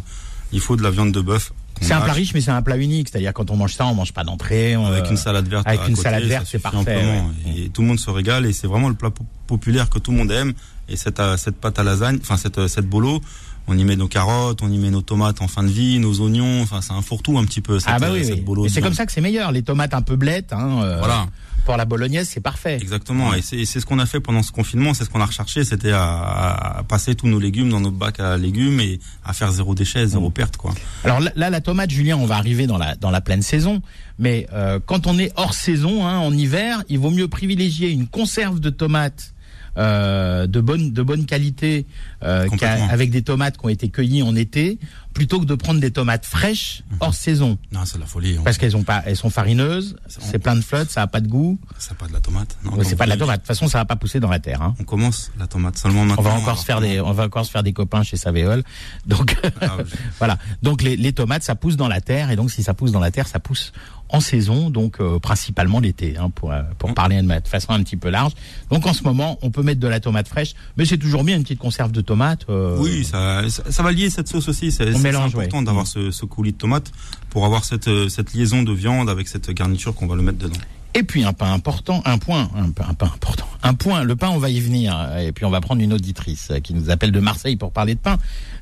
il 0.51 0.61
faut 0.61 0.75
de 0.75 0.83
la 0.83 0.91
viande 0.91 1.11
de 1.11 1.21
bœuf. 1.21 1.51
C'est 1.81 1.93
un 1.93 2.01
plat 2.01 2.13
riche, 2.13 2.33
mais 2.33 2.41
c'est 2.41 2.51
un 2.51 2.61
plat 2.61 2.77
unique. 2.77 3.09
C'est-à-dire 3.09 3.33
quand 3.33 3.51
on 3.51 3.55
mange 3.55 3.73
ça, 3.73 3.85
on 3.87 3.95
mange 3.95 4.13
pas 4.13 4.23
d'entrée. 4.23 4.73
Avec 4.73 5.05
euh, 5.05 5.09
une 5.09 5.17
salade 5.17 5.47
verte. 5.47 5.67
Avec 5.67 5.81
une 5.87 5.95
côté, 5.95 6.03
salade 6.03 6.23
verte, 6.23 6.47
c'est 6.49 6.59
parfait. 6.59 6.95
Ouais. 6.95 7.23
Et 7.55 7.69
tout 7.69 7.81
le 7.81 7.87
monde 7.87 7.99
se 7.99 8.09
régale 8.09 8.45
et 8.45 8.53
c'est 8.53 8.67
vraiment 8.67 8.89
le 8.89 8.95
plat 8.95 9.11
populaire 9.47 9.89
que 9.89 9.99
tout 9.99 10.11
le 10.11 10.17
monde 10.17 10.31
aime. 10.31 10.53
Et 10.87 10.95
cette, 10.95 11.19
euh, 11.19 11.37
cette 11.37 11.55
pâte 11.55 11.79
à 11.79 11.83
lasagne, 11.83 12.17
enfin 12.21 12.37
cette, 12.37 12.67
cette 12.67 12.87
bolo, 12.87 13.21
on 13.69 13.77
y 13.77 13.83
met 13.83 13.95
nos 13.95 14.07
carottes, 14.07 14.61
on 14.63 14.71
y 14.71 14.77
met 14.77 14.89
nos 14.89 15.01
tomates 15.01 15.41
en 15.41 15.47
fin 15.47 15.63
de 15.63 15.69
vie, 15.69 15.99
nos 15.99 16.19
oignons. 16.21 16.61
Enfin, 16.63 16.81
c'est 16.81 16.93
un 16.93 17.01
fourre-tout 17.01 17.37
un 17.37 17.45
petit 17.45 17.61
peu. 17.61 17.79
Cette, 17.79 17.89
ah 17.93 17.99
bah 17.99 18.07
oui, 18.11 18.23
oui. 18.47 18.69
c'est 18.69 18.81
comme 18.81 18.93
ça 18.93 19.05
que 19.05 19.11
c'est 19.11 19.21
meilleur. 19.21 19.51
Les 19.51 19.61
tomates 19.61 19.93
un 19.93 20.01
peu 20.01 20.15
blettes. 20.15 20.53
Hein, 20.53 20.81
euh, 20.81 20.97
voilà. 20.97 21.27
Pour 21.65 21.77
la 21.77 21.85
bolognaise, 21.85 22.29
c'est 22.29 22.41
parfait. 22.41 22.77
Exactement. 22.81 23.33
Et 23.33 23.41
c'est 23.41 23.65
ce 23.65 23.85
qu'on 23.85 23.99
a 23.99 24.05
fait 24.05 24.19
pendant 24.19 24.43
ce 24.43 24.51
confinement. 24.51 24.93
C'est 24.93 25.05
ce 25.05 25.09
qu'on 25.09 25.21
a 25.21 25.25
recherché. 25.25 25.63
C'était 25.63 25.91
à, 25.91 26.77
à, 26.79 26.83
passer 26.83 27.15
tous 27.15 27.27
nos 27.27 27.39
légumes 27.39 27.69
dans 27.69 27.79
nos 27.79 27.91
bacs 27.91 28.19
à 28.19 28.37
légumes 28.37 28.79
et 28.79 28.99
à 29.23 29.33
faire 29.33 29.51
zéro 29.51 29.75
déchet, 29.75 30.07
zéro 30.07 30.29
mmh. 30.29 30.33
perte, 30.33 30.57
quoi. 30.57 30.73
Alors 31.03 31.19
là, 31.19 31.49
la 31.49 31.61
tomate, 31.61 31.89
Julien, 31.89 32.17
on 32.17 32.25
va 32.25 32.35
arriver 32.35 32.67
dans 32.67 32.77
la 32.77 32.95
dans 32.95 33.11
la 33.11 33.21
pleine 33.21 33.41
saison. 33.41 33.81
Mais 34.17 34.47
euh, 34.53 34.79
quand 34.85 35.07
on 35.07 35.17
est 35.17 35.31
hors 35.35 35.53
saison, 35.53 36.05
hein, 36.05 36.17
en 36.17 36.33
hiver, 36.33 36.83
il 36.89 36.99
vaut 36.99 37.11
mieux 37.11 37.27
privilégier 37.27 37.89
une 37.89 38.07
conserve 38.07 38.59
de 38.59 38.69
tomates 38.69 39.33
euh, 39.79 40.45
de 40.45 40.59
bonne 40.59 40.91
de 40.91 41.01
bonne 41.01 41.25
qualité 41.25 41.85
euh, 42.23 42.47
avec 42.89 43.11
des 43.11 43.21
tomates 43.21 43.57
qui 43.57 43.65
ont 43.65 43.69
été 43.69 43.89
cueillies 43.89 44.23
en 44.23 44.35
été 44.35 44.77
plutôt 45.13 45.39
que 45.39 45.45
de 45.45 45.55
prendre 45.55 45.79
des 45.79 45.91
tomates 45.91 46.25
fraîches 46.25 46.83
hors 46.99 47.13
saison. 47.13 47.57
Non, 47.71 47.81
c'est 47.85 47.97
la 47.97 48.05
folie. 48.05 48.37
Parce 48.43 48.57
qu'elles 48.57 48.77
ont 48.77 48.83
pas, 48.83 49.03
elles 49.05 49.15
sont 49.15 49.29
farineuses, 49.29 49.95
c'est 50.07 50.39
plein 50.39 50.55
de 50.55 50.61
flotte, 50.61 50.89
ça 50.89 51.01
a 51.01 51.07
pas 51.07 51.19
de 51.19 51.27
goût. 51.27 51.59
C'est 51.77 51.97
pas 51.97 52.07
de 52.07 52.13
la 52.13 52.19
tomate. 52.19 52.57
Non, 52.63 52.71
c'est 52.83 52.95
pas 52.95 53.05
de 53.05 53.09
la 53.09 53.17
tomate. 53.17 53.37
De 53.37 53.41
toute 53.41 53.47
façon, 53.47 53.67
ça 53.67 53.79
va 53.79 53.85
pas 53.85 53.95
pousser 53.95 54.19
dans 54.19 54.29
la 54.29 54.39
terre. 54.39 54.61
Hein. 54.61 54.75
On 54.79 54.83
commence 54.83 55.31
la 55.39 55.47
tomate 55.47 55.77
seulement 55.77 56.05
maintenant. 56.05 56.23
On 56.23 56.29
va 56.29 56.35
encore 56.35 56.57
se 56.57 56.65
faire 56.65 56.79
des, 56.79 57.01
on 57.01 57.11
va 57.11 57.25
encore 57.25 57.45
se 57.45 57.51
faire 57.51 57.63
des 57.63 57.73
copains 57.73 58.03
chez 58.03 58.17
Savéol. 58.17 58.63
Donc 59.07 59.35
ah, 59.61 59.77
voilà. 60.19 60.37
Donc 60.61 60.81
les, 60.81 60.95
les 60.95 61.13
tomates, 61.13 61.43
ça 61.43 61.55
pousse 61.55 61.75
dans 61.75 61.87
la 61.87 62.01
terre 62.01 62.31
et 62.31 62.35
donc 62.35 62.51
si 62.51 62.63
ça 62.63 62.73
pousse 62.73 62.91
dans 62.91 62.99
la 62.99 63.11
terre, 63.11 63.27
ça 63.27 63.39
pousse 63.39 63.73
en 64.09 64.19
saison, 64.19 64.69
donc 64.69 64.99
euh, 64.99 65.19
principalement 65.19 65.79
l'été, 65.79 66.17
hein, 66.17 66.29
pour 66.33 66.51
euh, 66.51 66.61
pour 66.77 66.93
parler 66.93 67.21
de 67.21 67.47
façon 67.47 67.71
un 67.71 67.83
petit 67.83 67.97
peu 67.97 68.09
large. 68.09 68.33
Donc 68.71 68.85
en 68.85 68.93
ce 68.93 69.03
moment, 69.03 69.37
on 69.41 69.51
peut 69.51 69.61
mettre 69.61 69.79
de 69.79 69.87
la 69.87 69.99
tomate 69.99 70.27
fraîche, 70.27 70.53
mais 70.77 70.85
c'est 70.85 70.97
toujours 70.97 71.23
bien 71.23 71.35
une 71.37 71.43
petite 71.43 71.59
conserve 71.59 71.91
de 71.91 72.01
tomate. 72.01 72.45
Euh... 72.49 72.77
Oui, 72.79 73.03
ça, 73.03 73.41
ça, 73.49 73.83
va 73.83 73.91
lier 73.91 74.09
cette 74.09 74.27
sauce 74.27 74.47
aussi. 74.47 74.71
C'est 74.71 74.89
important 74.89 75.59
ouais. 75.59 75.63
d'avoir 75.63 75.87
ce, 75.87 76.11
ce 76.11 76.25
coulis 76.25 76.53
de 76.53 76.57
tomate 76.57 76.91
pour 77.29 77.45
avoir 77.45 77.65
cette 77.65 77.89
cette 78.09 78.33
liaison 78.33 78.63
de 78.63 78.73
viande 78.73 79.09
avec 79.09 79.27
cette 79.27 79.49
garniture 79.51 79.93
qu'on 79.93 80.07
va 80.07 80.15
le 80.15 80.23
mettre 80.23 80.39
dedans. 80.39 80.59
Et 80.95 81.03
puis 81.03 81.23
un 81.23 81.33
pain 81.33 81.53
important, 81.53 82.01
un 82.05 82.17
point, 82.17 82.49
un 82.55 82.71
pain, 82.71 82.85
un 82.89 82.93
pain 82.95 83.11
important, 83.13 83.45
un 83.61 83.75
point. 83.75 84.03
Le 84.03 84.15
pain, 84.15 84.29
on 84.29 84.39
va 84.39 84.49
y 84.49 84.59
venir. 84.59 84.97
Et 85.19 85.31
puis 85.31 85.45
on 85.45 85.51
va 85.51 85.61
prendre 85.61 85.81
une 85.83 85.93
auditrice 85.93 86.51
qui 86.63 86.73
nous 86.73 86.89
appelle 86.89 87.11
de 87.11 87.19
Marseille 87.19 87.57
pour 87.57 87.71
parler 87.71 87.93
de 87.93 87.99
pain. 87.99 88.17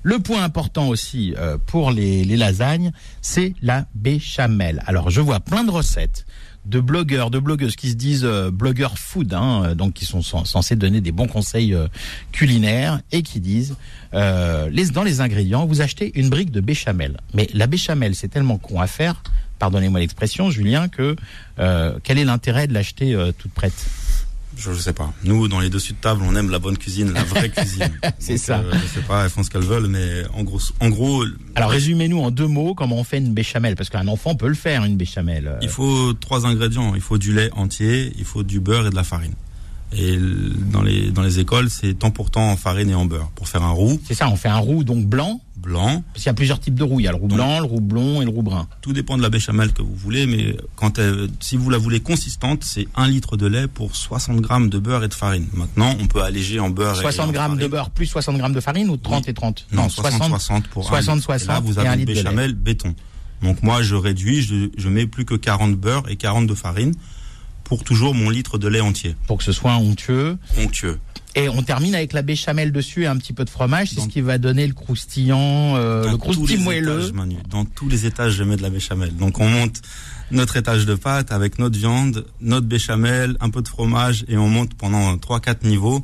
Le 0.07 0.19
point 0.19 0.41
important 0.41 0.87
aussi 0.87 1.33
euh, 1.37 1.57
pour 1.57 1.91
les, 1.91 2.23
lasagnes, 2.37 2.93
c'est 3.21 3.53
la 3.61 3.87
béchamel. 3.93 4.81
Alors 4.87 5.09
je 5.09 5.19
vois 5.19 5.41
plein 5.41 5.65
de 5.65 5.69
recettes 5.69 6.25
de 6.63 6.79
blogueurs, 6.79 7.29
de 7.29 7.39
blogueuses 7.39 7.75
qui 7.75 7.89
se 7.89 7.95
disent 7.95 8.23
euh, 8.23 8.49
blogueurs 8.49 8.97
food, 8.97 9.33
hein, 9.33 9.75
donc 9.75 9.95
qui 9.95 10.05
sont 10.05 10.21
censés 10.21 10.77
donner 10.77 11.01
des 11.01 11.11
bons 11.11 11.27
conseils 11.27 11.73
euh, 11.73 11.89
culinaires 12.31 13.01
et 13.11 13.21
qui 13.21 13.41
disent 13.41 13.75
euh, 14.13 14.69
dans 14.93 15.03
les 15.03 15.19
ingrédients, 15.19 15.65
vous 15.65 15.81
achetez 15.81 16.17
une 16.17 16.29
brique 16.29 16.51
de 16.51 16.61
béchamel. 16.61 17.17
Mais 17.33 17.49
la 17.53 17.67
béchamel, 17.67 18.15
c'est 18.15 18.29
tellement 18.29 18.57
con 18.57 18.79
à 18.79 18.87
faire, 18.87 19.21
pardonnez-moi 19.59 19.99
l'expression, 19.99 20.51
Julien, 20.51 20.87
que 20.87 21.17
euh, 21.59 21.99
quel 22.01 22.17
est 22.17 22.25
l'intérêt 22.25 22.67
de 22.67 22.73
l'acheter 22.73 23.13
euh, 23.13 23.33
toute 23.37 23.51
prête? 23.51 23.85
Je 24.57 24.71
ne 24.71 24.75
sais 24.75 24.93
pas. 24.93 25.13
Nous, 25.23 25.47
dans 25.47 25.59
les 25.59 25.69
dessus 25.69 25.93
de 25.93 25.97
table, 25.97 26.21
on 26.25 26.35
aime 26.35 26.49
la 26.49 26.59
bonne 26.59 26.77
cuisine, 26.77 27.11
la 27.13 27.23
vraie 27.23 27.49
cuisine. 27.55 27.91
c'est 28.19 28.37
ça. 28.37 28.59
Euh, 28.59 28.71
je 28.73 28.99
sais 28.99 29.05
pas, 29.05 29.23
elles 29.23 29.29
font 29.29 29.43
ce 29.43 29.49
qu'elles 29.49 29.61
veulent, 29.63 29.87
mais 29.87 30.23
en 30.33 30.43
gros, 30.43 30.59
en 30.79 30.89
gros. 30.89 31.23
Alors, 31.55 31.69
résumez-nous 31.69 32.19
en 32.19 32.31
deux 32.31 32.47
mots 32.47 32.73
comment 32.75 32.97
on 32.97 33.03
fait 33.03 33.17
une 33.17 33.33
béchamel, 33.33 33.75
parce 33.75 33.89
qu'un 33.89 34.07
enfant 34.07 34.35
peut 34.35 34.47
le 34.47 34.55
faire, 34.55 34.83
une 34.83 34.97
béchamel. 34.97 35.57
Il 35.61 35.69
faut 35.69 36.13
trois 36.13 36.45
ingrédients. 36.45 36.93
Il 36.95 37.01
faut 37.01 37.17
du 37.17 37.33
lait 37.33 37.49
entier, 37.53 38.11
il 38.17 38.25
faut 38.25 38.43
du 38.43 38.59
beurre 38.59 38.87
et 38.87 38.89
de 38.89 38.95
la 38.95 39.03
farine. 39.03 39.33
Et 39.93 40.17
dans 40.71 40.81
les 40.81 41.11
dans 41.11 41.21
les 41.21 41.39
écoles, 41.39 41.69
c'est 41.69 41.93
temps 41.93 42.11
pour 42.11 42.29
temps 42.29 42.51
en 42.51 42.57
farine 42.57 42.89
et 42.89 42.95
en 42.95 43.05
beurre 43.05 43.29
pour 43.35 43.47
faire 43.47 43.63
un 43.63 43.71
roux. 43.71 43.99
C'est 44.05 44.13
ça, 44.15 44.27
on 44.29 44.35
fait 44.35 44.49
un 44.49 44.57
roux 44.57 44.83
donc 44.83 45.05
blanc. 45.05 45.41
Blanc. 45.55 46.03
Parce 46.13 46.23
qu'il 46.23 46.27
y 46.27 46.29
a 46.29 46.33
plusieurs 46.33 46.59
types 46.59 46.75
de 46.75 46.83
roux. 46.83 46.99
Il 46.99 47.03
y 47.03 47.07
a 47.07 47.11
le 47.11 47.17
roux 47.17 47.27
donc, 47.27 47.37
blanc, 47.37 47.59
le 47.59 47.65
roux 47.65 47.81
blond 47.81 48.21
et 48.21 48.25
le 48.25 48.29
roux 48.29 48.43
brun. 48.43 48.67
Tout 48.81 48.93
dépend 48.93 49.17
de 49.17 49.23
la 49.23 49.29
béchamel 49.29 49.73
que 49.73 49.81
vous 49.81 49.95
voulez, 49.95 50.27
mais 50.27 50.55
quand 50.75 50.99
elle, 50.99 51.29
si 51.39 51.57
vous 51.57 51.69
la 51.69 51.77
voulez 51.77 51.99
consistante, 51.99 52.63
c'est 52.63 52.87
un 52.95 53.07
litre 53.07 53.37
de 53.37 53.47
lait 53.47 53.67
pour 53.67 53.95
60 53.95 54.39
grammes 54.39 54.69
de 54.69 54.77
beurre 54.77 55.03
et 55.03 55.07
de 55.07 55.13
farine. 55.13 55.47
Maintenant, 55.53 55.95
on 55.99 56.05
peut 56.05 56.21
alléger 56.21 56.59
en 56.59 56.69
beurre. 56.69 56.95
60 56.95 57.29
et 57.29 57.33
grammes 57.33 57.51
farine. 57.51 57.63
de 57.63 57.67
beurre 57.67 57.89
plus 57.89 58.05
60 58.05 58.37
grammes 58.37 58.53
de 58.53 58.59
farine 58.59 58.89
ou 58.89 58.97
30 58.97 59.23
oui. 59.23 59.31
et 59.31 59.33
30 59.33 59.67
Non, 59.71 59.83
non 59.83 59.89
60 59.89 60.29
60 60.29 60.67
pour 60.67 60.85
60 60.85 61.21
60. 61.21 61.47
là, 61.47 61.59
vous 61.59 61.75
et 61.75 61.79
avez 61.79 61.89
un 61.89 61.97
une 61.97 62.05
béchamel 62.05 62.53
béton. 62.53 62.93
Donc 63.41 63.63
moi, 63.63 63.81
je 63.81 63.95
réduis, 63.95 64.41
je, 64.43 64.69
je 64.77 64.89
mets 64.89 65.07
plus 65.07 65.25
que 65.25 65.35
40 65.35 65.75
beurre 65.75 66.03
et 66.07 66.17
40 66.17 66.45
de 66.47 66.55
farine 66.55 66.93
pour 67.67 67.83
toujours 67.83 68.15
mon 68.15 68.29
litre 68.29 68.57
de 68.57 68.67
lait 68.67 68.79
entier. 68.79 69.15
Pour 69.27 69.37
que 69.37 69.43
ce 69.43 69.51
soit 69.51 69.73
onctueux. 69.75 70.37
Onctueux. 70.57 70.99
Et 71.35 71.49
on 71.49 71.61
termine 71.61 71.93
avec 71.93 72.13
la 72.13 72.21
béchamel 72.21 72.71
dessus 72.71 73.03
et 73.03 73.07
un 73.07 73.17
petit 73.17 73.33
peu 73.33 73.45
de 73.45 73.49
fromage. 73.49 73.89
C'est 73.89 74.01
ce 74.01 74.07
qui 74.07 74.21
va 74.21 74.37
donner 74.37 74.65
le 74.65 74.73
croustillant, 74.73 75.75
euh, 75.75 76.09
le 76.09 76.17
croustillant 76.17 76.63
moelleux. 76.63 76.99
Étages, 77.01 77.11
Manu, 77.11 77.35
dans 77.49 77.65
tous 77.65 77.89
les 77.89 78.05
étages, 78.05 78.33
je 78.33 78.43
mets 78.43 78.55
de 78.55 78.63
la 78.63 78.69
béchamel. 78.69 79.15
Donc 79.15 79.39
on 79.39 79.47
monte 79.47 79.81
notre 80.31 80.57
étage 80.57 80.85
de 80.85 80.95
pâte 80.95 81.31
avec 81.31 81.59
notre 81.59 81.77
viande, 81.77 82.25
notre 82.41 82.65
béchamel, 82.65 83.37
un 83.39 83.49
peu 83.49 83.61
de 83.61 83.67
fromage 83.67 84.25
et 84.27 84.37
on 84.37 84.49
monte 84.49 84.73
pendant 84.73 85.15
3-4 85.17 85.67
niveaux. 85.67 86.03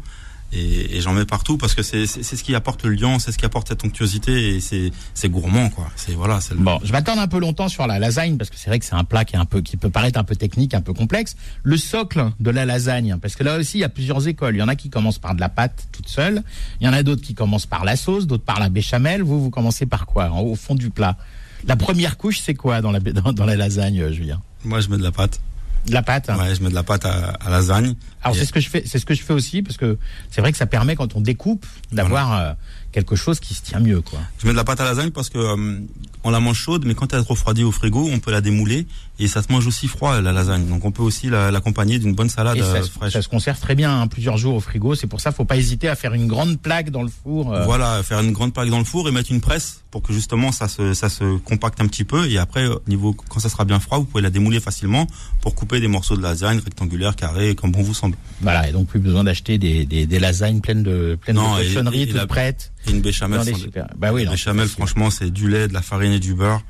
Et, 0.56 0.98
et 0.98 1.02
j'en 1.02 1.14
mets 1.14 1.26
partout 1.26 1.58
parce 1.58 1.74
que 1.74 1.82
c'est 1.82 2.06
ce 2.06 2.44
qui 2.44 2.54
apporte 2.54 2.84
le 2.84 2.94
lion, 2.94 3.18
c'est 3.18 3.32
ce 3.32 3.38
qui 3.38 3.46
apporte 3.46 3.70
cette 3.70 3.84
onctuosité 3.84 4.56
et 4.56 4.60
c'est 4.60 5.30
gourmand 5.30 5.70
quoi. 5.70 5.90
C'est 5.96 6.14
voilà. 6.14 6.40
Le... 6.52 6.58
Bon, 6.58 6.80
je 6.84 6.92
m'attends 6.92 7.18
un 7.18 7.28
peu 7.28 7.40
longtemps 7.40 7.70
sur 7.70 7.88
la 7.88 7.98
lasagne 7.98 8.38
parce 8.38 8.50
que 8.50 8.58
c'est 8.58 8.70
vrai 8.70 8.78
que 8.78 8.86
c'est 8.86 8.94
un 8.94 9.04
plat 9.04 9.26
qui 9.26 9.36
est 9.36 9.40
un 9.40 9.46
peu 9.46 9.62
qui 9.62 9.78
peut 9.78 9.90
paraître 9.90 10.20
un 10.20 10.24
peu 10.24 10.36
technique, 10.36 10.74
un 10.76 10.82
peu 10.82 10.94
complexe. 10.94 11.36
Le 11.64 11.76
socle 11.78 12.32
de 12.40 12.52
la 12.52 12.66
lasagne, 12.66 13.18
parce 13.20 13.36
que 13.36 13.44
là 13.44 13.58
aussi 13.58 13.80
il 13.80 13.82
y 13.82 13.84
a 13.84 13.90
plusieurs 13.90 14.28
écoles. 14.28 14.56
Il 14.56 14.60
y 14.60 14.62
en 14.62 14.68
a 14.68 14.76
qui 14.76 14.90
commencent 14.92 15.18
par 15.20 15.34
de 15.34 15.40
la 15.40 15.50
pâte 15.50 15.88
toute 15.92 16.08
seule, 16.08 16.44
il 16.80 16.86
y 16.86 16.90
en 16.90 16.94
a 16.94 17.02
d'autres 17.02 17.24
qui 17.24 17.34
commencent 17.34 17.66
par 17.66 17.84
la 17.84 17.96
sauce, 17.96 18.28
d'autres 18.28 18.44
par 18.44 18.60
la 18.60 18.70
béchamel. 18.70 19.24
Vous 19.24 19.42
vous 19.42 19.50
commencez 19.50 19.86
par 19.88 20.06
quoi 20.06 20.30
en, 20.30 20.42
Au 20.42 20.56
fond 20.56 20.76
du 20.76 20.92
plat? 20.92 21.18
La 21.66 21.78
première 21.78 22.18
couche 22.18 22.40
c'est 22.40 22.54
quoi 22.54 22.82
dans 22.82 22.92
la 22.92 23.00
dans, 23.00 23.34
dans 23.34 23.46
la 23.46 23.56
lasagne, 23.56 24.12
Julien? 24.12 24.42
Moi 24.64 24.82
je 24.82 24.90
mets 24.90 24.98
de 24.98 25.04
la 25.04 25.12
pâte. 25.12 25.42
De 25.86 25.94
la 25.94 26.02
pâte. 26.02 26.30
Ouais, 26.30 26.56
je 26.56 26.64
mets 26.64 26.70
de 26.70 26.76
la 26.76 26.84
pâte 26.84 27.06
à, 27.06 27.32
à 27.46 27.50
lasagne. 27.50 27.96
Alors 28.22 28.36
c'est 28.36 28.46
ce 28.46 28.54
que 28.54 28.60
je 28.62 28.70
fais, 28.70 28.84
c'est 28.86 29.00
ce 29.00 29.06
que 29.06 29.14
je 29.14 29.22
fais 29.22 29.34
aussi 29.34 29.62
parce 29.62 29.76
que 29.78 29.98
c'est 30.32 30.40
vrai 30.42 30.52
que 30.52 30.58
ça 30.58 30.66
permet 30.66 30.96
quand 30.96 31.16
on 31.16 31.22
découpe 31.22 31.66
d'avoir 31.92 32.28
voilà. 32.28 32.50
euh, 32.52 32.54
quelque 32.94 33.16
chose 33.16 33.40
qui 33.40 33.54
se 33.54 33.62
tient 33.62 33.80
mieux 33.80 34.02
quoi. 34.02 34.20
Je 34.38 34.48
mets 34.48 34.54
de 34.54 34.58
la 34.58 34.64
pâte 34.64 34.80
à 34.80 34.86
lasagne 34.86 35.12
parce 35.12 35.30
que 35.30 35.38
euh, 35.38 35.80
on 36.24 36.30
la 36.30 36.40
mange 36.40 36.58
chaude, 36.58 36.86
mais 36.86 36.96
quand 36.96 37.12
elle 37.14 37.20
est 37.20 37.28
refroidie 37.28 37.64
au 37.64 37.72
frigo, 37.72 38.08
on 38.12 38.20
peut 38.20 38.32
la 38.32 38.40
démouler 38.40 38.88
et 39.20 39.28
ça 39.28 39.42
se 39.44 39.52
mange 39.52 39.68
aussi 39.68 39.88
froid 39.88 40.22
la 40.22 40.32
lasagne. 40.32 40.68
Donc 40.68 40.86
on 40.86 40.92
peut 40.92 41.04
aussi 41.04 41.30
l'accompagner 41.30 42.00
d'une 42.00 42.14
bonne 42.14 42.30
salade 42.30 42.58
et 42.58 42.62
ça, 42.62 42.76
euh, 42.76 42.84
fraîche. 42.84 43.14
Ça 43.14 43.22
se 43.22 43.28
conserve 43.28 43.60
très 43.60 43.76
bien 43.76 44.02
hein, 44.02 44.08
plusieurs 44.08 44.38
jours 44.38 44.56
au 44.56 44.60
frigo. 44.60 44.96
C'est 44.96 45.08
pour 45.08 45.20
ça 45.20 45.32
faut 45.32 45.46
pas 45.46 45.58
hésiter 45.58 45.90
à 45.90 45.96
faire 45.96 46.14
une 46.14 46.28
grande 46.28 46.60
plaque 46.60 46.90
dans 46.92 47.04
le 47.04 47.10
four. 47.10 47.54
Euh... 47.54 47.66
Voilà, 47.66 48.02
faire 48.04 48.22
une 48.22 48.32
grande 48.32 48.54
plaque 48.54 48.70
dans 48.70 48.80
le 48.80 48.86
four 48.86 49.10
et 49.10 49.12
mettre 49.12 49.32
une 49.32 49.42
presse 49.42 49.84
pour 49.92 50.02
que 50.02 50.14
justement 50.14 50.52
ça 50.52 50.68
se 50.68 50.94
ça 50.94 51.10
se 51.10 51.38
compacte 51.40 51.82
un 51.82 51.88
petit 51.88 52.04
peu 52.04 52.30
et 52.30 52.38
après 52.38 52.68
niveau 52.88 53.14
quand 53.14 53.40
ça 53.40 53.50
sera 53.50 53.66
bien 53.66 53.80
froid, 53.80 53.98
vous 53.98 54.06
pouvez 54.06 54.24
la 54.24 54.30
démouler 54.30 54.60
facilement 54.60 55.08
pour 55.42 55.56
couper 55.56 55.80
des 55.80 55.88
morceaux 55.88 56.16
de 56.16 56.22
lasagne 56.22 56.60
rectangulaires, 56.60 57.16
carrés, 57.16 57.56
comme 57.56 57.72
bon 57.72 57.84
vous 57.84 57.94
semble. 57.94 58.16
Voilà, 58.42 58.70
et 58.70 58.72
donc 58.72 58.88
plus 58.88 59.00
besoin 59.00 59.24
d'acheter 59.24 59.58
des, 59.58 59.86
des, 59.86 60.06
des, 60.06 60.20
lasagnes 60.20 60.62
pleines 60.62 60.84
de 60.84 61.18
pleines 61.20 61.36
non, 61.36 61.58
de 61.58 61.64
cochonneries 61.64 62.08
toutes 62.08 62.26
prêtes. 62.26 62.72
Et 62.88 62.92
une 62.92 63.02
béchamel, 63.02 63.44
super... 63.56 63.88
bah 63.98 64.12
oui, 64.14 64.26
non, 64.26 64.32
béchamel 64.32 64.68
franchement 64.68 65.10
c'est 65.10 65.32
du 65.32 65.50
lait, 65.50 65.68
de 65.68 65.74
la 65.74 65.82
farine 65.82 66.14
et 66.14 66.20
du 66.20 66.34
beurre. 66.34 66.62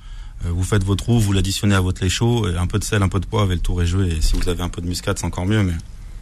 Euh, 0.46 0.50
vous 0.52 0.64
faites 0.64 0.84
votre 0.84 1.06
roux, 1.06 1.20
vous 1.20 1.34
l'additionnez 1.34 1.76
à 1.76 1.82
votre 1.82 2.04
lait 2.04 2.10
chaud, 2.10 2.48
et 2.50 2.58
un 2.58 2.68
peu 2.68 2.80
de 2.80 2.84
sel, 2.84 3.02
un 3.02 3.10
peu 3.10 3.20
de 3.20 3.26
poivre 3.26 3.52
et 3.52 3.56
le 3.56 3.62
tour 3.62 3.82
est 3.82 3.86
joué. 3.86 4.10
Et 4.10 4.22
si 4.22 4.36
vous 4.36 4.48
avez 4.50 4.62
un 4.62 4.70
peu 4.70 4.82
de 4.82 4.88
muscade, 4.88 5.18
c'est 5.18 5.26
encore 5.26 5.46
mieux. 5.46 5.64
Mais 5.64 5.74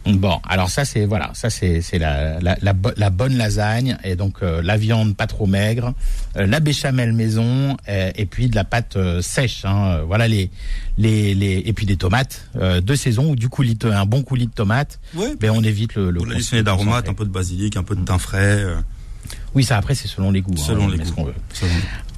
Bon, 0.04 0.40
alors 0.48 0.68
ça 0.68 0.84
c'est 0.84 1.04
voilà, 1.04 1.30
ça 1.32 1.48
c'est 1.48 1.80
la, 1.92 2.40
la, 2.40 2.56
la, 2.60 2.74
la, 2.96 3.10
bonne 3.10 3.36
lasagne 3.36 3.96
et 4.02 4.16
donc 4.16 4.38
euh, 4.42 4.60
la 4.60 4.76
viande 4.76 5.16
pas 5.16 5.28
trop 5.28 5.46
maigre, 5.46 5.94
euh, 6.36 6.44
la 6.44 6.58
béchamel 6.58 7.12
maison 7.12 7.76
euh, 7.88 8.10
et 8.16 8.26
puis 8.26 8.48
de 8.48 8.56
la 8.56 8.64
pâte 8.64 8.98
sèche. 9.20 9.64
Hein, 9.64 10.00
voilà 10.04 10.26
les 10.26 10.50
les 10.98 11.36
les 11.36 11.62
et 11.64 11.72
puis 11.72 11.86
des 11.86 11.96
tomates 11.96 12.48
de 12.54 12.94
saison 12.96 13.30
ou 13.30 13.36
du 13.36 13.48
coulis 13.48 13.76
de, 13.76 13.90
un 13.90 14.04
bon 14.04 14.22
coulis 14.22 14.48
de 14.48 14.52
tomates. 14.52 14.98
Ouais. 15.14 15.36
Ben 15.38 15.52
on 15.54 15.62
évite 15.62 15.94
le. 15.94 16.10
le 16.10 16.18
Vous 16.18 16.24
l'additionnez 16.26 16.64
d'aromates, 16.64 17.08
un 17.08 17.14
peu 17.14 17.24
de 17.24 17.30
basilic, 17.30 17.76
un 17.76 17.84
peu 17.84 17.94
de 17.94 18.04
thym 18.04 18.18
frais. 18.18 18.64
Oui, 19.54 19.64
ça 19.64 19.76
après 19.76 19.94
c'est 19.94 20.08
selon 20.08 20.30
les 20.30 20.40
goûts. 20.40 20.56
Selon 20.56 20.88
hein, 20.88 20.96
les 20.96 21.04
goûts. 21.10 21.24
veut. 21.24 21.34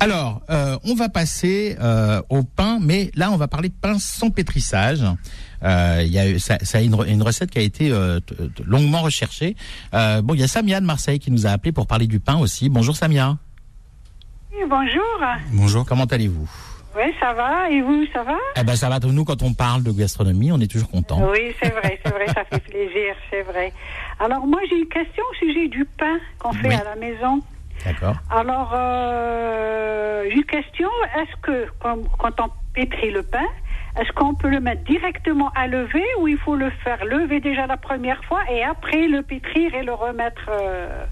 Alors, 0.01 0.43
euh, 0.51 0.77
on 0.85 0.95
va 0.95 1.09
passer 1.09 1.77
euh, 1.81 2.21
au 2.29 2.43
pain, 2.43 2.79
mais 2.81 3.11
là 3.15 3.31
on 3.31 3.37
va 3.37 3.49
parler 3.49 3.69
de 3.69 3.75
pain 3.75 3.99
sans 3.99 4.31
pétrissage. 4.31 5.05
Euh, 5.65 6.03
il 6.05 6.13
y 6.13 6.19
a 6.19 6.39
ça, 6.39 6.59
ça 6.63 6.79
a 6.79 6.81
une, 6.83 6.95
une, 7.09 7.23
recette 7.23 7.51
qui 7.51 7.59
a 7.59 7.63
été 7.63 7.91
euh, 7.91 8.21
longuement 8.67 9.01
recherchée. 9.01 9.57
Euh, 9.95 10.21
bon, 10.21 10.35
il 10.35 10.41
y 10.41 10.45
a 10.45 10.49
Samia 10.49 10.81
de 10.81 10.87
Marseille 10.87 11.19
qui 11.19 11.31
nous 11.31 11.47
a 11.47 11.51
appelé 11.51 11.73
pour 11.73 11.87
parler 11.87 12.07
du 12.07 12.21
pain 12.21 12.37
aussi. 12.37 12.69
Bonjour 12.69 12.97
Samia. 12.97 13.39
Oui, 14.53 14.63
bonjour. 14.69 15.03
Bonjour. 15.53 15.87
Comment 15.87 16.05
allez-vous? 16.05 16.49
Oui, 16.97 17.13
ça 17.19 17.33
va. 17.33 17.71
Et 17.71 17.81
vous, 17.81 18.05
ça 18.13 18.23
va? 18.23 18.37
Eh 18.57 18.63
ben 18.63 18.77
ça 18.77 18.89
va. 18.89 19.01
Nous, 19.01 19.25
quand 19.25 19.43
on 19.43 19.53
parle 19.53 19.83
de 19.83 19.91
gastronomie, 19.91 20.53
on 20.53 20.61
est 20.61 20.71
toujours 20.71 20.91
content. 20.91 21.29
Oui, 21.31 21.55
c'est 21.61 21.71
vrai, 21.71 21.99
c'est 22.05 22.13
vrai, 22.13 22.27
ça 22.29 22.45
fait 22.45 22.61
plaisir, 22.61 23.17
c'est 23.31 23.43
vrai. 23.43 23.73
Alors 24.21 24.47
moi, 24.47 24.61
j'ai 24.71 24.79
une 24.79 24.89
question 24.89 25.23
au 25.31 25.35
sujet 25.45 25.69
du 25.69 25.85
pain 25.85 26.19
qu'on 26.39 26.53
fait 26.53 26.69
Oui. 26.69 26.75
à 26.75 26.85
la 26.85 26.97
maison. 26.97 27.41
D'accord. 27.85 28.17
Alors, 28.31 28.73
euh, 28.75 30.25
j'ai 30.31 30.37
une 30.37 30.45
question. 30.45 30.89
Est-ce 31.17 31.41
que 31.43 31.67
quand, 31.81 31.99
quand 32.19 32.41
on 32.41 32.49
pétrit 32.73 33.11
le 33.11 33.23
pain, 33.23 33.45
est-ce 34.01 34.11
qu'on 34.13 34.35
peut 34.35 34.49
le 34.49 34.61
mettre 34.61 34.83
directement 34.85 35.51
à 35.55 35.67
lever 35.67 36.05
ou 36.21 36.29
il 36.29 36.39
faut 36.39 36.57
le 36.57 36.71
faire 36.83 37.05
lever 37.05 37.41
déjà 37.41 37.67
la 37.67 37.77
première 37.77 38.23
fois 38.25 38.41
et 38.51 38.63
après 38.63 39.07
le 39.09 39.23
pétrir 39.23 39.75
et 39.75 39.83
le 39.85 39.93
remettre 39.93 40.49
euh, 40.49 41.05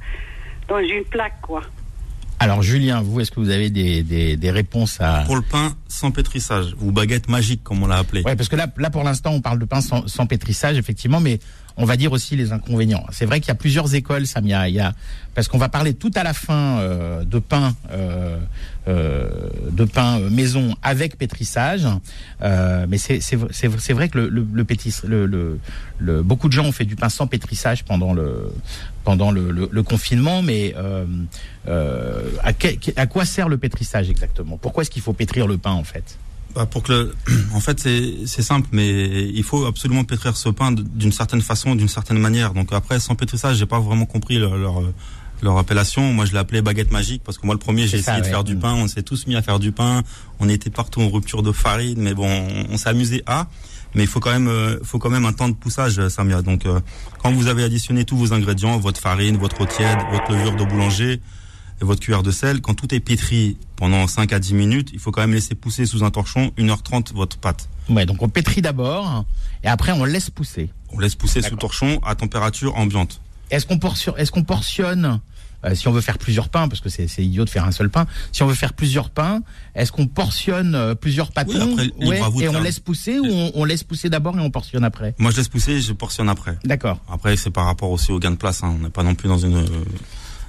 dans 0.69 0.79
une 0.79 1.05
plaque, 1.05 1.41
quoi? 1.43 1.63
Alors 2.41 2.61
Julien, 2.63 3.03
vous, 3.03 3.21
est-ce 3.21 3.31
que 3.31 3.39
vous 3.39 3.51
avez 3.51 3.71
des, 3.71 4.03
des, 4.03 4.37
des 4.37 4.51
réponses 4.51 5.01
à 5.01 5.23
Pour 5.27 5.37
le 5.37 5.43
pain 5.43 5.75
sans 5.87 6.11
pétrissage, 6.11 6.75
ou 6.81 6.91
baguette 6.91 7.29
magique 7.29 7.63
comme 7.63 7.85
on 7.85 7.87
l'a 7.87 7.99
appelé. 7.99 8.23
Ouais, 8.25 8.35
parce 8.35 8.49
que 8.49 8.57
là, 8.57 8.67
là 8.79 8.91
pour 8.91 9.05
l'instant, 9.05 9.31
on 9.31 9.41
parle 9.41 9.61
de 9.61 9.65
pain 9.65 9.81
sans, 9.81 10.09
sans 10.09 10.27
pétrissage, 10.27 10.77
effectivement, 10.77 11.21
mais 11.21 11.39
on 11.77 11.85
va 11.85 11.97
dire 11.97 12.13
aussi 12.13 12.37
les 12.37 12.53
inconvénients. 12.53 13.05
C'est 13.11 13.27
vrai 13.27 13.41
qu'il 13.41 13.49
y 13.49 13.53
a 13.53 13.57
plusieurs 13.57 13.95
écoles, 13.95 14.27
Samia. 14.27 14.69
Il 14.69 14.75
y 14.75 14.81
a 14.81 14.93
parce 15.35 15.49
qu'on 15.49 15.59
va 15.59 15.69
parler 15.69 15.95
tout 15.95 16.11
à 16.15 16.23
la 16.23 16.35
fin 16.35 16.79
euh, 16.81 17.25
de 17.25 17.39
pain, 17.39 17.75
euh, 17.91 18.39
euh, 18.87 19.29
de 19.71 19.85
pain 19.85 20.19
maison 20.31 20.75
avec 20.83 21.17
pétrissage. 21.17 21.87
Euh, 22.43 22.87
mais 22.89 22.99
c'est 22.99 23.93
vrai 23.93 24.09
que 24.09 24.19
le 24.19 24.29
le, 24.29 24.47
le, 24.53 24.65
pétris, 24.65 24.95
le, 25.07 25.59
le, 25.99 26.23
beaucoup 26.23 26.49
de 26.49 26.53
gens 26.53 26.65
ont 26.65 26.73
fait 26.73 26.85
du 26.85 26.97
pain 26.97 27.09
sans 27.09 27.27
pétrissage 27.27 27.85
pendant 27.85 28.13
le 28.13 28.53
pendant 29.05 29.31
le, 29.31 29.83
confinement. 29.83 30.43
Mais 30.43 30.75
euh, 30.77 31.07
euh, 31.69 32.31
à, 32.43 32.53
à 32.97 33.07
quoi 33.07 33.25
sert 33.25 33.49
le 33.49 33.59
pétrissage 33.59 34.11
exactement? 34.11 34.59
Pourquoi 34.59 34.83
est-ce 34.83 34.91
qu'il 34.91 35.03
faut 35.03 35.13
pétrir 35.15 35.47
le 35.47 35.57
pain 35.59 35.73
en 35.73 35.85
fait? 35.85 36.19
Bah 36.55 36.67
pour 36.67 36.83
que 36.83 36.93
le... 36.93 37.15
en 37.55 37.61
fait 37.61 37.81
c'est 37.81 38.15
c'est 38.27 38.43
simple 38.43 38.69
mais 38.73 39.29
il 39.29 39.43
faut 39.43 39.67
absolument 39.67 40.05
pétrir 40.05 40.37
ce 40.37 40.49
pain 40.49 40.73
d'une 40.73 41.13
certaine 41.13 41.43
façon 41.43 41.75
d'une 41.75 41.89
certaine 41.89 42.19
manière. 42.19 42.55
Donc 42.55 42.73
après 42.73 43.01
sans 43.01 43.15
pétrissage 43.15 43.57
j'ai 43.57 43.67
pas 43.67 43.81
vraiment 43.81 44.07
compris 44.07 44.39
leur, 44.39 44.57
leur 44.57 44.83
leur 45.43 45.59
appellation. 45.59 46.13
Moi 46.13 46.25
je 46.25 46.33
l'ai 46.33 46.39
appelé 46.39 46.63
baguette 46.63 46.91
magique 46.91 47.23
parce 47.25 47.39
que 47.39 47.47
moi 47.47 47.55
le 47.55 47.59
premier 47.59 47.87
j'ai 47.87 47.99
essayé 47.99 48.17
ça, 48.17 48.21
de 48.21 48.25
ouais. 48.25 48.31
faire 48.31 48.45
du 48.45 48.57
pain. 48.57 48.75
On 48.75 48.89
s'est 48.89 49.03
tous 49.03 49.27
mis 49.27 49.37
à 49.37 49.43
faire 49.43 49.59
du 49.59 49.73
pain. 49.73 50.03
On 50.41 50.49
était 50.49 50.71
partout 50.71 51.01
en 51.01 51.11
rupture 51.11 51.43
de 51.43 51.53
farine 51.53 52.01
mais 52.01 52.15
bon 52.15 52.29
on, 52.29 52.75
on 52.75 52.77
s'est 52.77 52.89
amusé 52.89 53.23
à. 53.27 53.49
Mais 53.95 54.05
il 54.05 54.09
faut 54.09 54.21
quand 54.21 54.33
même 54.33 54.49
euh, 54.49 54.79
faut 54.83 54.99
quand 54.99 55.11
même 55.11 55.27
un 55.27 55.33
temps 55.33 55.49
de 55.49 55.55
poussage 55.55 56.09
Samia. 56.09 56.43
Donc 56.43 56.67
euh, 56.67 56.81
quand 57.23 57.33
vous 57.33 57.49
avez 57.49 57.65
additionné 57.65 58.05
tous 58.05 58.17
vos 58.17 58.33
ingrédients 58.33 58.79
votre 58.79 59.01
farine 59.01 59.37
votre 59.37 59.61
eau 59.61 59.67
tiède 59.67 59.99
votre 60.13 60.33
levure 60.33 60.57
de 60.57 60.65
boulanger 60.65 61.21
votre 61.85 62.01
cuillère 62.01 62.23
de 62.23 62.31
sel, 62.31 62.61
quand 62.61 62.75
tout 62.75 62.95
est 62.95 63.01
pétri 63.01 63.57
pendant 63.77 64.07
5 64.07 64.33
à 64.33 64.39
10 64.39 64.55
minutes, 64.55 64.91
il 64.93 64.99
faut 64.99 65.11
quand 65.11 65.21
même 65.23 65.35
laisser 65.35 65.55
pousser 65.55 65.87
sous 65.87 66.05
un 66.05 66.11
torchon 66.11 66.53
1h30 66.59 67.13
votre 67.15 67.39
pâte. 67.39 67.69
Ouais, 67.89 68.07
donc 68.07 68.23
on 68.23 68.29
pétrit 68.29 68.63
d'abord 68.63 69.25
et 69.65 69.69
après 69.69 69.93
on 69.93 70.05
laisse 70.05 70.31
pousser. 70.31 70.71
On 70.91 70.99
laisse 70.99 71.15
pousser 71.15 71.43
sous 71.43 71.57
torchon 71.57 72.01
à 72.05 72.15
température 72.15 72.77
ambiante. 72.77 73.21
Est-ce 73.51 73.67
qu'on 73.67 73.79
portionne, 73.79 74.15
est-ce 74.19 74.33
qu'on 74.33 74.45
portionne 74.45 75.21
euh, 75.65 75.75
si 75.75 75.87
on 75.87 75.93
veut 75.93 76.01
faire 76.01 76.19
plusieurs 76.19 76.49
pains, 76.49 76.67
parce 76.67 76.81
que 76.81 76.89
c'est 76.89 77.07
idiot 77.19 77.45
de 77.45 77.51
faire 77.51 77.65
un 77.65 77.71
seul 77.71 77.89
pain. 77.89 78.07
Si 78.33 78.43
on 78.43 78.47
veut 78.47 78.55
faire 78.55 78.73
plusieurs 78.73 79.11
pains, 79.11 79.43
est-ce 79.77 79.93
qu'on 79.93 80.09
portionne 80.09 80.75
euh, 80.75 80.95
plusieurs 80.97 81.31
pâtons 81.31 81.75
après, 81.75 81.87
de 81.87 82.43
et 82.43 82.49
on 82.49 82.61
laisse 82.61 82.81
pousser 82.81 83.21
ou 83.21 83.27
on, 83.27 83.53
on 83.55 83.65
laisse 83.65 83.85
pousser 83.85 84.11
d'abord 84.11 84.37
et 84.37 84.41
on 84.41 84.51
portionne 84.51 84.83
après? 84.83 85.15
Moi, 85.19 85.31
je 85.31 85.37
laisse 85.37 85.49
pousser 85.49 85.73
et 85.73 85.81
je 85.81 85.93
portionne 85.93 86.29
après. 86.29 86.59
D'accord. 86.65 86.99
Après, 87.09 87.37
c'est 87.37 87.51
par 87.51 87.67
rapport 87.67 87.91
aussi 87.91 88.11
au 88.11 88.19
gain 88.19 88.33
de 88.33 88.37
place. 88.37 88.65
Hein. 88.65 88.75
On 88.77 88.83
n'est 88.83 88.91
pas 88.91 89.05
non 89.05 89.15
plus 89.15 89.29
dans 89.29 89.39
une. 89.39 89.57
euh, 89.57 89.85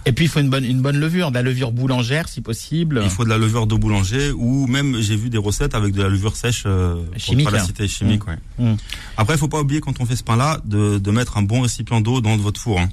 Et 0.05 0.11
puis 0.11 0.25
il 0.25 0.27
faut 0.27 0.39
une 0.41 0.49
bonne 0.49 0.65
une 0.65 0.81
bonne 0.81 0.97
levure, 0.97 1.29
de 1.29 1.35
la 1.35 1.41
levure 1.41 1.71
boulangère 1.71 2.27
si 2.27 2.41
possible. 2.41 2.99
Il 3.03 3.09
faut 3.09 3.23
de 3.23 3.29
la 3.29 3.37
levure 3.37 3.67
de 3.67 3.75
boulanger 3.75 4.31
ou 4.31 4.67
même 4.67 4.99
j'ai 4.99 5.15
vu 5.15 5.29
des 5.29 5.37
recettes 5.37 5.75
avec 5.75 5.93
de 5.93 6.01
la 6.03 6.09
levure 6.09 6.35
sèche 6.35 6.63
euh, 6.65 6.95
pour 7.11 7.19
Chimique, 7.21 7.45
pas 7.45 7.51
la 7.51 7.61
hein. 7.61 7.65
citer 7.65 7.87
chimique. 7.87 8.27
Ouais. 8.27 8.37
Mm. 8.59 8.75
Après, 9.15 9.35
il 9.35 9.37
faut 9.37 9.47
pas 9.47 9.61
oublier 9.61 9.79
quand 9.79 10.01
on 10.01 10.05
fait 10.05 10.17
ce 10.17 10.23
pain-là 10.23 10.59
de, 10.65 10.97
de 10.97 11.11
mettre 11.11 11.37
un 11.37 11.41
bon 11.41 11.61
récipient 11.61 12.01
d'eau 12.01 12.19
dans 12.19 12.35
votre 12.35 12.59
four. 12.59 12.79
hein. 12.81 12.89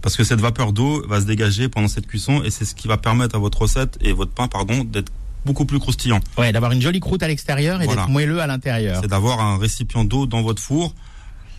Parce 0.00 0.16
que 0.16 0.24
cette 0.24 0.40
vapeur 0.40 0.72
d'eau 0.72 1.04
va 1.06 1.20
se 1.20 1.26
dégager 1.26 1.68
pendant 1.68 1.88
cette 1.88 2.06
cuisson 2.06 2.42
et 2.42 2.50
c'est 2.50 2.64
ce 2.64 2.74
qui 2.74 2.88
va 2.88 2.96
permettre 2.96 3.34
à 3.34 3.38
votre 3.38 3.60
recette 3.62 3.98
et 4.00 4.12
votre 4.12 4.30
pain, 4.32 4.46
pardon, 4.48 4.84
d'être 4.84 5.12
beaucoup 5.44 5.66
plus 5.66 5.78
croustillant. 5.80 6.20
Ouais, 6.38 6.52
d'avoir 6.52 6.72
une 6.72 6.80
jolie 6.80 7.00
croûte 7.00 7.22
à 7.22 7.28
l'extérieur 7.28 7.82
et 7.82 7.84
Voilà. 7.84 8.02
d'être 8.02 8.10
moelleux 8.10 8.40
à 8.40 8.46
l'intérieur. 8.46 9.00
C'est 9.02 9.08
d'avoir 9.08 9.40
un 9.40 9.58
récipient 9.58 10.04
d'eau 10.04 10.26
dans 10.26 10.42
votre 10.42 10.62
four. 10.62 10.94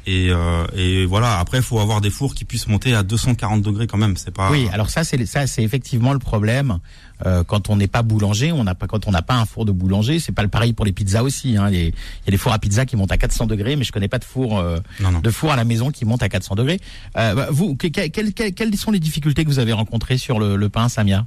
Et, 0.07 0.29
euh, 0.31 0.65
et 0.75 1.05
voilà. 1.05 1.39
Après, 1.39 1.57
il 1.57 1.63
faut 1.63 1.79
avoir 1.79 2.01
des 2.01 2.09
fours 2.09 2.33
qui 2.33 2.45
puissent 2.45 2.67
monter 2.67 2.93
à 2.95 3.03
240 3.03 3.61
degrés 3.61 3.85
quand 3.87 3.97
même. 3.97 4.17
C'est 4.17 4.33
pas. 4.33 4.49
Oui, 4.49 4.67
alors 4.73 4.89
ça 4.89 5.03
c'est 5.03 5.23
ça 5.25 5.45
c'est 5.45 5.61
effectivement 5.61 6.13
le 6.13 6.19
problème 6.19 6.79
euh, 7.25 7.43
quand 7.43 7.69
on 7.69 7.75
n'est 7.75 7.87
pas 7.87 8.01
boulanger, 8.01 8.51
on 8.51 8.63
n'a 8.63 8.75
pas 8.75 8.87
quand 8.87 9.07
on 9.07 9.11
n'a 9.11 9.21
pas 9.21 9.35
un 9.35 9.45
four 9.45 9.65
de 9.65 9.71
boulanger, 9.71 10.19
c'est 10.19 10.31
pas 10.31 10.41
le 10.41 10.47
pareil 10.47 10.73
pour 10.73 10.85
les 10.85 10.93
pizzas 10.93 11.21
aussi. 11.21 11.57
Hein. 11.57 11.69
Il 11.69 11.85
y 11.87 11.91
a 12.27 12.31
des 12.31 12.37
fours 12.37 12.53
à 12.53 12.59
pizza 12.59 12.85
qui 12.85 12.95
montent 12.95 13.11
à 13.11 13.17
400 13.17 13.45
degrés, 13.45 13.75
mais 13.75 13.83
je 13.83 13.91
connais 13.91 14.07
pas 14.07 14.19
de 14.19 14.23
four 14.25 14.57
euh, 14.57 14.77
Non, 15.01 15.11
non. 15.11 15.19
de 15.19 15.29
four 15.29 15.51
à 15.51 15.55
la 15.57 15.65
maison 15.65 15.91
qui 15.91 16.05
monte 16.05 16.23
à 16.23 16.29
400 16.29 16.55
degrés. 16.55 16.79
Euh, 17.17 17.35
bah, 17.35 17.47
vous, 17.51 17.75
que- 17.75 17.87
que- 17.87 18.07
quelles, 18.07 18.33
quelles- 18.33 18.53
quelles 18.53 18.75
sont 18.77 18.91
les 18.91 18.99
difficultés 18.99 19.43
que 19.43 19.49
vous 19.49 19.59
avez 19.59 19.73
rencontrées 19.73 20.17
sur 20.17 20.39
le, 20.39 20.55
le 20.55 20.69
pain, 20.69 20.87
Samia? 20.89 21.25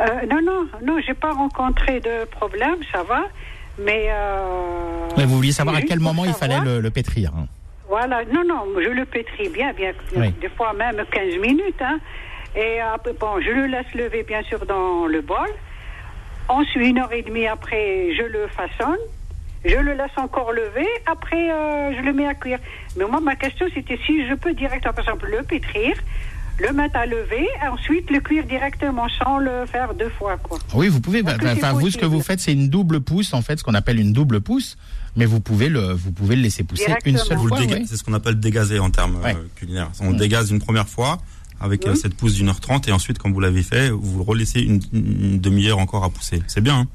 Euh, 0.00 0.04
non, 0.30 0.40
non, 0.44 0.66
non, 0.86 0.98
j'ai 1.06 1.14
pas 1.14 1.32
rencontré 1.32 2.00
de 2.00 2.24
problème, 2.30 2.76
ça 2.92 3.02
va. 3.02 3.22
Mais. 3.84 4.06
Euh, 4.10 5.08
Ouais, 5.16 5.24
Vous 5.26 5.36
vouliez 5.36 5.52
savoir 5.52 5.76
à 5.76 5.82
quel 5.82 5.98
moment 6.00 6.24
il 6.24 6.32
fallait 6.32 6.60
le, 6.60 6.80
le 6.80 6.90
pétrir. 6.90 7.32
hein. 7.36 7.46
Voilà, 7.88 8.24
non, 8.32 8.44
non, 8.46 8.64
je 8.76 8.88
le 8.88 9.04
pétris 9.04 9.48
bien, 9.48 9.72
bien, 9.72 9.92
Oui. 10.16 10.30
des 10.40 10.48
fois 10.50 10.72
même 10.72 11.02
15 11.10 11.36
minutes. 11.40 11.82
Hein. 11.82 11.98
Et 12.54 12.80
après, 12.80 13.12
bon, 13.14 13.40
je 13.40 13.50
le 13.50 13.66
laisse 13.66 13.92
lever 13.94 14.22
bien 14.22 14.42
sûr 14.44 14.64
dans 14.66 15.06
le 15.06 15.20
bol. 15.20 15.48
Ensuite, 16.48 16.86
une 16.86 16.98
heure 16.98 17.12
et 17.12 17.22
demie 17.22 17.46
après, 17.48 18.14
je 18.16 18.22
le 18.22 18.46
façonne. 18.48 18.98
Je 19.64 19.76
le 19.76 19.92
laisse 19.94 20.16
encore 20.16 20.52
lever. 20.52 20.86
Après, 21.06 21.50
euh, 21.50 21.92
je 21.96 22.00
le 22.02 22.12
mets 22.12 22.26
à 22.28 22.34
cuire. 22.34 22.58
Mais 22.96 23.04
moi, 23.04 23.20
ma 23.20 23.34
question, 23.36 23.66
c'était 23.74 23.98
si 24.06 24.26
je 24.28 24.34
peux 24.34 24.54
directement, 24.54 24.94
par 24.94 25.04
exemple, 25.04 25.26
le 25.30 25.42
pétrir, 25.42 25.96
le 26.60 26.72
mettre 26.74 26.96
à 26.96 27.06
lever, 27.06 27.46
et 27.64 27.68
ensuite 27.68 28.10
le 28.10 28.20
cuire 28.20 28.44
directement 28.46 29.06
sans 29.22 29.38
le 29.38 29.66
faire 29.66 29.94
deux 29.94 30.08
fois, 30.10 30.36
quoi. 30.36 30.58
Oui, 30.74 30.88
vous 30.88 31.00
pouvez. 31.00 31.22
Bah, 31.22 31.36
c'est 31.40 31.50
Enfin, 31.52 31.72
vous, 31.72 31.90
ce 31.90 31.96
que 31.98 32.06
vous 32.06 32.20
faites, 32.20 32.40
c'est 32.40 32.52
une 32.52 32.68
double 32.68 33.00
pousse, 33.00 33.32
en 33.34 33.42
fait, 33.42 33.58
ce 33.58 33.64
qu'on 33.64 33.74
appelle 33.74 33.98
une 34.00 34.12
double 34.12 34.40
pousse. 34.40 34.76
Mais 35.16 35.24
vous 35.26 35.40
pouvez 35.40 35.68
le, 35.68 35.92
vous 35.92 36.12
pouvez 36.12 36.36
le 36.36 36.42
laisser 36.42 36.62
pousser 36.62 36.86
une 37.04 37.18
seule. 37.18 37.36
Vous 37.38 37.48
fois. 37.48 37.58
oui. 37.58 37.84
C'est 37.86 37.96
ce 37.96 38.04
qu'on 38.04 38.12
appelle 38.14 38.38
dégazer 38.38 38.78
en 38.78 38.90
termes 38.90 39.16
Ouais. 39.24 39.34
euh, 39.34 39.44
culinaires. 39.56 39.90
On 40.00 40.12
dégaze 40.12 40.50
une 40.52 40.60
première 40.60 40.88
fois 40.88 41.18
avec 41.60 41.84
euh, 41.86 41.92
Oui. 41.94 41.98
cette 42.00 42.14
pousse 42.14 42.34
d'une 42.34 42.48
heure 42.48 42.60
trente 42.60 42.86
et 42.88 42.92
ensuite, 42.92 43.18
quand 43.18 43.30
vous 43.30 43.40
l'avez 43.40 43.64
fait, 43.64 43.90
vous 43.90 44.18
le 44.18 44.22
relaissez 44.24 44.60
une, 44.60 44.80
une 44.92 45.40
demi-heure 45.40 45.78
encore 45.78 46.04
à 46.04 46.10
pousser. 46.10 46.42
C'est 46.46 46.60
bien. 46.60 46.80
hein 46.80 46.86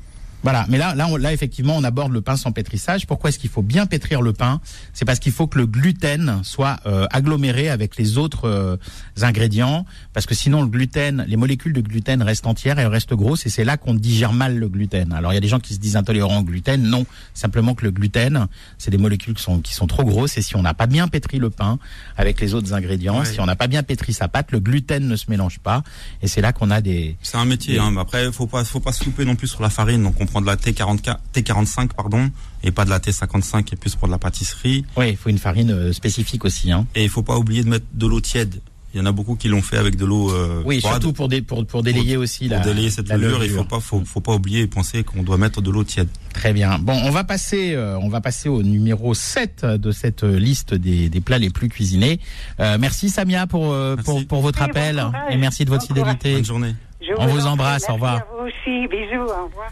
Voilà, 0.45 0.65
mais 0.69 0.77
là, 0.77 0.95
là, 0.95 1.07
on- 1.09 1.17
là, 1.17 1.33
effectivement, 1.33 1.75
on 1.75 1.83
aborde 1.83 2.13
le 2.13 2.21
pain 2.21 2.37
sans 2.37 2.51
pétrissage. 2.53 3.05
Pourquoi 3.07 3.29
est-ce 3.31 3.39
qu'il 3.39 3.49
faut 3.49 3.61
bien 3.63 3.85
pétrir 3.87 4.21
le 4.21 4.31
pain? 4.31 4.61
C'est 4.93 5.03
parce 5.03 5.19
qu'il 5.19 5.31
faut 5.33 5.47
que 5.47 5.57
le 5.57 5.65
gluten 5.65 6.39
soit 6.43 6.77
euh, 6.85 7.07
aggloméré 7.11 7.67
avec 7.69 7.97
les 7.97 8.17
autres 8.17 8.47
euh, 8.47 8.77
ingrédients, 9.23 9.85
parce 10.13 10.25
que 10.25 10.35
sinon 10.35 10.61
le 10.61 10.67
gluten, 10.67 11.25
les 11.27 11.35
molécules 11.35 11.73
de 11.73 11.81
gluten 11.81 12.21
restent 12.21 12.47
entières 12.47 12.77
et 12.79 12.83
elles 12.83 12.87
restent 12.87 13.13
grosses, 13.13 13.45
et 13.45 13.49
c'est 13.49 13.63
là 13.65 13.75
qu'on 13.77 13.93
digère 13.95 14.33
mal 14.33 14.57
le 14.57 14.69
gluten. 14.69 15.11
Alors 15.13 15.31
il 15.31 15.35
y 15.35 15.37
a 15.37 15.41
des 15.41 15.47
gens 15.47 15.59
qui 15.59 15.73
se 15.73 15.79
disent 15.79 15.95
intolérants 15.95 16.39
au 16.39 16.43
gluten, 16.43 16.81
non, 16.81 17.05
simplement 17.33 17.73
que 17.73 17.83
le 17.83 17.91
gluten, 17.91 18.47
c'est 18.77 18.91
des 18.91 18.97
molécules 18.97 19.33
qui 19.33 19.41
sont 19.43 19.59
qui 19.59 19.73
sont 19.73 19.87
trop 19.87 20.03
grosses, 20.03 20.37
et 20.37 20.41
si 20.41 20.55
on 20.55 20.61
n'a 20.61 20.73
pas 20.75 20.85
bien 20.87 21.07
pétri 21.07 21.39
le 21.39 21.49
pain 21.49 21.79
avec 22.17 22.39
les 22.39 22.53
autres 22.53 22.73
ingrédients, 22.73 23.19
Ouais. 23.19 23.25
si 23.25 23.39
on 23.39 23.45
n'a 23.45 23.55
pas 23.55 23.67
bien 23.67 23.81
pétri 23.83 24.13
sa 24.13 24.27
pâte, 24.27 24.51
le 24.51 24.59
gluten 24.59 25.07
ne 25.07 25.15
se 25.15 25.25
mélange 25.29 25.59
pas, 25.59 25.81
et 26.21 26.27
c'est 26.27 26.41
là 26.41 26.53
qu'on 26.53 26.69
a 26.69 26.81
des 26.81 27.17
C'est 27.23 27.37
un 27.37 27.45
métier. 27.45 27.79
Hein, 27.79 27.91
mais 27.91 28.01
après, 28.01 28.31
faut 28.31 28.47
pas, 28.47 28.63
faut 28.63 28.79
pas 28.79 28.91
se 28.91 29.03
louper 29.05 29.25
non 29.25 29.35
plus 29.35 29.47
sur 29.47 29.61
la 29.61 29.69
farine. 29.69 30.03
Donc, 30.03 30.15
on 30.19 30.25
prend 30.35 30.41
de 30.41 30.47
la 30.47 30.57
T44, 30.57 31.15
T45, 31.33 31.87
pardon, 31.95 32.29
et 32.61 32.71
pas 32.71 32.83
de 32.83 32.89
la 32.89 32.99
T55 32.99 33.63
qui 33.63 33.75
est 33.75 33.77
plus 33.77 33.95
pour 33.95 34.07
de 34.09 34.11
la 34.11 34.17
pâtisserie. 34.19 34.83
oui, 34.97 35.11
il 35.11 35.15
faut 35.17 35.29
une 35.29 35.37
farine 35.37 35.71
euh, 35.71 35.93
spécifique 35.93 36.43
aussi, 36.43 36.73
hein. 36.73 36.85
Et 36.93 37.03
il 37.05 37.09
faut 37.09 37.23
pas 37.23 37.37
oublier 37.37 37.63
de 37.63 37.69
mettre 37.69 37.85
de 37.93 38.05
l'eau 38.05 38.19
tiède 38.19 38.59
Il 38.93 38.97
y 38.97 39.01
en 39.01 39.05
a 39.05 39.13
beaucoup 39.13 39.35
qui 39.37 39.47
l'ont 39.47 39.61
fait 39.61 39.77
avec 39.77 39.95
de 39.95 40.03
l'eau 40.03 40.31
euh, 40.33 40.61
Oui, 40.65 40.79
froide. 40.81 40.95
surtout 40.95 41.13
pour, 41.13 41.29
dé- 41.29 41.41
pour, 41.41 41.65
pour 41.65 41.83
délayer 41.83 42.17
aussi 42.17 42.49
Pour 42.49 42.57
la, 42.57 42.63
délayer 42.63 42.89
cette 42.89 43.07
la 43.07 43.15
levure, 43.15 43.45
il 43.45 43.49
faut 43.51 43.63
pas, 43.63 43.79
faut, 43.79 44.03
faut 44.05 44.19
pas 44.19 44.33
oublier 44.33 44.61
et 44.63 44.67
penser 44.67 45.03
qu'on 45.05 45.23
doit 45.23 45.37
mettre 45.37 45.61
de 45.61 45.71
l'eau 45.71 45.85
tiède. 45.85 46.09
Très 46.33 46.51
bien. 46.51 46.79
Bon, 46.79 46.99
on 47.05 47.11
va 47.11 47.23
passer, 47.23 47.73
euh, 47.73 47.97
on 47.99 48.09
va 48.09 48.19
passer 48.19 48.49
au 48.49 48.61
numéro 48.61 49.13
7 49.13 49.63
de 49.65 49.91
cette 49.91 50.25
euh, 50.25 50.37
liste 50.37 50.73
des, 50.73 51.07
des 51.07 51.21
plats 51.21 51.37
les 51.39 51.49
plus 51.49 51.69
cuisinés. 51.69 52.19
Euh, 52.59 52.77
merci 52.77 53.09
Samia 53.09 53.47
pour, 53.47 53.71
euh, 53.71 53.95
Merci. 53.95 54.03
pour, 54.11 54.27
pour 54.27 54.41
votre 54.41 54.59
Oui, 54.61 54.69
appel 54.69 55.01
et 55.29 55.37
merci 55.37 55.63
de 55.63 55.69
votre 55.69 55.87
Bon 55.87 55.93
courage. 55.93 56.11
fidélité. 56.17 56.33
Bonne 56.35 56.45
journée. 56.45 56.75
Je 57.01 57.13
On 57.19 57.27
vous 57.27 57.45
embrasse, 57.45 57.83
au 57.83 57.91
merci 57.91 57.91
revoir. 57.93 58.15
à 58.15 58.25
vous 58.31 58.47
aussi, 58.47 58.87
bisous, 58.87 59.21
au 59.21 59.45
revoir. 59.45 59.71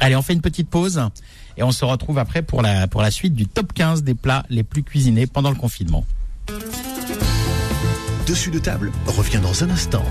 Allez, 0.00 0.16
on 0.16 0.22
fait 0.22 0.32
une 0.32 0.40
petite 0.40 0.70
pause 0.70 1.02
et 1.58 1.62
on 1.62 1.72
se 1.72 1.84
retrouve 1.84 2.18
après 2.18 2.42
pour 2.42 2.62
la, 2.62 2.88
pour 2.88 3.02
la 3.02 3.10
suite 3.10 3.34
du 3.34 3.46
top 3.46 3.72
15 3.74 4.02
des 4.02 4.14
plats 4.14 4.44
les 4.48 4.62
plus 4.62 4.82
cuisinés 4.82 5.26
pendant 5.26 5.50
le 5.50 5.56
confinement. 5.56 6.06
Dessus 8.26 8.50
de 8.50 8.58
table 8.58 8.92
revient 9.06 9.40
dans 9.42 9.62
un 9.62 9.70
instant. 9.70 10.04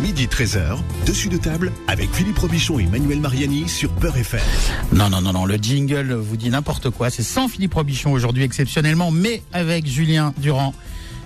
Midi 0.00 0.26
13h, 0.26 0.78
dessus 1.06 1.28
de 1.28 1.36
table 1.36 1.72
avec 1.86 2.10
Philippe 2.14 2.38
Robichon 2.38 2.78
et 2.78 2.86
Manuel 2.86 3.20
Mariani 3.20 3.68
sur 3.68 3.90
Beurre 3.92 4.16
FM. 4.18 4.40
Non, 4.92 5.10
non, 5.10 5.20
non, 5.20 5.32
non, 5.32 5.44
le 5.44 5.56
jingle 5.56 6.14
vous 6.14 6.36
dit 6.36 6.48
n'importe 6.50 6.90
quoi. 6.90 7.10
C'est 7.10 7.22
sans 7.22 7.48
Philippe 7.48 7.74
Robichon 7.74 8.12
aujourd'hui 8.12 8.42
exceptionnellement, 8.42 9.10
mais 9.10 9.42
avec 9.52 9.86
Julien 9.86 10.32
Durand, 10.38 10.72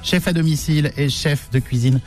chef 0.03 0.27
à 0.27 0.33
domicile 0.33 0.93
et 0.97 1.09
chef 1.09 1.51
de 1.51 1.59
cuisine 1.59 2.01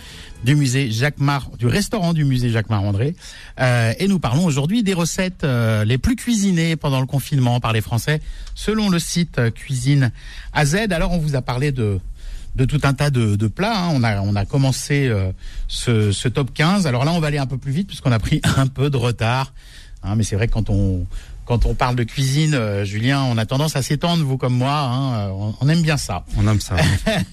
du 0.43 0.55
musée 0.55 0.89
Jacques 0.91 1.19
Mar, 1.19 1.49
du 1.59 1.67
restaurant 1.67 2.13
du 2.13 2.23
musée 2.25 2.49
Jacques 2.49 2.69
Marandré. 2.69 3.15
Euh, 3.59 3.93
et 3.99 4.07
nous 4.07 4.19
parlons 4.19 4.45
aujourd'hui 4.45 4.81
des 4.83 4.93
recettes 4.93 5.43
euh, 5.43 5.85
les 5.85 5.97
plus 5.97 6.15
cuisinées 6.15 6.75
pendant 6.75 6.99
le 6.99 7.05
confinement 7.05 7.59
par 7.59 7.73
les 7.73 7.81
Français, 7.81 8.21
selon 8.55 8.89
le 8.89 8.99
site 8.99 9.37
euh, 9.37 9.51
Cuisine 9.51 10.11
AZ. 10.53 10.75
Alors 10.89 11.11
on 11.11 11.17
vous 11.19 11.35
a 11.35 11.41
parlé 11.41 11.71
de 11.71 11.99
de 12.55 12.65
tout 12.65 12.81
un 12.83 12.93
tas 12.93 13.09
de, 13.11 13.37
de 13.37 13.47
plats. 13.47 13.85
hein. 13.85 13.91
On 13.93 14.03
a 14.03 14.19
on 14.21 14.35
a 14.35 14.45
commencé 14.45 15.07
euh, 15.07 15.31
ce, 15.67 16.11
ce 16.11 16.27
top 16.27 16.53
15. 16.53 16.87
Alors 16.87 17.05
là 17.05 17.11
on 17.13 17.19
va 17.19 17.27
aller 17.27 17.37
un 17.37 17.45
peu 17.47 17.57
plus 17.57 17.71
vite 17.71 17.87
puisqu'on 17.87 18.11
a 18.11 18.19
pris 18.19 18.41
un 18.57 18.67
peu 18.67 18.89
de 18.89 18.97
retard. 18.97 19.53
Hein, 20.03 20.15
mais 20.15 20.23
c'est 20.23 20.35
vrai 20.35 20.47
que 20.47 20.53
quand 20.53 20.69
on 20.71 21.05
quand 21.51 21.65
on 21.65 21.73
parle 21.73 21.97
de 21.97 22.05
cuisine, 22.05 22.53
euh, 22.53 22.85
Julien, 22.85 23.23
on 23.23 23.37
a 23.37 23.45
tendance 23.45 23.75
à 23.75 23.81
s'étendre, 23.81 24.23
vous 24.23 24.37
comme 24.37 24.53
moi. 24.55 24.71
hein, 24.71 25.13
euh, 25.15 25.29
on, 25.31 25.53
on 25.59 25.67
aime 25.67 25.81
bien 25.81 25.97
ça. 25.97 26.23
On 26.37 26.47
aime 26.47 26.61
ça. 26.61 26.77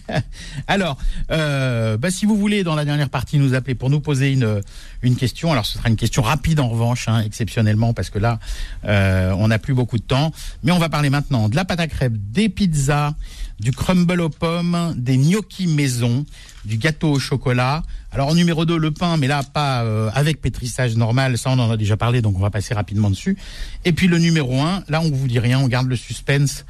Alors, 0.67 0.99
euh, 1.31 1.97
bah, 1.97 2.11
si 2.11 2.27
vous 2.27 2.37
voulez, 2.37 2.65
dans 2.65 2.75
la 2.75 2.85
dernière 2.85 3.11
partie, 3.11 3.39
nous 3.39 3.55
appeler 3.55 3.77
pour 3.77 3.91
nous 3.91 4.01
poser 4.01 4.33
une, 4.33 4.61
une 5.03 5.15
question. 5.15 5.53
Alors, 5.53 5.65
ce 5.67 5.79
sera 5.79 5.89
une 5.89 5.95
question 5.95 6.23
rapide 6.23 6.59
en 6.59 6.69
revanche, 6.69 7.07
hein, 7.07 7.21
exceptionnellement, 7.21 7.95
parce 7.95 8.11
que 8.11 8.19
là, 8.19 8.41
euh, 8.87 9.31
on 9.39 9.47
n'a 9.47 9.61
plus 9.61 9.73
beaucoup 9.73 9.99
de 9.99 10.03
temps. 10.03 10.33
Mais 10.65 10.73
on 10.73 10.81
va 10.81 10.89
parler 10.89 11.11
maintenant 11.11 11.49
de 11.49 11.55
la 11.55 11.65
pâte 11.65 11.79
à 11.79 11.87
crêpes, 11.87 12.17
des 12.33 12.49
pizzas, 12.49 13.15
du 13.61 13.73
crumble 13.73 14.21
aux 14.21 14.29
pommes, 14.29 14.95
des 14.97 15.17
gnocchis 15.17 15.67
maison, 15.67 16.25
du 16.65 16.77
gâteau 16.77 17.13
au 17.13 17.19
chocolat. 17.19 17.83
Alors, 18.13 18.29
en 18.29 18.35
numéro 18.35 18.65
2, 18.65 18.77
le 18.77 18.91
pain, 18.91 19.17
mais 19.17 19.27
là, 19.27 19.43
pas 19.43 19.83
euh, 19.83 20.11
avec 20.15 20.41
pétrissage 20.41 20.97
normal. 20.97 21.37
Ça, 21.39 21.51
on 21.51 21.59
en 21.59 21.71
a 21.71 21.77
déjà 21.77 21.97
parlé, 21.97 22.23
donc 22.23 22.37
on 22.37 22.41
va 22.41 22.51
passer 22.51 22.75
rapidement 22.75 23.11
dessus. 23.11 23.37
Et 23.85 23.93
puis, 23.93 24.07
le 24.07 24.19
numéro 24.19 24.61
1, 24.61 24.85
là, 24.89 25.01
on 25.01 25.11
vous 25.11 25.27
dit 25.27 25.39
rien, 25.39 25.59
on 25.59 25.69
garde 25.69 25.89
le 25.89 25.97
suspense 25.97 26.65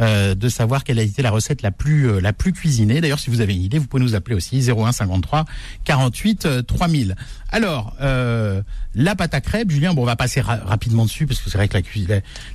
euh, 0.00 0.34
de 0.34 0.48
savoir 0.48 0.84
quelle 0.84 0.98
a 0.98 1.02
été 1.02 1.22
la 1.22 1.30
recette 1.30 1.62
la 1.62 1.70
plus 1.70 2.08
euh, 2.08 2.20
la 2.20 2.32
plus 2.32 2.52
cuisinée. 2.52 3.00
D'ailleurs, 3.00 3.18
si 3.18 3.30
vous 3.30 3.40
avez 3.40 3.54
une 3.54 3.62
idée, 3.62 3.78
vous 3.78 3.86
pouvez 3.86 4.02
nous 4.02 4.14
appeler 4.14 4.36
aussi 4.36 4.60
01 4.70 4.92
53 4.92 5.44
48 5.84 6.46
euh, 6.46 6.62
3000. 6.62 7.16
Alors, 7.52 7.94
euh, 8.00 8.62
la 8.94 9.16
pâte 9.16 9.34
à 9.34 9.40
crêpes, 9.40 9.70
Julien, 9.70 9.92
bon, 9.92 10.02
on 10.02 10.06
va 10.06 10.14
passer 10.16 10.40
ra- 10.40 10.60
rapidement 10.64 11.04
dessus 11.04 11.26
parce 11.26 11.40
que 11.40 11.50
c'est 11.50 11.58
vrai 11.58 11.66
que 11.68 11.74
la, 11.74 11.82
cuis- 11.82 12.06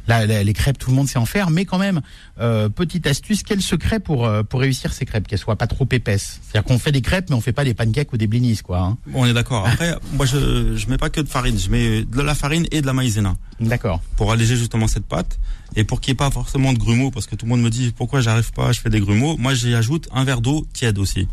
la- 0.08 0.26
les 0.44 0.54
crêpes, 0.54 0.78
tout 0.78 0.90
le 0.90 0.96
monde 0.96 1.08
sait 1.10 1.20
en 1.20 1.26
faire, 1.26 1.50
mais 1.50 1.66
quand 1.66 1.78
même, 1.78 2.02
euh, 2.40 2.70
petite 2.70 3.06
astuce, 3.08 3.44
quel 3.44 3.62
secret 3.62 4.00
pour 4.00 4.26
euh, 4.26 4.44
pour 4.44 4.62
réussir 4.62 4.94
ces 4.94 5.06
crêpes, 5.06 5.28
qu'elles 5.28 5.40
soient 5.40 5.58
pas 5.58 5.68
trop 5.68 5.88
épaisses? 5.92 6.40
C'est-à-dire 6.44 6.64
qu'on 6.66 6.80
fait 6.80 6.92
des 6.94 7.02
crêpes, 7.02 7.30
mais 7.30 7.36
on 7.36 7.42
fait 7.42 7.52
pas 7.54 7.66
des 7.66 7.74
pancakes 7.74 8.12
ou 8.14 8.18
des 8.18 8.28
blinis, 8.28 8.60
quoi. 8.64 8.80
hein. 8.80 8.98
Bon, 9.08 9.24
on 9.24 9.26
est 9.26 9.34
d'accord. 9.34 9.68
Après, 9.68 9.96
moi, 10.14 10.26
je, 10.26 10.76
je 10.78 10.88
mets 10.90 10.98
pas 10.98 11.10
que 11.10 11.22
de 11.22 11.28
farine. 11.28 11.58
Je 11.60 11.70
mets 11.70 12.04
de 12.06 12.22
la 12.22 12.36
farine 12.36 12.66
et 12.72 12.82
de 12.82 12.86
la 12.88 12.94
maïzena 12.94 13.36
D'accord. 13.60 14.02
pour 14.16 14.32
alléger 14.32 14.56
justement 14.56 14.88
cette 14.88 15.06
pâte 15.06 15.40
et 15.76 15.84
pour 15.84 16.00
qu'il 16.00 16.12
n'y 16.12 16.16
ait 16.16 16.18
pas 16.18 16.32
forcément 16.32 16.72
de 16.74 16.78
grumeaux 16.78 17.12
parce 17.12 17.28
que 17.28 17.35
tout 17.36 17.46
le 17.46 17.52
monde 17.52 17.62
me 17.62 17.70
dit 17.70 17.94
pourquoi 17.96 18.22
j'arrive 18.22 18.52
pas, 18.52 18.72
je 18.72 18.82
fais 18.82 18.90
des 18.90 19.00
grumeaux. 19.00 19.38
Moi, 19.38 19.54
j'y 19.54 19.74
ajoute 19.74 20.08
un 20.14 20.24
verre 20.24 20.42
d'eau 20.42 20.66
tiède 20.74 20.98
aussi. 20.98 21.28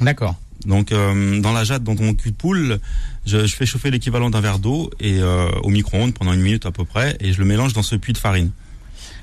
D'accord. 0.00 0.36
Donc, 0.66 0.92
euh, 0.92 1.40
dans 1.40 1.52
la 1.52 1.64
jatte, 1.64 1.82
dans 1.82 1.94
mon 1.94 2.14
cul 2.14 2.32
de 2.32 2.36
poule, 2.36 2.80
je, 3.24 3.46
je 3.46 3.56
fais 3.56 3.66
chauffer 3.66 3.90
l'équivalent 3.90 4.30
d'un 4.30 4.40
verre 4.40 4.58
d'eau 4.58 4.90
et 5.00 5.18
euh, 5.20 5.48
au 5.62 5.70
micro-ondes 5.70 6.12
pendant 6.14 6.32
une 6.32 6.42
minute 6.42 6.66
à 6.66 6.70
peu 6.70 6.84
près 6.84 7.16
et 7.20 7.32
je 7.32 7.38
le 7.38 7.44
mélange 7.46 7.72
dans 7.72 7.82
ce 7.82 7.96
puits 7.96 8.12
de 8.12 8.18
farine. 8.18 8.50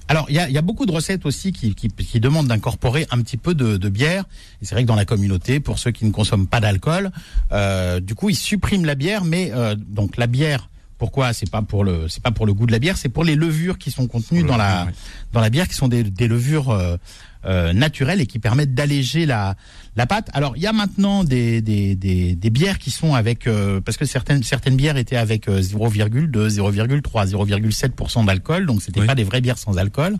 Alors, 0.07 0.25
il 0.29 0.35
y 0.35 0.39
a, 0.39 0.47
il 0.47 0.55
y 0.55 0.57
a 0.57 0.61
beaucoup 0.61 0.85
de 0.85 0.91
recettes 0.91 1.25
aussi 1.25 1.51
qui, 1.51 1.75
qui, 1.75 1.89
qui 1.89 2.19
demandent 2.19 2.47
d'incorporer 2.47 3.05
un 3.11 3.21
petit 3.21 3.37
peu 3.37 3.53
de, 3.53 3.75
de 3.75 3.89
bière. 3.89 4.23
Et 4.61 4.65
c'est 4.65 4.73
vrai 4.73 4.83
que 4.83 4.87
dans 4.87 4.95
la 4.95 5.05
communauté, 5.05 5.59
pour 5.59 5.79
ceux 5.79 5.91
qui 5.91 6.05
ne 6.05 6.11
consomment 6.11 6.47
pas 6.47 6.61
d'alcool, 6.61 7.11
euh, 7.51 7.99
du 7.99 8.15
coup, 8.15 8.29
ils 8.29 8.35
suppriment 8.35 8.85
la 8.85 8.95
bière, 8.95 9.25
mais 9.25 9.51
donc 9.75 10.15
la 10.17 10.27
bière. 10.27 10.69
Pourquoi 10.97 11.33
C'est 11.33 11.49
pas 11.49 11.61
pour 11.61 11.83
le, 11.83 12.07
c'est 12.07 12.23
pas 12.23 12.31
pour 12.31 12.45
le 12.45 12.53
goût 12.53 12.65
de 12.65 12.71
la 12.71 12.79
bière, 12.79 12.97
c'est 12.97 13.09
pour 13.09 13.23
les 13.23 13.35
levures 13.35 13.77
qui 13.77 13.91
sont 13.91 14.07
contenues 14.07 14.43
dans 14.43 14.57
la, 14.57 14.87
dans 15.31 15.41
la 15.41 15.49
bière, 15.49 15.67
qui 15.67 15.75
sont 15.75 15.87
des, 15.87 16.03
des 16.03 16.27
levures 16.27 16.71
euh, 16.71 16.97
euh, 17.45 17.71
naturelles 17.71 18.19
et 18.19 18.25
qui 18.25 18.39
permettent 18.39 18.73
d'alléger 18.73 19.25
la, 19.25 19.55
la 19.97 20.05
pâte. 20.05 20.29
Alors, 20.33 20.55
il 20.55 20.61
y 20.61 20.67
a 20.67 20.73
maintenant 20.73 21.23
des, 21.23 21.61
des, 21.61 21.95
des, 21.95 22.35
des 22.35 22.49
bières 22.51 22.77
qui 22.77 22.91
sont 22.91 23.15
avec, 23.15 23.47
euh, 23.47 23.81
parce 23.81 23.97
que 23.97 24.05
certaines, 24.05 24.43
certaines 24.43 24.75
bières 24.77 24.95
étaient 24.95 25.17
avec 25.17 25.49
euh, 25.49 25.59
0,2, 25.59 26.29
0,3, 26.29 27.01
0,7% 27.27 28.25
d'alcool, 28.25 28.67
donc 28.67 28.81
c'était 28.83 28.99
Oui. 29.01 29.07
pas 29.07 29.15
des 29.15 29.23
vraies 29.23 29.41
bières 29.41 29.57
sans 29.57 29.77
alcool. 29.77 30.15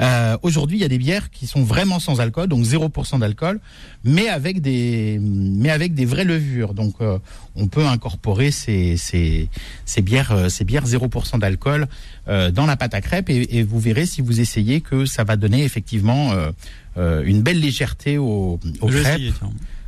Euh, 0.00 0.36
Aujourd'hui, 0.42 0.78
il 0.78 0.80
y 0.80 0.84
a 0.84 0.88
des 0.88 0.98
bières 0.98 1.30
qui 1.30 1.46
sont 1.46 1.62
vraiment 1.62 2.00
sans 2.00 2.20
alcool, 2.20 2.48
donc 2.48 2.64
0% 2.64 3.20
d'alcool, 3.20 3.60
mais 4.02 4.28
avec 4.28 4.60
des, 4.60 5.18
mais 5.22 5.70
avec 5.70 5.94
des 5.94 6.04
vraies 6.06 6.24
levures. 6.24 6.74
Donc, 6.74 6.94
euh, 7.00 7.18
on 7.54 7.68
peut 7.68 7.86
incorporer 7.86 8.50
ces, 8.50 8.96
ces, 8.96 9.48
ces 9.84 10.02
bières, 10.02 10.32
euh, 10.32 10.48
ces 10.48 10.64
bières 10.64 10.86
0% 10.86 11.38
d'alcool 11.38 11.86
euh, 12.26 12.50
dans 12.50 12.66
la 12.66 12.76
pâte 12.76 12.94
à 12.94 13.00
crêpes, 13.00 13.30
et, 13.30 13.58
et 13.58 13.62
vous 13.62 13.78
verrez 13.78 14.06
si 14.06 14.22
vous 14.22 14.40
essayez 14.40 14.80
que 14.80 15.06
ça 15.06 15.22
va 15.22 15.36
donner 15.36 15.62
effectivement 15.62 16.32
euh, 16.32 16.50
une 16.96 17.42
belle 17.42 17.60
légèreté 17.60 18.18
aux, 18.18 18.58
aux 18.80 18.90
je 18.90 18.98
crêpes. 18.98 19.14
essayer. 19.20 19.34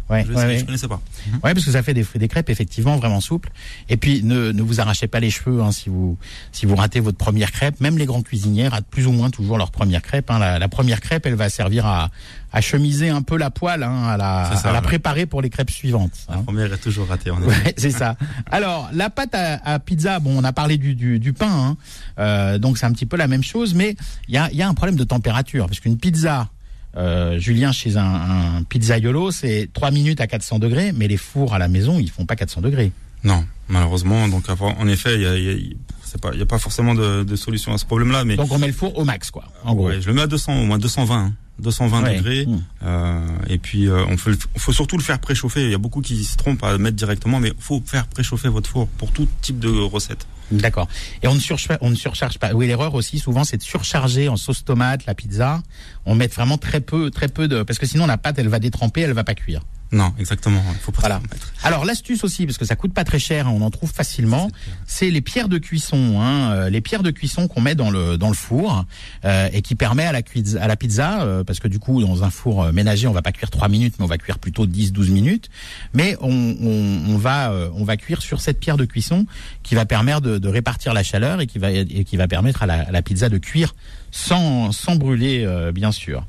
Ouais, 0.09 0.25
Je 0.25 0.33
ouais, 0.33 0.45
ouais. 0.45 0.59
je 0.61 0.65
connaissais 0.65 0.87
pas. 0.87 1.01
Ouais, 1.43 1.53
parce 1.53 1.65
que 1.65 1.73
ça 1.73 1.83
fait 1.83 1.93
des, 1.93 2.07
des 2.15 2.29
crêpes 2.29 2.49
effectivement 2.49 2.97
vraiment 2.97 3.21
souples. 3.21 3.51
Et 3.89 3.97
puis 3.97 4.23
ne, 4.23 4.53
ne 4.53 4.63
vous 4.63 4.81
arrachez 4.81 5.09
pas 5.09 5.19
les 5.19 5.31
cheveux 5.31 5.61
hein, 5.63 5.73
si 5.73 5.89
vous 5.89 6.17
si 6.53 6.65
vous 6.65 6.77
ratez 6.77 7.01
votre 7.01 7.19
première 7.19 7.51
crêpe. 7.51 7.81
Même 7.81 7.99
les 7.99 8.07
grands 8.07 8.23
cuisiniers 8.23 8.69
ratent 8.69 8.87
plus 8.89 9.09
ou 9.09 9.11
moins 9.11 9.31
toujours 9.31 9.59
leur 9.59 9.73
première 9.73 10.03
crêpe. 10.03 10.31
Hein. 10.31 10.39
La, 10.39 10.61
la 10.61 10.69
première 10.69 11.01
crêpe, 11.01 11.27
elle 11.27 11.35
va 11.35 11.49
servir 11.49 11.87
à, 11.87 12.11
à 12.53 12.61
chemiser 12.61 13.09
un 13.09 13.23
peu 13.23 13.37
la 13.37 13.51
poêle, 13.51 13.83
hein, 13.83 14.05
à 14.05 14.17
la, 14.17 14.53
ça, 14.55 14.71
à 14.71 14.73
la 14.73 14.81
préparer 14.81 15.27
pour 15.27 15.43
les 15.43 15.51
crêpes 15.51 15.73
suivantes. 15.73 16.13
La 16.29 16.37
hein. 16.37 16.43
première 16.45 16.73
est 16.73 16.79
toujours 16.79 17.09
ratée. 17.09 17.33
En 17.33 17.43
effet. 17.43 17.65
Ouais, 17.65 17.75
c'est 17.77 17.91
ça. 17.91 18.17
Alors, 18.49 18.89
la 18.93 19.11
pâte 19.11 19.35
à, 19.35 19.55
à 19.65 19.81
pizza, 19.81 20.21
bon, 20.21 20.39
on 20.39 20.45
a 20.45 20.53
parlé 20.53 20.79
du, 20.79 20.95
du, 20.95 21.19
du 21.19 21.33
pain, 21.33 21.51
hein. 21.51 21.77
Euh, 22.21 22.59
donc 22.59 22.79
c'est 22.79 22.87
un 22.87 22.93
petit 22.93 23.07
peu 23.07 23.17
la 23.17 23.27
même 23.27 23.43
chose, 23.43 23.75
mais 23.75 23.97
il 24.29 24.35
y 24.37 24.39
a, 24.39 24.49
il 24.53 24.57
y 24.57 24.63
a 24.63 24.69
un 24.69 24.75
problème 24.75 24.95
de 24.95 25.03
température, 25.05 25.67
parce 25.67 25.81
qu'une 25.81 25.99
pizza, 25.99 26.49
euh, 26.97 27.39
Julien, 27.39 27.73
chez 27.73 27.97
un, 27.97 28.05
un 28.05 28.63
pizzaiolo, 28.63 29.31
c'est 29.31 29.69
3 29.73 29.91
minutes 29.91 30.21
à 30.21 30.27
400 30.27 30.59
degrés, 30.59 30.93
mais 30.93 31.09
les 31.09 31.17
fours 31.17 31.55
à 31.55 31.59
la 31.59 31.69
maison, 31.69 31.99
ils 31.99 32.11
font 32.11 32.25
pas 32.27 32.37
400 32.37 32.61
degrés. 32.63 32.93
Non, 33.25 33.45
malheureusement. 33.69 34.29
Donc, 34.29 34.45
en 34.49 34.89
effet, 34.89 35.15
il 35.17 35.23
y 35.23 35.27
a, 35.27 35.37
y 35.37 35.49
a- 35.51 36.35
y 36.37 36.43
a 36.43 36.47
pas 36.47 36.59
forcément 36.59 36.95
de, 36.95 37.25
de 37.25 37.37
solution 37.37 37.73
à 37.75 37.79
ce 37.79 37.85
problème-là, 37.85 38.25
mais 38.25 38.37
Donc 38.37 38.51
on 38.53 38.59
met 38.59 38.67
le 38.69 38.73
four 38.73 38.97
au 38.99 39.05
max, 39.05 39.31
quoi, 39.31 39.45
en 39.65 39.75
gros. 39.75 39.89
ouais, 39.89 40.01
je 40.01 40.07
le 40.07 40.15
mets 40.15 40.23
à 40.23 40.27
200, 40.27 40.63
au 40.63 40.65
moins 40.65 40.79
220, 40.79 41.15
hein. 41.17 41.33
220 41.59 42.03
Ouais. 42.03 42.17
degrés. 42.17 42.47
Mmh. 42.47 42.63
Euh, 42.85 43.27
et 43.49 43.59
puis, 43.59 43.89
euh, 43.89 44.05
on, 44.09 44.17
faut, 44.17 44.31
faut 44.57 44.73
surtout 44.73 44.97
le 44.97 45.03
faire 45.03 45.19
préchauffer. 45.19 45.65
Il 45.65 45.71
y 45.71 45.75
a 45.75 45.79
beaucoup 45.79 46.01
qui 46.03 46.25
se 46.25 46.37
trompent 46.37 46.63
à 46.65 46.73
le 46.73 46.79
mettre 46.79 46.97
directement, 46.97 47.41
mais 47.41 47.53
faut 47.59 47.83
faire 47.85 48.07
préchauffer 48.07 48.49
votre 48.49 48.69
four 48.69 48.87
pour 48.89 49.13
tout 49.13 49.27
type 49.43 49.59
de 49.59 49.69
recette. 49.69 50.27
D'accord. 50.53 50.87
Et 51.23 51.29
on 51.29 51.35
ne, 51.35 51.41
surcharge, 51.41 51.79
on 51.81 51.91
ne 51.91 51.97
surcharge 51.97 52.39
pas. 52.39 52.53
Oui, 52.53 52.67
l'erreur 52.69 52.95
aussi, 52.95 53.19
souvent, 53.19 53.43
c'est 53.43 53.57
de 53.57 53.63
surcharger 53.63 54.29
en 54.29 54.37
sauce 54.37 54.65
tomate 54.65 55.05
la 55.07 55.15
pizza. 55.15 55.63
On 56.05 56.15
met 56.15 56.29
vraiment 56.29 56.57
très 56.59 56.81
peu, 56.81 57.11
très 57.11 57.29
peu 57.29 57.49
de, 57.49 57.63
parce 57.65 57.79
que 57.81 57.87
sinon 57.87 58.07
la 58.07 58.17
pâte, 58.17 58.39
elle 58.39 58.49
va 58.49 58.61
détremper, 58.61 59.01
elle 59.01 59.13
va 59.13 59.25
pas 59.25 59.35
cuire. 59.35 59.63
Non, 59.93 60.13
exactement. 60.19 60.63
Il 60.73 60.79
faut 60.79 60.93
pas 60.93 61.03
Voilà. 61.03 61.21
Alors 61.63 61.85
l'astuce 61.85 62.25
aussi, 62.25 62.45
parce 62.45 62.59
que 62.59 62.65
ça 62.65 62.75
coûte 62.75 62.93
pas 62.93 63.05
très 63.05 63.19
cher, 63.19 63.47
hein, 63.47 63.53
on 63.55 63.63
en 63.63 63.71
trouve 63.71 63.93
facilement, 63.93 64.51
c'est 64.87 65.11
les 65.11 65.21
pierres 65.21 65.49
de 65.49 65.59
cuisson, 65.59 66.21
hein, 66.21 66.53
euh, 66.53 66.71
les 66.71 66.81
pierres 66.81 67.03
de 67.05 67.11
cuisson 67.13 67.47
qu'on 67.47 67.61
met 67.61 67.75
dans 67.75 67.91
le 67.91 68.19
dans 68.19 68.29
le 68.29 68.35
four 68.35 68.85
euh, 69.25 69.49
et 69.53 69.63
qui 69.63 69.75
permet 69.77 70.05
à 70.05 70.13
la 70.13 70.23
cuise, 70.23 70.57
à 70.57 70.67
la 70.67 70.77
pizza, 70.77 71.23
euh, 71.23 71.45
parce 71.45 71.61
que 71.61 71.69
du 71.69 71.79
coup 71.79 72.03
dans 72.03 72.25
un 72.25 72.31
four 72.31 72.65
euh, 72.65 72.73
ménager 72.73 73.07
on 73.07 73.13
va 73.13 73.23
pas 73.23 73.33
cuire 73.33 73.51
3 73.51 73.69
minutes, 73.69 73.95
mais 73.99 74.05
on 74.05 74.09
va 74.09 74.19
cuire 74.19 74.39
plutôt 74.39 74.67
10-12 74.67 75.11
minutes, 75.11 75.51
mais 75.95 76.17
on, 76.21 76.31
on, 76.31 77.15
on 77.15 77.17
va 77.17 77.51
euh, 77.53 77.71
on 77.75 77.85
va 77.85 77.97
cuire 77.97 78.23
sur 78.23 78.41
cette 78.41 78.59
pierre 78.59 78.77
de 78.77 78.85
cuisson 78.85 79.27
qui 79.63 79.75
va 79.77 79.87
permettre 79.87 80.21
de, 80.21 80.39
de 80.39 80.49
répartir 80.49 80.95
la 80.95 81.03
chaleur 81.05 81.41
et 81.41 81.47
qui 81.47 81.59
va 81.59 81.71
et 81.71 82.05
qui 82.05 82.17
va 82.17 82.27
permettre 82.27 82.63
à 82.63 82.67
la, 82.67 82.81
à 82.81 82.91
la 82.91 83.03
pizza 83.03 83.29
de 83.29 83.39
cuire 83.39 83.75
sans 84.11 84.73
sans 84.73 84.97
brûler 84.97 85.45
euh, 85.45 85.71
bien 85.73 85.93
sûr. 85.93 86.27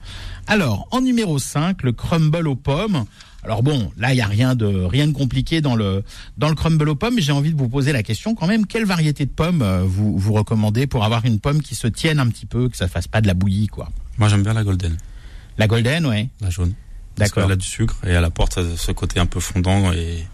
Alors 0.48 0.88
en 0.92 1.02
numéro 1.02 1.40
5, 1.40 1.84
le 1.84 1.92
crumble 1.92 2.48
aux 2.48 2.56
pommes. 2.56 3.06
Alors 3.44 3.64
bon, 3.64 3.92
là 3.98 4.14
il 4.14 4.18
y 4.18 4.22
a 4.22 4.26
rien 4.28 4.56
de 4.56 4.66
rien 4.66 5.08
de 5.08 5.14
compliqué 5.14 5.62
dans 5.62 5.76
le 5.76 6.04
dans 6.38 6.50
le 6.50 6.56
crumble 6.56 6.90
aux 6.90 6.96
pommes, 6.96 7.16
mais 7.16 7.22
j'ai 7.22 7.32
envie 7.32 7.54
de 7.54 7.58
vous 7.58 7.70
poser 7.70 7.92
la 7.92 8.04
question 8.04 8.36
quand 8.36 8.48
même, 8.48 8.66
quelle 8.66 8.86
variété 8.86 9.26
de 9.26 9.32
pommes 9.32 9.62
euh, 9.62 9.84
vous 9.86 10.18
vous 10.18 10.34
recommandez 10.34 10.88
pour 10.88 11.06
avoir 11.06 11.26
une 11.26 11.40
pomme 11.40 11.62
qui 11.62 11.76
se 11.76 11.88
tienne 11.88 12.20
un 12.20 12.28
petit 12.28 12.46
peu, 12.46 12.68
que 12.68 12.76
ça 12.76 12.88
fasse 12.88 13.08
pas 13.08 13.22
de 13.22 13.28
la 13.28 13.34
bouillie 13.34 13.68
quoi? 13.68 13.90
Moi, 14.18 14.30
j'aime 14.30 14.44
bien 14.44 14.54
la 14.54 14.64
golden. 14.64 14.98
La 15.58 15.68
golden, 15.68 16.06
ouais. 16.06 16.30
La 16.42 16.50
jaune. 16.50 16.74
Parce 17.16 17.30
D'accord. 17.30 17.44
qu'elle 17.44 17.54
a 17.54 17.56
du 17.56 17.68
sucre 17.68 17.96
et 18.06 18.10
elle 18.10 18.24
apporte 18.24 18.60
ce 18.76 18.92
côté 18.92 19.20
un 19.20 19.26
peu 19.26 19.40
fondant 19.40 19.92
et 19.92 20.26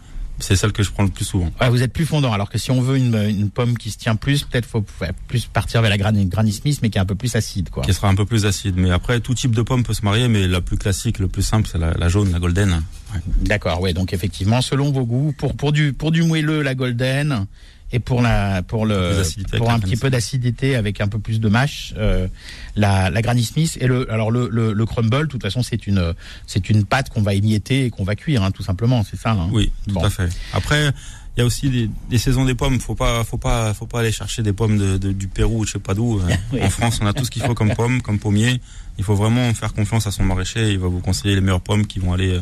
c'est 0.44 0.56
celle 0.56 0.72
que 0.72 0.84
je 0.84 0.92
prends 0.92 1.04
le 1.04 1.10
plus 1.10 1.26
souvent. 1.26 1.52
Ouais, 1.60 1.70
vous 1.70 1.82
êtes 1.82 1.94
plus 1.94 2.06
fondant. 2.06 2.34
Alors 2.34 2.50
que 2.50 2.58
si 2.58 2.72
on 2.72 2.82
veut 2.82 2.98
une, 2.98 3.16
une 3.16 3.50
pomme 3.50 3.78
qui 3.78 3.90
se 3.92 3.98
tient 3.98 4.16
plus, 4.16 4.44
peut-être 4.44 4.66
faut 4.66 4.86
plus 5.28 5.46
partir 5.46 5.82
vers 5.82 5.90
la 5.90 5.98
Granny, 5.98 6.26
Granny 6.26 6.52
Smith, 6.52 6.80
mais 6.82 6.90
qui 6.90 6.98
est 6.98 7.02
un 7.02 7.06
peu 7.06 7.16
plus 7.16 7.36
acide, 7.36 7.70
quoi. 7.70 7.84
Qui 7.84 7.94
sera 7.94 8.10
un 8.10 8.16
peu 8.16 8.26
plus 8.26 8.46
acide. 8.46 8.76
Mais 8.78 8.92
après, 8.92 9.20
tout 9.20 9.34
type 9.34 9.56
de 9.56 9.62
pomme 9.62 9.84
peut 9.84 9.94
se 9.94 10.04
marier, 10.04 10.28
mais 10.28 10.48
la 10.48 10.62
plus 10.62 10.78
classique, 10.78 11.20
le 11.20 11.28
plus 11.28 11.44
simple, 11.44 11.68
c'est 11.72 11.78
la, 11.78 11.94
la 11.94 12.10
jaune, 12.10 12.32
la 12.32 12.40
golden. 12.40 12.84
Ouais. 13.14 13.20
D'accord, 13.42 13.82
ouais. 13.82 13.94
Donc 13.94 14.14
effectivement, 14.14 14.62
selon 14.62 14.92
vos 14.92 15.06
goûts, 15.06 15.34
pour 15.38 15.56
pour 15.56 15.72
du 15.72 15.94
pour 15.94 16.12
du 16.12 16.24
moelleux, 16.24 16.62
la 16.62 16.76
golden, 16.76 17.46
et 17.94 18.00
pour 18.00 18.22
la 18.22 18.62
pour 18.64 18.86
le 18.86 19.22
pour 19.58 19.72
un 19.72 19.80
petit 19.80 19.96
peu 19.96 20.10
d'acidité 20.10 20.76
avec 20.76 21.00
un 21.00 21.08
peu 21.08 21.20
plus 21.20 21.40
de 21.40 21.48
mâche, 21.48 21.94
euh, 21.98 22.28
la 22.76 23.10
la 23.10 23.22
Granny 23.22 23.44
Smith 23.44 23.78
et 23.80 23.88
le 23.88 24.12
alors 24.12 24.32
le 24.32 24.50
le, 24.52 24.74
le 24.74 24.86
crumble. 24.86 25.22
De 25.22 25.26
toute 25.32 25.42
façon, 25.44 25.64
c'est 25.64 25.88
une 25.88 26.14
c'est 26.48 26.70
une 26.70 26.84
pâte 26.84 27.10
qu'on 27.10 27.22
va 27.22 27.34
émietter 27.36 27.86
et 27.86 27.90
qu'on 27.90 28.04
va 28.04 28.16
cuire, 28.16 28.44
hein, 28.44 28.52
tout 28.52 28.64
simplement. 28.64 29.04
C'est 29.10 29.18
ça. 29.20 29.32
hein. 29.32 29.48
Oui, 29.52 29.72
tout 29.88 29.94
Bon. 29.94 30.04
à 30.04 30.10
fait. 30.10 30.28
Après, 30.54 30.92
il 31.36 31.40
y 31.40 31.42
a 31.44 31.46
aussi 31.46 31.70
des, 31.70 31.90
des 32.10 32.18
saisons 32.18 32.46
des 32.46 32.56
pommes. 32.56 32.80
Faut 32.80 32.96
pas, 32.96 33.24
faut 33.24 33.38
pas, 33.38 33.74
faut 33.74 33.88
pas 33.88 34.02
aller 34.02 34.12
chercher 34.12 34.44
des 34.44 34.54
pommes 34.54 34.78
de, 34.78 34.98
de- 34.98 35.12
du 35.14 35.28
Pérou 35.28 35.60
ou 35.62 35.66
je 35.66 35.72
sais 35.74 35.80
pas 35.80 35.94
d'où. 35.94 36.20
Oui. 36.52 36.60
En 36.62 36.70
France, 36.70 37.00
on 37.02 37.06
a 37.08 37.14
tout 37.14 37.26
ce 37.26 37.32
qu'il 37.32 37.42
faut 37.44 37.54
comme 37.56 37.74
pommes, 37.74 38.02
comme 38.02 38.20
pommiers. 38.20 38.60
Il 38.98 39.04
faut 39.04 39.16
vraiment 39.16 39.52
faire 39.54 39.74
confiance 39.74 40.06
à 40.06 40.12
son 40.12 40.24
maraîcher. 40.24 40.72
Il 40.72 40.80
va 40.80 40.88
vous 40.88 41.00
conseiller 41.00 41.34
les 41.36 41.42
meilleures 41.42 41.62
pommes 41.62 41.86
qui 41.88 41.98
vont 42.00 42.14
aller 42.14 42.30
euh, 42.34 42.42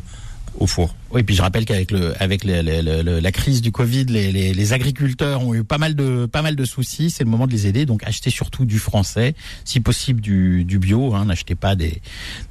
au 0.59 0.67
four. 0.67 0.95
Oui, 1.13 1.23
puis 1.23 1.35
je 1.35 1.41
rappelle 1.41 1.65
qu'avec 1.65 1.91
le 1.91 2.13
avec 2.21 2.43
le- 2.45 2.61
le- 2.61 3.01
le- 3.01 3.19
la 3.19 3.31
crise 3.33 3.61
du 3.61 3.71
Covid, 3.73 4.05
les, 4.05 4.31
les, 4.31 4.53
les 4.53 4.73
agriculteurs 4.73 5.41
ont 5.45 5.53
eu 5.53 5.63
pas 5.63 5.77
mal 5.77 5.93
de 5.95 6.25
pas 6.25 6.41
mal 6.41 6.55
de 6.55 6.63
soucis. 6.63 7.09
C'est 7.09 7.23
le 7.25 7.29
moment 7.29 7.47
de 7.47 7.51
les 7.51 7.67
aider. 7.67 7.85
Donc 7.85 8.01
achetez 8.05 8.29
surtout 8.29 8.63
du 8.65 8.79
français, 8.79 9.35
si 9.65 9.79
possible 9.81 10.21
du, 10.21 10.63
du 10.63 10.79
bio. 10.79 11.13
Hein, 11.13 11.25
N'achetez 11.25 11.55
pas 11.55 11.75
des 11.75 12.01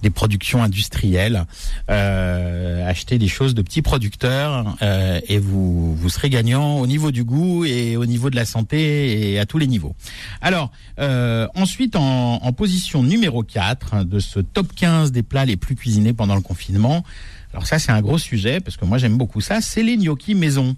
des 0.03 0.11
productions 0.11 0.63
industrielles. 0.63 1.45
Euh, 1.91 2.87
achetez 2.89 3.19
des 3.19 3.29
choses 3.29 3.55
de 3.55 3.63
petits 3.63 3.83
producteurs 3.83 4.77
euh, 4.83 5.21
et 5.29 5.39
vous 5.39 5.95
vous 5.95 6.09
serez 6.09 6.31
gagnant 6.31 6.79
au 6.79 6.87
niveau 6.87 7.11
du 7.11 7.25
goût 7.25 7.65
et 7.65 7.97
au 7.97 8.07
niveau 8.07 8.31
de 8.31 8.37
la 8.37 8.45
santé 8.45 9.33
et 9.33 9.39
à 9.39 9.47
tous 9.47 9.59
les 9.59 9.67
niveaux. 9.67 9.95
Alors 10.41 10.71
euh, 10.99 11.47
ensuite 11.55 11.97
en, 11.97 12.37
en 12.43 12.53
position 12.53 13.03
numéro 13.03 13.43
4 13.43 14.05
de 14.05 14.19
ce 14.21 14.41
top 14.41 14.69
15 14.75 15.13
des 15.13 15.23
plats 15.23 15.45
les 15.45 15.57
plus 15.57 15.75
cuisinés 15.77 16.13
pendant 16.13 16.35
le 16.37 16.43
confinement. 16.43 17.05
Alors 17.53 17.67
ça, 17.67 17.79
c'est 17.79 17.93
un 17.93 18.01
gros 18.01 18.19
sujet 18.19 18.61
parce 18.61 18.77
que 18.77 18.85
moi 18.85 18.99
j'aime 18.99 19.17
beaucoup 19.17 19.41
ça. 19.41 19.61
C'est 19.61 19.83
les 19.83 19.97
gnocchis 19.97 20.35
maison. 20.35 20.77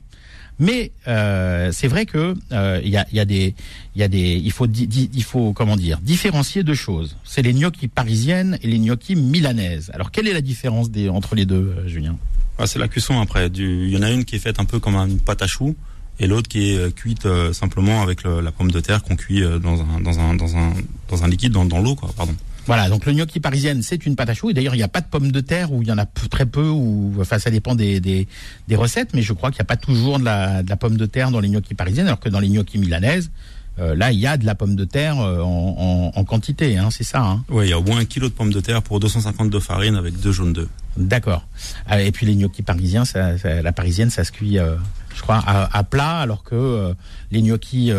Mais 0.59 0.93
euh, 1.09 1.73
c'est 1.73 1.89
vrai 1.89 2.05
que 2.05 2.35
euh, 2.53 2.81
il 2.85 2.91
y, 2.91 2.97
a, 2.97 3.07
y 3.11 3.19
a 3.19 3.25
des, 3.25 3.55
il 3.97 4.09
des, 4.09 4.35
il 4.45 4.53
faut, 4.53 4.67
il 4.67 5.25
faut 5.25 5.53
comment 5.55 5.77
dire, 5.77 5.99
différencier 6.01 6.63
deux 6.63 6.75
choses. 6.75 7.17
C'est 7.25 7.43
les 7.43 7.55
gnocchis 7.55 7.89
parisiennes 7.89 8.59
et 8.63 8.69
les 8.69 8.79
gnocchis 8.79 9.17
milanaises. 9.17 9.91
Alors 9.95 10.11
quelle 10.11 10.29
est 10.29 10.33
la 10.35 10.43
différence 10.43 10.91
des, 10.91 11.09
entre 11.09 11.35
les 11.35 11.47
deux, 11.47 11.75
euh, 11.79 11.89
Julien? 11.89 12.17
Ah, 12.59 12.67
c'est 12.67 12.79
la 12.79 12.87
cuisson 12.87 13.19
après. 13.19 13.49
Il 13.49 13.89
y 13.89 13.97
en 13.97 14.03
a 14.03 14.11
une 14.11 14.25
qui 14.25 14.37
est 14.37 14.39
faite 14.39 14.61
un 14.61 14.67
peu 14.67 14.79
comme 14.79 14.95
une 14.95 15.19
pâte 15.19 15.43
à 15.43 15.47
choux 15.47 15.75
et 16.21 16.27
l'autre 16.27 16.49
qui 16.49 16.73
est 16.73 16.77
euh, 16.77 16.91
cuite 16.91 17.27
simplement 17.53 18.03
avec 18.03 18.23
la 18.23 18.53
pomme 18.53 18.71
de 18.71 18.81
terre 18.81 19.03
qu'on 19.03 19.17
cuit 19.17 19.41
dans 19.41 19.81
un, 19.81 20.01
dans 20.01 20.21
un, 20.21 20.35
dans 20.35 20.57
un, 20.57 20.75
dans 21.09 21.25
un 21.25 21.29
liquide, 21.29 21.53
dans, 21.53 21.65
dans 21.65 21.81
l'eau, 21.81 21.97
quoi. 21.97 22.11
Pardon. 22.15 22.35
Voilà, 22.67 22.89
donc 22.89 23.07
le 23.07 23.13
gnocchi 23.13 23.41
parisienne, 23.41 23.83
c'est 23.83 24.07
une 24.07 24.15
pâte 24.15 24.31
à 24.31 24.35
choux. 24.35 24.51
Et 24.51 24.55
d'ailleurs, 24.55 24.75
il 24.75 24.79
n'y 24.79 24.85
a 24.85 24.89
pas 24.89 25.01
de 25.01 25.07
pommes 25.07 25.33
de 25.33 25.41
terre 25.41 25.73
ou 25.73 25.83
il 25.83 25.89
y 25.89 25.93
en 25.93 25.99
a 25.99 26.07
très 26.07 26.47
peu. 26.47 26.69
Ou 26.69 27.13
enfin, 27.21 27.39
ça 27.39 27.51
dépend 27.51 27.75
des, 27.75 28.01
des, 28.01 28.29
des 28.69 28.77
recettes. 28.77 29.11
Mais 29.15 29.23
je 29.23 29.33
crois 29.33 29.51
qu'il 29.51 29.59
n'y 29.59 29.63
a 29.67 29.67
pas 29.67 29.77
toujours 29.77 30.19
de 30.21 30.25
la, 30.25 30.63
de 30.63 30.71
la 30.71 30.77
pomme 30.77 30.97
de 30.97 31.07
terre 31.07 31.31
dans 31.31 31.41
les 31.41 31.49
gnocchis 31.49 31.75
parisiennes, 31.75 32.07
alors 32.07 32.21
que 32.21 32.29
dans 32.29 32.39
les 32.41 32.49
gnocchis 32.49 32.79
milanaises, 32.79 33.31
euh, 33.79 33.95
là, 33.97 34.13
il 34.13 34.19
y 34.21 34.27
a 34.27 34.37
de 34.37 34.45
la 34.47 34.55
pomme 34.55 34.77
de 34.77 34.85
terre 34.85 35.19
euh, 35.19 35.41
en, 35.41 36.13
en, 36.15 36.19
en 36.21 36.25
quantité. 36.25 36.79
Hein, 36.79 36.91
c'est 36.91 37.05
ça. 37.05 37.23
Hein. 37.25 37.45
Ouais, 37.49 37.67
il 37.67 37.71
y 37.71 37.73
a 37.73 37.79
au 37.79 37.83
moins 37.83 37.99
un 37.99 38.05
kilo 38.05 38.29
de 38.29 38.35
pommes 38.35 38.53
de 38.53 38.61
terre 38.61 38.83
pour 38.83 39.01
250 39.01 39.51
de 39.51 39.59
farine 39.59 39.97
avec 39.97 40.21
deux 40.21 40.31
jaunes 40.33 40.53
d'œufs. 40.53 40.69
D'accord. 40.97 41.47
Ah, 41.87 42.01
Et 42.03 42.13
puis 42.13 42.27
les 42.27 42.37
gnocchis 42.37 42.63
parisiens, 42.63 43.05
ça, 43.07 43.39
ça- 43.39 43.63
la 43.63 43.73
parisienne, 43.73 44.11
ça 44.11 44.25
se 44.25 44.31
cuit, 44.31 44.59
euh, 44.59 44.77
je 45.17 45.23
crois, 45.23 45.43
à, 45.47 45.75
à 45.77 45.83
plat, 45.85 46.19
alors 46.19 46.45
que 46.45 46.55
euh, 46.55 46.95
les 47.31 47.41
gnocchis 47.43 47.91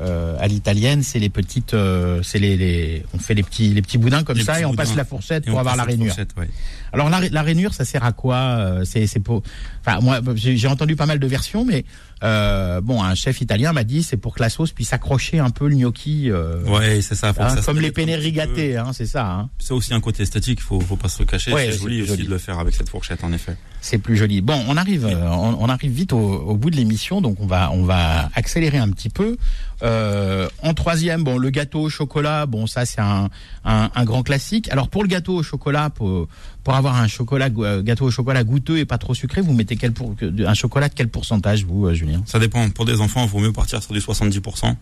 euh, 0.00 0.36
à 0.38 0.46
l'italienne, 0.46 1.02
c'est 1.02 1.18
les 1.18 1.28
petites, 1.28 1.74
euh, 1.74 2.22
c'est 2.22 2.38
les, 2.38 2.56
les, 2.56 3.02
on 3.14 3.18
fait 3.18 3.34
les 3.34 3.42
petits, 3.42 3.70
les 3.74 3.82
petits 3.82 3.98
boudins 3.98 4.22
comme 4.22 4.36
Les 4.38 4.44
ça 4.44 4.60
et 4.60 4.64
on 4.64 4.70
boudins. 4.70 4.84
passe 4.84 4.94
la 4.96 5.04
fourchette 5.04 5.46
Et 5.46 5.50
pour 5.50 5.58
avoir 5.60 5.76
la 5.76 5.84
rainure. 5.84 6.14
ouais. 6.36 6.48
Alors 6.92 7.10
la, 7.10 7.28
la 7.28 7.42
rainure, 7.42 7.74
ça 7.74 7.84
sert 7.84 8.04
à 8.04 8.12
quoi 8.12 8.36
euh, 8.36 8.84
C'est 8.84 9.06
c'est 9.06 9.20
pour. 9.20 9.42
Enfin 9.84 10.00
moi, 10.00 10.20
j'ai 10.34 10.68
entendu 10.68 10.96
pas 10.96 11.06
mal 11.06 11.18
de 11.18 11.26
versions, 11.26 11.64
mais 11.64 11.84
euh, 12.22 12.80
bon, 12.80 13.02
un 13.02 13.14
chef 13.14 13.40
italien 13.40 13.72
m'a 13.72 13.84
dit 13.84 14.02
c'est 14.02 14.16
pour 14.16 14.34
que 14.34 14.42
la 14.42 14.48
sauce 14.50 14.72
puisse 14.72 14.92
accrocher 14.92 15.38
un 15.38 15.50
peu 15.50 15.68
le 15.68 15.76
gnocchi, 15.76 16.30
euh, 16.30 16.62
Ouais, 16.64 17.00
c'est 17.00 17.14
ça. 17.14 17.32
Hein, 17.38 17.48
ça 17.56 17.62
comme 17.62 17.80
les 17.80 17.92
penne 17.92 18.06
petit 18.06 18.16
rigatée, 18.16 18.76
hein, 18.76 18.92
c'est 18.92 19.06
ça. 19.06 19.26
Hein. 19.26 19.50
C'est 19.58 19.72
aussi 19.72 19.94
un 19.94 20.00
côté 20.00 20.22
esthétique. 20.22 20.60
Faut, 20.60 20.80
faut 20.80 20.96
pas 20.96 21.08
se 21.08 21.20
le 21.20 21.26
cacher. 21.26 21.52
Ouais, 21.52 21.70
c'est 21.70 21.78
joli 21.78 22.02
aussi 22.02 22.10
joli. 22.10 22.24
de 22.24 22.30
le 22.30 22.38
faire 22.38 22.58
avec 22.58 22.74
cette 22.74 22.88
fourchette, 22.88 23.22
en 23.24 23.32
effet. 23.32 23.56
C'est 23.80 23.98
plus 23.98 24.16
joli. 24.16 24.40
Bon, 24.40 24.60
on 24.68 24.76
arrive, 24.76 25.06
euh, 25.06 25.30
on, 25.30 25.56
on 25.60 25.68
arrive 25.68 25.92
vite 25.92 26.12
au, 26.12 26.18
au 26.18 26.56
bout 26.56 26.70
de 26.70 26.76
l'émission, 26.76 27.20
donc 27.20 27.36
on 27.40 27.46
va, 27.46 27.70
on 27.72 27.84
va 27.84 28.28
accélérer 28.34 28.78
un 28.78 28.90
petit 28.90 29.08
peu. 29.08 29.36
Euh, 29.84 30.48
en 30.62 30.74
troisième, 30.74 31.22
bon, 31.22 31.38
le 31.38 31.50
gâteau 31.50 31.82
au 31.82 31.88
chocolat, 31.88 32.46
bon, 32.46 32.66
ça 32.66 32.84
c'est 32.84 33.00
un, 33.00 33.28
un, 33.64 33.90
un 33.94 34.04
grand 34.04 34.24
classique. 34.24 34.68
Alors 34.72 34.88
pour 34.88 35.02
le 35.04 35.08
gâteau 35.08 35.36
au 35.36 35.42
chocolat, 35.44 35.90
pour, 35.90 36.26
pour 36.68 36.76
avoir 36.76 36.96
un 36.96 37.08
chocolat, 37.08 37.48
euh, 37.60 37.80
gâteau 37.82 38.04
au 38.04 38.10
chocolat 38.10 38.44
goûteux 38.44 38.76
et 38.76 38.84
pas 38.84 38.98
trop 38.98 39.14
sucré, 39.14 39.40
vous 39.40 39.54
mettez 39.54 39.76
quel 39.76 39.92
pour, 39.92 40.14
un 40.20 40.52
chocolat 40.52 40.90
de 40.90 40.94
quel 40.94 41.08
pourcentage, 41.08 41.64
vous, 41.64 41.86
euh, 41.86 41.94
Julien? 41.94 42.20
Ça 42.26 42.38
dépend. 42.38 42.68
Pour 42.68 42.84
des 42.84 43.00
enfants, 43.00 43.24
il 43.24 43.30
vaut 43.30 43.38
mieux 43.38 43.54
partir 43.54 43.82
sur 43.82 43.94
du 43.94 44.00
70%. 44.00 44.76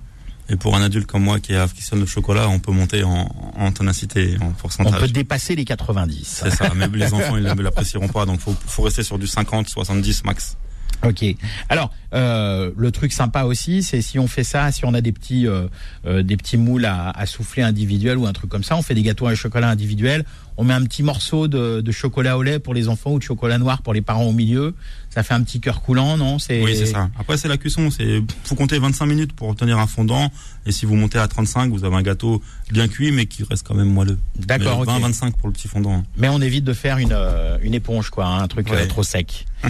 Et 0.48 0.56
pour 0.56 0.74
un 0.74 0.82
adulte 0.82 1.06
comme 1.06 1.22
moi 1.22 1.38
qui 1.38 1.54
affectionne 1.54 2.00
le 2.00 2.06
chocolat, 2.06 2.48
on 2.48 2.58
peut 2.58 2.72
monter 2.72 3.04
en, 3.04 3.32
en 3.56 3.70
ténacité, 3.70 4.36
en 4.40 4.46
On 4.46 4.50
pourcentage. 4.50 5.00
peut 5.00 5.06
dépasser 5.06 5.54
les 5.54 5.64
90. 5.64 6.24
C'est 6.24 6.50
ça. 6.50 6.72
Mais 6.74 6.88
les 6.88 7.14
enfants, 7.14 7.36
ils 7.36 7.44
ne 7.44 7.62
l'apprécieront 7.62 8.08
pas. 8.08 8.26
Donc, 8.26 8.40
faut, 8.40 8.56
faut 8.66 8.82
rester 8.82 9.04
sur 9.04 9.16
du 9.16 9.28
50, 9.28 9.68
70 9.68 10.24
max. 10.24 10.56
Ok. 11.04 11.24
Alors 11.68 11.92
euh, 12.14 12.70
le 12.76 12.90
truc 12.90 13.12
sympa 13.12 13.42
aussi, 13.42 13.82
c'est 13.82 14.00
si 14.00 14.18
on 14.18 14.26
fait 14.26 14.44
ça, 14.44 14.72
si 14.72 14.84
on 14.84 14.94
a 14.94 15.00
des 15.00 15.12
petits 15.12 15.46
euh, 15.46 15.68
euh, 16.06 16.22
des 16.22 16.36
petits 16.36 16.56
moules 16.56 16.86
à, 16.86 17.10
à 17.10 17.26
souffler 17.26 17.62
individuels 17.62 18.16
ou 18.16 18.26
un 18.26 18.32
truc 18.32 18.50
comme 18.50 18.64
ça, 18.64 18.76
on 18.76 18.82
fait 18.82 18.94
des 18.94 19.02
gâteaux 19.02 19.26
à 19.26 19.34
chocolat 19.34 19.68
individuels. 19.68 20.24
On 20.58 20.64
met 20.64 20.74
un 20.74 20.82
petit 20.84 21.02
morceau 21.02 21.48
de, 21.48 21.80
de 21.82 21.92
chocolat 21.92 22.38
au 22.38 22.42
lait 22.42 22.58
pour 22.58 22.72
les 22.74 22.88
enfants 22.88 23.12
ou 23.12 23.18
de 23.18 23.22
chocolat 23.24 23.58
noir 23.58 23.82
pour 23.82 23.92
les 23.92 24.00
parents 24.00 24.24
au 24.24 24.32
milieu. 24.32 24.74
Ça 25.10 25.22
fait 25.22 25.34
un 25.34 25.42
petit 25.42 25.60
cœur 25.60 25.82
coulant, 25.82 26.16
non? 26.16 26.38
C'est 26.38 26.62
Oui, 26.62 26.74
c'est 26.76 26.86
ça. 26.86 27.10
Après, 27.18 27.36
c'est 27.36 27.48
la 27.48 27.56
cuisson. 27.58 27.90
C'est, 27.90 28.22
faut 28.44 28.54
compter 28.54 28.78
25 28.78 29.06
minutes 29.06 29.32
pour 29.34 29.48
obtenir 29.48 29.78
un 29.78 29.86
fondant. 29.86 30.30
Et 30.64 30.72
si 30.72 30.86
vous 30.86 30.94
montez 30.96 31.18
à 31.18 31.28
35, 31.28 31.70
vous 31.70 31.84
avez 31.84 31.96
un 31.96 32.02
gâteau 32.02 32.42
bien 32.70 32.88
cuit, 32.88 33.12
mais 33.12 33.26
qui 33.26 33.42
reste 33.44 33.66
quand 33.66 33.74
même 33.74 33.90
moelleux. 33.92 34.18
D'accord. 34.38 34.78
Mais 34.86 34.92
ok. 34.92 35.00
20, 35.00 35.06
25 35.08 35.36
pour 35.36 35.48
le 35.48 35.52
petit 35.52 35.68
fondant. 35.68 36.02
Mais 36.16 36.28
on 36.28 36.40
évite 36.40 36.64
de 36.64 36.72
faire 36.72 36.98
une, 36.98 37.12
euh, 37.12 37.58
une 37.62 37.74
éponge, 37.74 38.10
quoi, 38.10 38.26
hein, 38.26 38.42
un 38.42 38.48
truc 38.48 38.70
Ouais. 38.70 38.82
euh, 38.82 38.86
trop 38.86 39.02
sec. 39.02 39.46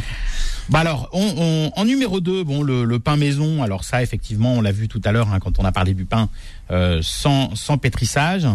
bah 0.68 0.80
alors, 0.80 1.08
on, 1.12 1.34
on- 1.36 1.72
en 1.80 1.84
numéro 1.84 2.20
2, 2.20 2.44
bon, 2.44 2.62
le, 2.62 2.84
le 2.84 2.98
pain 2.98 3.16
maison. 3.16 3.62
Alors 3.62 3.84
ça, 3.84 4.02
effectivement, 4.02 4.52
on 4.54 4.60
l'a 4.60 4.72
vu 4.72 4.88
tout 4.88 5.00
à 5.04 5.12
l'heure 5.12 5.32
hein, 5.32 5.38
quand 5.40 5.58
on 5.58 5.64
a 5.64 5.72
parlé 5.72 5.94
du 5.94 6.04
pain 6.04 6.28
euh, 6.70 6.98
sans, 7.02 7.54
sans 7.54 7.78
pétrissage. 7.78 8.46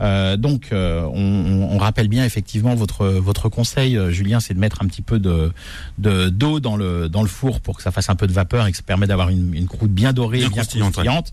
Euh, 0.00 0.36
donc, 0.36 0.68
euh, 0.72 1.02
on, 1.12 1.68
on- 1.70 1.78
rappelle 1.78 2.08
bien 2.08 2.24
effectivement 2.24 2.74
votre 2.74 3.06
votre 3.06 3.48
conseil, 3.48 3.96
euh, 3.96 4.10
Julien, 4.10 4.40
c'est 4.40 4.52
de 4.54 4.58
mettre 4.58 4.82
un 4.82 4.86
petit 4.86 5.00
peu 5.02 5.18
de 5.18 5.50
de 5.98 6.28
d'eau 6.28 6.60
dans 6.60 6.76
le 6.76 7.08
dans 7.08 7.22
le 7.22 7.28
four 7.28 7.60
pour 7.60 7.76
que 7.76 7.82
ça 7.82 7.90
fasse 7.90 8.10
un 8.10 8.16
peu 8.16 8.26
de 8.26 8.32
vapeur 8.32 8.66
et 8.66 8.70
que 8.70 8.76
ça 8.76 8.82
permet 8.82 9.06
d'avoir 9.06 9.30
une, 9.30 9.54
une 9.54 9.66
croûte 9.66 9.90
bien 9.92 10.12
dorée, 10.12 10.38
Bien 10.38 10.46
et 10.48 10.50
bien 10.50 10.62
croustillante. 10.92 11.32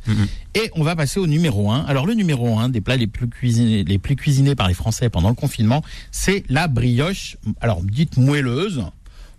Et 0.55 0.71
on 0.75 0.83
va 0.83 0.95
passer 0.95 1.19
au 1.19 1.27
numéro 1.27 1.69
1. 1.71 1.85
Alors 1.85 2.05
le 2.05 2.13
numéro 2.13 2.57
1 2.59 2.69
des 2.69 2.79
plats 2.81 2.95
les 2.95 3.07
plus 3.07 3.27
cuisinés, 3.27 3.83
les 3.83 3.97
plus 3.99 4.15
cuisinés 4.15 4.55
par 4.55 4.67
les 4.67 4.73
Français 4.73 5.09
pendant 5.09 5.29
le 5.29 5.35
confinement, 5.35 5.83
c'est 6.11 6.43
la 6.49 6.67
brioche. 6.67 7.37
Alors 7.61 7.81
dite 7.81 8.17
moelleuse. 8.17 8.83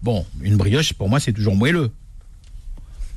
Bon, 0.03 0.24
une 0.42 0.57
brioche 0.57 0.92
pour 0.92 1.09
moi 1.09 1.20
c'est 1.20 1.32
toujours 1.32 1.57
moelleux. 1.57 1.90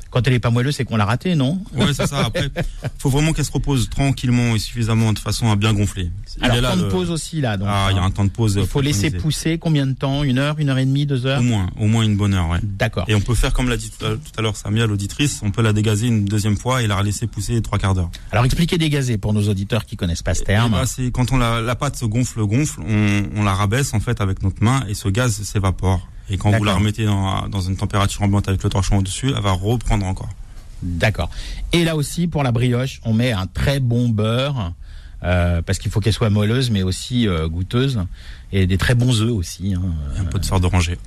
Quand 0.10 0.28
elle 0.28 0.34
est 0.34 0.40
pas 0.40 0.50
moelleuse, 0.50 0.76
c'est 0.76 0.84
qu'on 0.84 0.98
l'a 0.98 1.06
ratée, 1.06 1.36
non 1.36 1.64
Ouais, 1.74 1.94
c'est 1.94 2.06
ça. 2.06 2.26
Après, 2.26 2.52
faut 2.98 3.10
vraiment 3.10 3.32
qu'elle 3.32 3.46
se 3.46 3.52
repose 3.54 3.90
tranquillement 3.90 4.54
et 4.56 4.60
suffisamment 4.60 5.14
de 5.14 5.20
façon 5.20 5.50
à 5.50 5.56
bien 5.56 5.74
gonfler. 5.74 6.12
Il 6.38 6.44
Alors 6.44 6.72
temps 6.74 6.78
de 6.78 6.84
le- 6.84 6.90
pause 6.90 7.10
aussi 7.12 7.40
là. 7.40 7.56
Donc, 7.56 7.70
Ah, 7.72 7.88
il 7.92 7.96
y 7.96 7.98
a 7.98 8.04
un 8.04 8.12
temps 8.12 8.26
de 8.26 8.30
pause. 8.30 8.56
il 8.60 8.68
faut 8.68 8.82
laisser 8.82 9.10
pousser 9.10 9.58
combien 9.58 9.88
de 9.88 9.94
temps? 9.94 10.24
Une 10.26 10.38
heure, 10.38 10.60
une 10.60 10.68
heure 10.68 10.80
et 10.80 10.86
demie, 10.86 11.06
deux 11.06 11.26
heures? 11.26 11.40
Au 11.40 11.44
moins, 11.44 11.70
au 11.80 11.88
moins 11.88 12.04
une 12.04 12.18
bonne 12.18 12.34
heure, 12.34 12.50
ouais. 12.50 12.60
D'accord. 12.62 13.06
Et 13.08 13.16
on 13.16 13.22
peut 13.22 13.36
faire 13.36 13.54
comme 13.54 13.70
l'a 13.70 13.78
dit 13.78 13.90
tout 13.90 14.06
à 14.38 14.42
l'heure 14.42 14.58
Samia, 14.58 14.86
l'auditrice, 14.86 15.40
on 15.46 15.52
peut 15.52 15.62
la 15.62 15.72
dégazer 15.72 16.08
une 16.08 16.26
deuxième 16.26 16.58
fois 16.58 16.84
et 16.84 16.88
la 16.88 17.02
laisser 17.04 17.26
pousser 17.26 17.62
trois 17.62 17.78
quarts 17.80 17.96
d'heure. 17.96 18.12
Alors 18.34 18.44
expliquez 18.44 18.78
dégazé 18.78 19.18
pour 19.18 19.32
nos 19.32 19.48
auditeurs 19.48 19.86
qui 19.86 19.96
connaissent 19.96 20.24
pas 20.24 20.34
ce 20.34 20.42
Et 20.42 20.44
terme. 20.44 20.74
bah, 20.74 20.86
c'est 20.88 21.10
quand 21.12 21.32
on 21.32 21.38
la, 21.38 21.62
la 21.62 21.76
pâte 21.78 21.96
se 21.96 22.04
gonfle, 22.04 22.42
gonfle, 22.46 22.82
on, 22.86 23.24
on 23.38 23.44
la 23.46 23.54
rabaisse 23.54 23.94
en 23.94 24.02
fait 24.02 24.20
avec 24.20 24.44
notre 24.44 24.62
main 24.62 24.84
et 24.90 24.94
ce 24.94 25.08
gaz 25.08 25.42
s'évapore. 25.42 26.06
Et 26.32 26.38
quand 26.38 26.50
vous 26.52 26.64
la 26.64 26.74
remettez 26.76 27.06
dans, 27.06 27.48
dans 27.50 27.62
une 27.62 27.76
température 27.76 28.22
ambiante 28.24 28.48
avec 28.48 28.64
le 28.64 28.70
torchon 28.70 28.98
au-dessus, 28.98 29.34
elle 29.36 29.44
va 29.44 29.52
reprendre 29.52 30.06
encore. 30.06 30.30
D'accord. 30.82 31.30
Et 31.74 31.84
là 31.84 31.96
aussi, 31.96 32.28
pour 32.28 32.42
la 32.42 32.52
brioche, 32.52 33.02
on 33.04 33.14
met 33.14 33.34
un 33.34 33.46
très 33.48 33.80
bon 33.80 34.10
beurre, 34.10 34.74
euh, 35.24 35.62
parce 35.62 35.78
qu'il 35.78 35.92
faut 35.92 36.00
qu'elle 36.00 36.14
soit 36.14 36.30
moelleuse, 36.30 36.72
mais 36.72 36.82
aussi 36.84 37.28
euh, 37.28 37.48
goûteuse, 37.48 38.00
et 38.52 38.66
des 38.66 38.78
très 38.78 38.96
bons 38.96 39.22
œufs 39.22 39.32
aussi. 39.32 39.74
hein. 39.76 39.82
Et 40.16 40.20
un 40.20 40.26
peu 40.26 40.40
de 40.40 40.46
sort 40.46 40.60
d'oranger. 40.60 40.98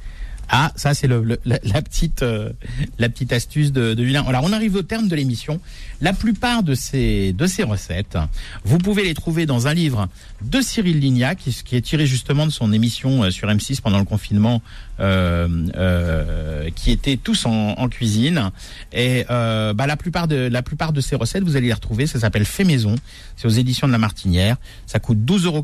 Ah, 0.49 0.73
ça 0.77 0.95
c'est 0.95 1.07
le, 1.07 1.23
le- 1.23 1.39
la, 1.45 1.83
petite 1.83 2.23
euh, 2.23 2.51
la 2.99 3.09
petite 3.09 3.33
astuce 3.33 3.73
de, 3.73 3.95
de 3.95 4.05
Julien. 4.05 4.25
Alors 4.27 4.45
on 4.45 4.53
arrive 4.53 4.77
au 4.77 4.83
terme 4.83 5.09
de 5.09 5.17
l'émission. 5.17 5.61
La 6.01 6.13
plupart 6.13 6.63
de 6.63 6.75
ces 6.75 7.33
de 7.33 7.47
ces 7.47 7.63
recettes, 7.63 8.19
vous 8.65 8.79
pouvez 8.79 9.05
les 9.05 9.15
trouver 9.15 9.47
dans 9.47 9.67
un 9.69 9.75
livre 9.75 10.09
de 10.43 10.61
Cyril 10.61 10.99
Lignac, 11.01 11.39
qui, 11.39 11.55
qui 11.65 11.77
est 11.77 11.81
tiré 11.81 12.07
justement 12.07 12.47
de 12.47 12.51
son 12.53 12.73
émission 12.73 13.23
euh, 13.25 13.31
sur 13.31 13.49
M6 13.49 13.81
pendant 13.81 13.99
le 13.99 14.05
confinement, 14.05 14.61
euh, 15.01 15.49
euh, 15.77 16.69
qui 16.75 16.91
était 16.91 17.17
tous 17.17 17.47
en, 17.47 17.89
cuisine. 17.89 18.51
Et 18.93 19.25
euh, 19.31 19.73
bah, 19.73 19.87
la 19.87 19.97
plupart 19.97 20.29
de 20.29 20.37
la 20.37 20.63
plupart 20.63 20.93
de 20.93 21.01
ces 21.01 21.17
recettes, 21.17 21.45
vous 21.45 21.57
allez 21.57 21.69
les 21.69 21.73
retrouver. 21.73 22.07
Ça 22.07 22.19
s'appelle 22.21 22.45
Fait 22.45 22.65
maison. 22.65 22.97
C'est 23.37 23.47
aux 23.47 23.51
éditions 23.51 23.87
de 23.87 23.93
La 23.93 23.99
Martinière. 23.99 24.57
Ça 24.87 24.99
coûte 24.99 25.19
12,90 25.19 25.47
euros. 25.47 25.63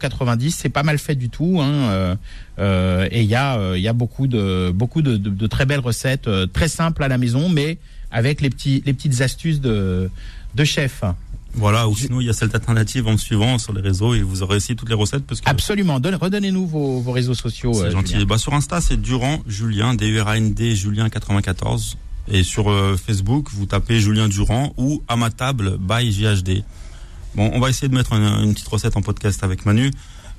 C'est 0.50 0.68
pas 0.68 0.82
mal 0.82 0.98
fait 0.98 1.16
du 1.16 1.28
tout. 1.28 1.60
Hein. 1.60 2.16
Euh, 2.58 3.08
et 3.10 3.22
il 3.22 3.28
y 3.28 3.34
a 3.34 3.74
il 3.74 3.80
y 3.82 3.88
a 3.88 3.92
beaucoup 3.92 4.26
de 4.26 4.69
beaucoup 4.72 5.02
de, 5.02 5.16
de- 5.16 5.30
de 5.30 5.46
très 5.46 5.66
belles 5.66 5.80
recettes, 5.80 6.28
euh, 6.28 6.46
très 6.46 6.68
simples 6.68 7.02
à 7.02 7.08
la 7.08 7.18
maison, 7.18 7.48
mais 7.48 7.78
avec 8.10 8.40
les 8.40 8.50
petits 8.50 8.82
les 8.86 8.92
petites 8.92 9.20
astuces 9.20 9.60
de 9.60 10.10
de 10.54 10.64
chef. 10.64 11.02
Voilà, 11.54 11.88
ou 11.88 11.96
sinon 11.96 12.20
il 12.20 12.26
y 12.26 12.30
a 12.30 12.32
cette 12.32 12.54
alternative 12.54 13.08
en 13.08 13.12
me 13.12 13.16
suivant 13.16 13.58
sur 13.58 13.72
les 13.72 13.80
réseaux 13.80 14.14
et 14.14 14.22
vous 14.22 14.42
aurez 14.44 14.56
aussi 14.56 14.76
toutes 14.76 14.88
les 14.88 14.94
recettes 14.94 15.24
parce 15.26 15.40
que 15.40 15.48
Absolument. 15.50 15.98
Donne- 15.98 16.14
Redonnez-nous 16.14 16.64
vos, 16.66 17.00
vos 17.00 17.10
réseaux 17.12 17.34
sociaux. 17.34 17.72
c'est 17.74 17.86
euh, 17.86 17.90
gentil. 17.90 18.24
Bah, 18.24 18.38
sur 18.38 18.54
Insta, 18.54 18.80
c'est 18.80 18.96
Durand 19.00 19.40
Julien, 19.48 19.94
D-U-R-A-N-D 19.94 20.76
Julien 20.76 21.08
94. 21.08 21.96
Et 22.28 22.44
sur 22.44 22.70
euh, 22.70 22.96
Facebook, 22.96 23.48
vous 23.52 23.66
tapez 23.66 23.98
Julien 23.98 24.28
Durand 24.28 24.72
ou 24.76 25.02
à 25.08 25.16
ma 25.16 25.30
table 25.30 25.76
by 25.78 26.12
JHD. 26.12 26.62
Bon, 27.34 27.50
on 27.52 27.58
va 27.58 27.68
essayer 27.70 27.88
de 27.88 27.94
mettre 27.94 28.12
une, 28.12 28.44
une 28.44 28.54
petite 28.54 28.68
recette 28.68 28.96
en 28.96 29.02
podcast 29.02 29.42
avec 29.42 29.66
Manu. 29.66 29.90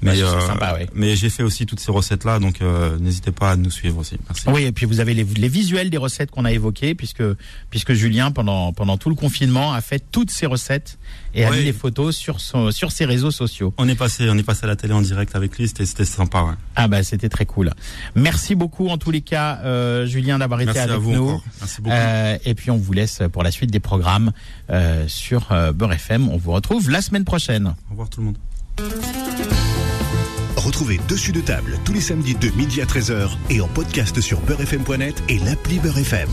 Mais, 0.01 0.21
euh, 0.21 0.39
sympa, 0.41 0.73
ouais. 0.73 0.87
mais 0.95 1.15
j'ai 1.15 1.29
fait 1.29 1.43
aussi 1.43 1.65
toutes 1.65 1.79
ces 1.79 1.91
recettes-là, 1.91 2.39
donc 2.39 2.61
euh, 2.61 2.97
n'hésitez 2.99 3.31
pas 3.31 3.51
à 3.51 3.55
nous 3.55 3.69
suivre 3.69 3.99
aussi. 3.99 4.17
Merci. 4.27 4.49
Oui, 4.49 4.63
et 4.63 4.71
puis 4.71 4.85
vous 4.85 4.99
avez 4.99 5.13
les, 5.13 5.23
les 5.23 5.47
visuels 5.47 5.89
des 5.89 5.97
recettes 5.97 6.31
qu'on 6.31 6.45
a 6.45 6.51
évoquées, 6.51 6.95
puisque 6.95 7.23
puisque 7.69 7.93
Julien 7.93 8.31
pendant 8.31 8.73
pendant 8.73 8.97
tout 8.97 9.09
le 9.09 9.15
confinement 9.15 9.73
a 9.73 9.81
fait 9.81 10.03
toutes 10.11 10.31
ces 10.31 10.45
recettes 10.45 10.97
et 11.33 11.45
a 11.45 11.51
mis 11.51 11.63
les 11.63 11.73
photos 11.73 12.15
sur 12.15 12.39
son 12.39 12.71
sur 12.71 12.91
ses 12.91 13.05
réseaux 13.05 13.31
sociaux. 13.31 13.73
On 13.77 13.87
est 13.87 13.95
passé, 13.95 14.27
on 14.29 14.37
est 14.37 14.43
passé 14.43 14.63
à 14.63 14.67
la 14.67 14.75
télé 14.75 14.93
en 14.93 15.01
direct 15.01 15.35
avec 15.35 15.57
lui, 15.57 15.67
c'était 15.67 15.85
c'était 15.85 16.05
sympa. 16.05 16.41
Ouais. 16.43 16.53
Ah 16.75 16.87
bah 16.87 17.03
c'était 17.03 17.29
très 17.29 17.45
cool. 17.45 17.71
Merci 18.15 18.55
beaucoup 18.55 18.89
en 18.89 18.97
tous 18.97 19.11
les 19.11 19.21
cas, 19.21 19.59
euh, 19.63 20.05
Julien, 20.05 20.39
d'avoir 20.39 20.61
été 20.61 20.77
avec 20.79 20.91
à 20.91 20.97
vous 20.97 21.13
nous. 21.13 21.41
Merci 21.59 21.81
beaucoup. 21.81 21.95
Euh, 21.95 22.37
et 22.45 22.55
puis 22.55 22.71
on 22.71 22.77
vous 22.77 22.93
laisse 22.93 23.21
pour 23.31 23.43
la 23.43 23.51
suite 23.51 23.71
des 23.71 23.79
programmes 23.79 24.31
euh, 24.69 25.07
sur 25.07 25.51
euh, 25.51 25.71
Beurre 25.71 25.93
FM. 25.93 26.29
On 26.29 26.37
vous 26.37 26.51
retrouve 26.51 26.89
la 26.89 27.01
semaine 27.01 27.25
prochaine. 27.25 27.67
Au 27.67 27.91
revoir 27.91 28.09
tout 28.09 28.21
le 28.21 28.25
monde. 28.27 29.60
Retrouvez 30.71 31.01
Dessus 31.09 31.33
de 31.33 31.41
table 31.41 31.77
tous 31.83 31.91
les 31.91 31.99
samedis 31.99 32.33
de 32.33 32.49
midi 32.51 32.81
à 32.81 32.85
13h 32.85 33.31
et 33.49 33.59
en 33.59 33.67
podcast 33.67 34.21
sur 34.21 34.39
beurrefm.net 34.39 35.21
et 35.27 35.37
l'appli 35.39 35.79
Beurre 35.79 35.97
FM. 35.97 36.29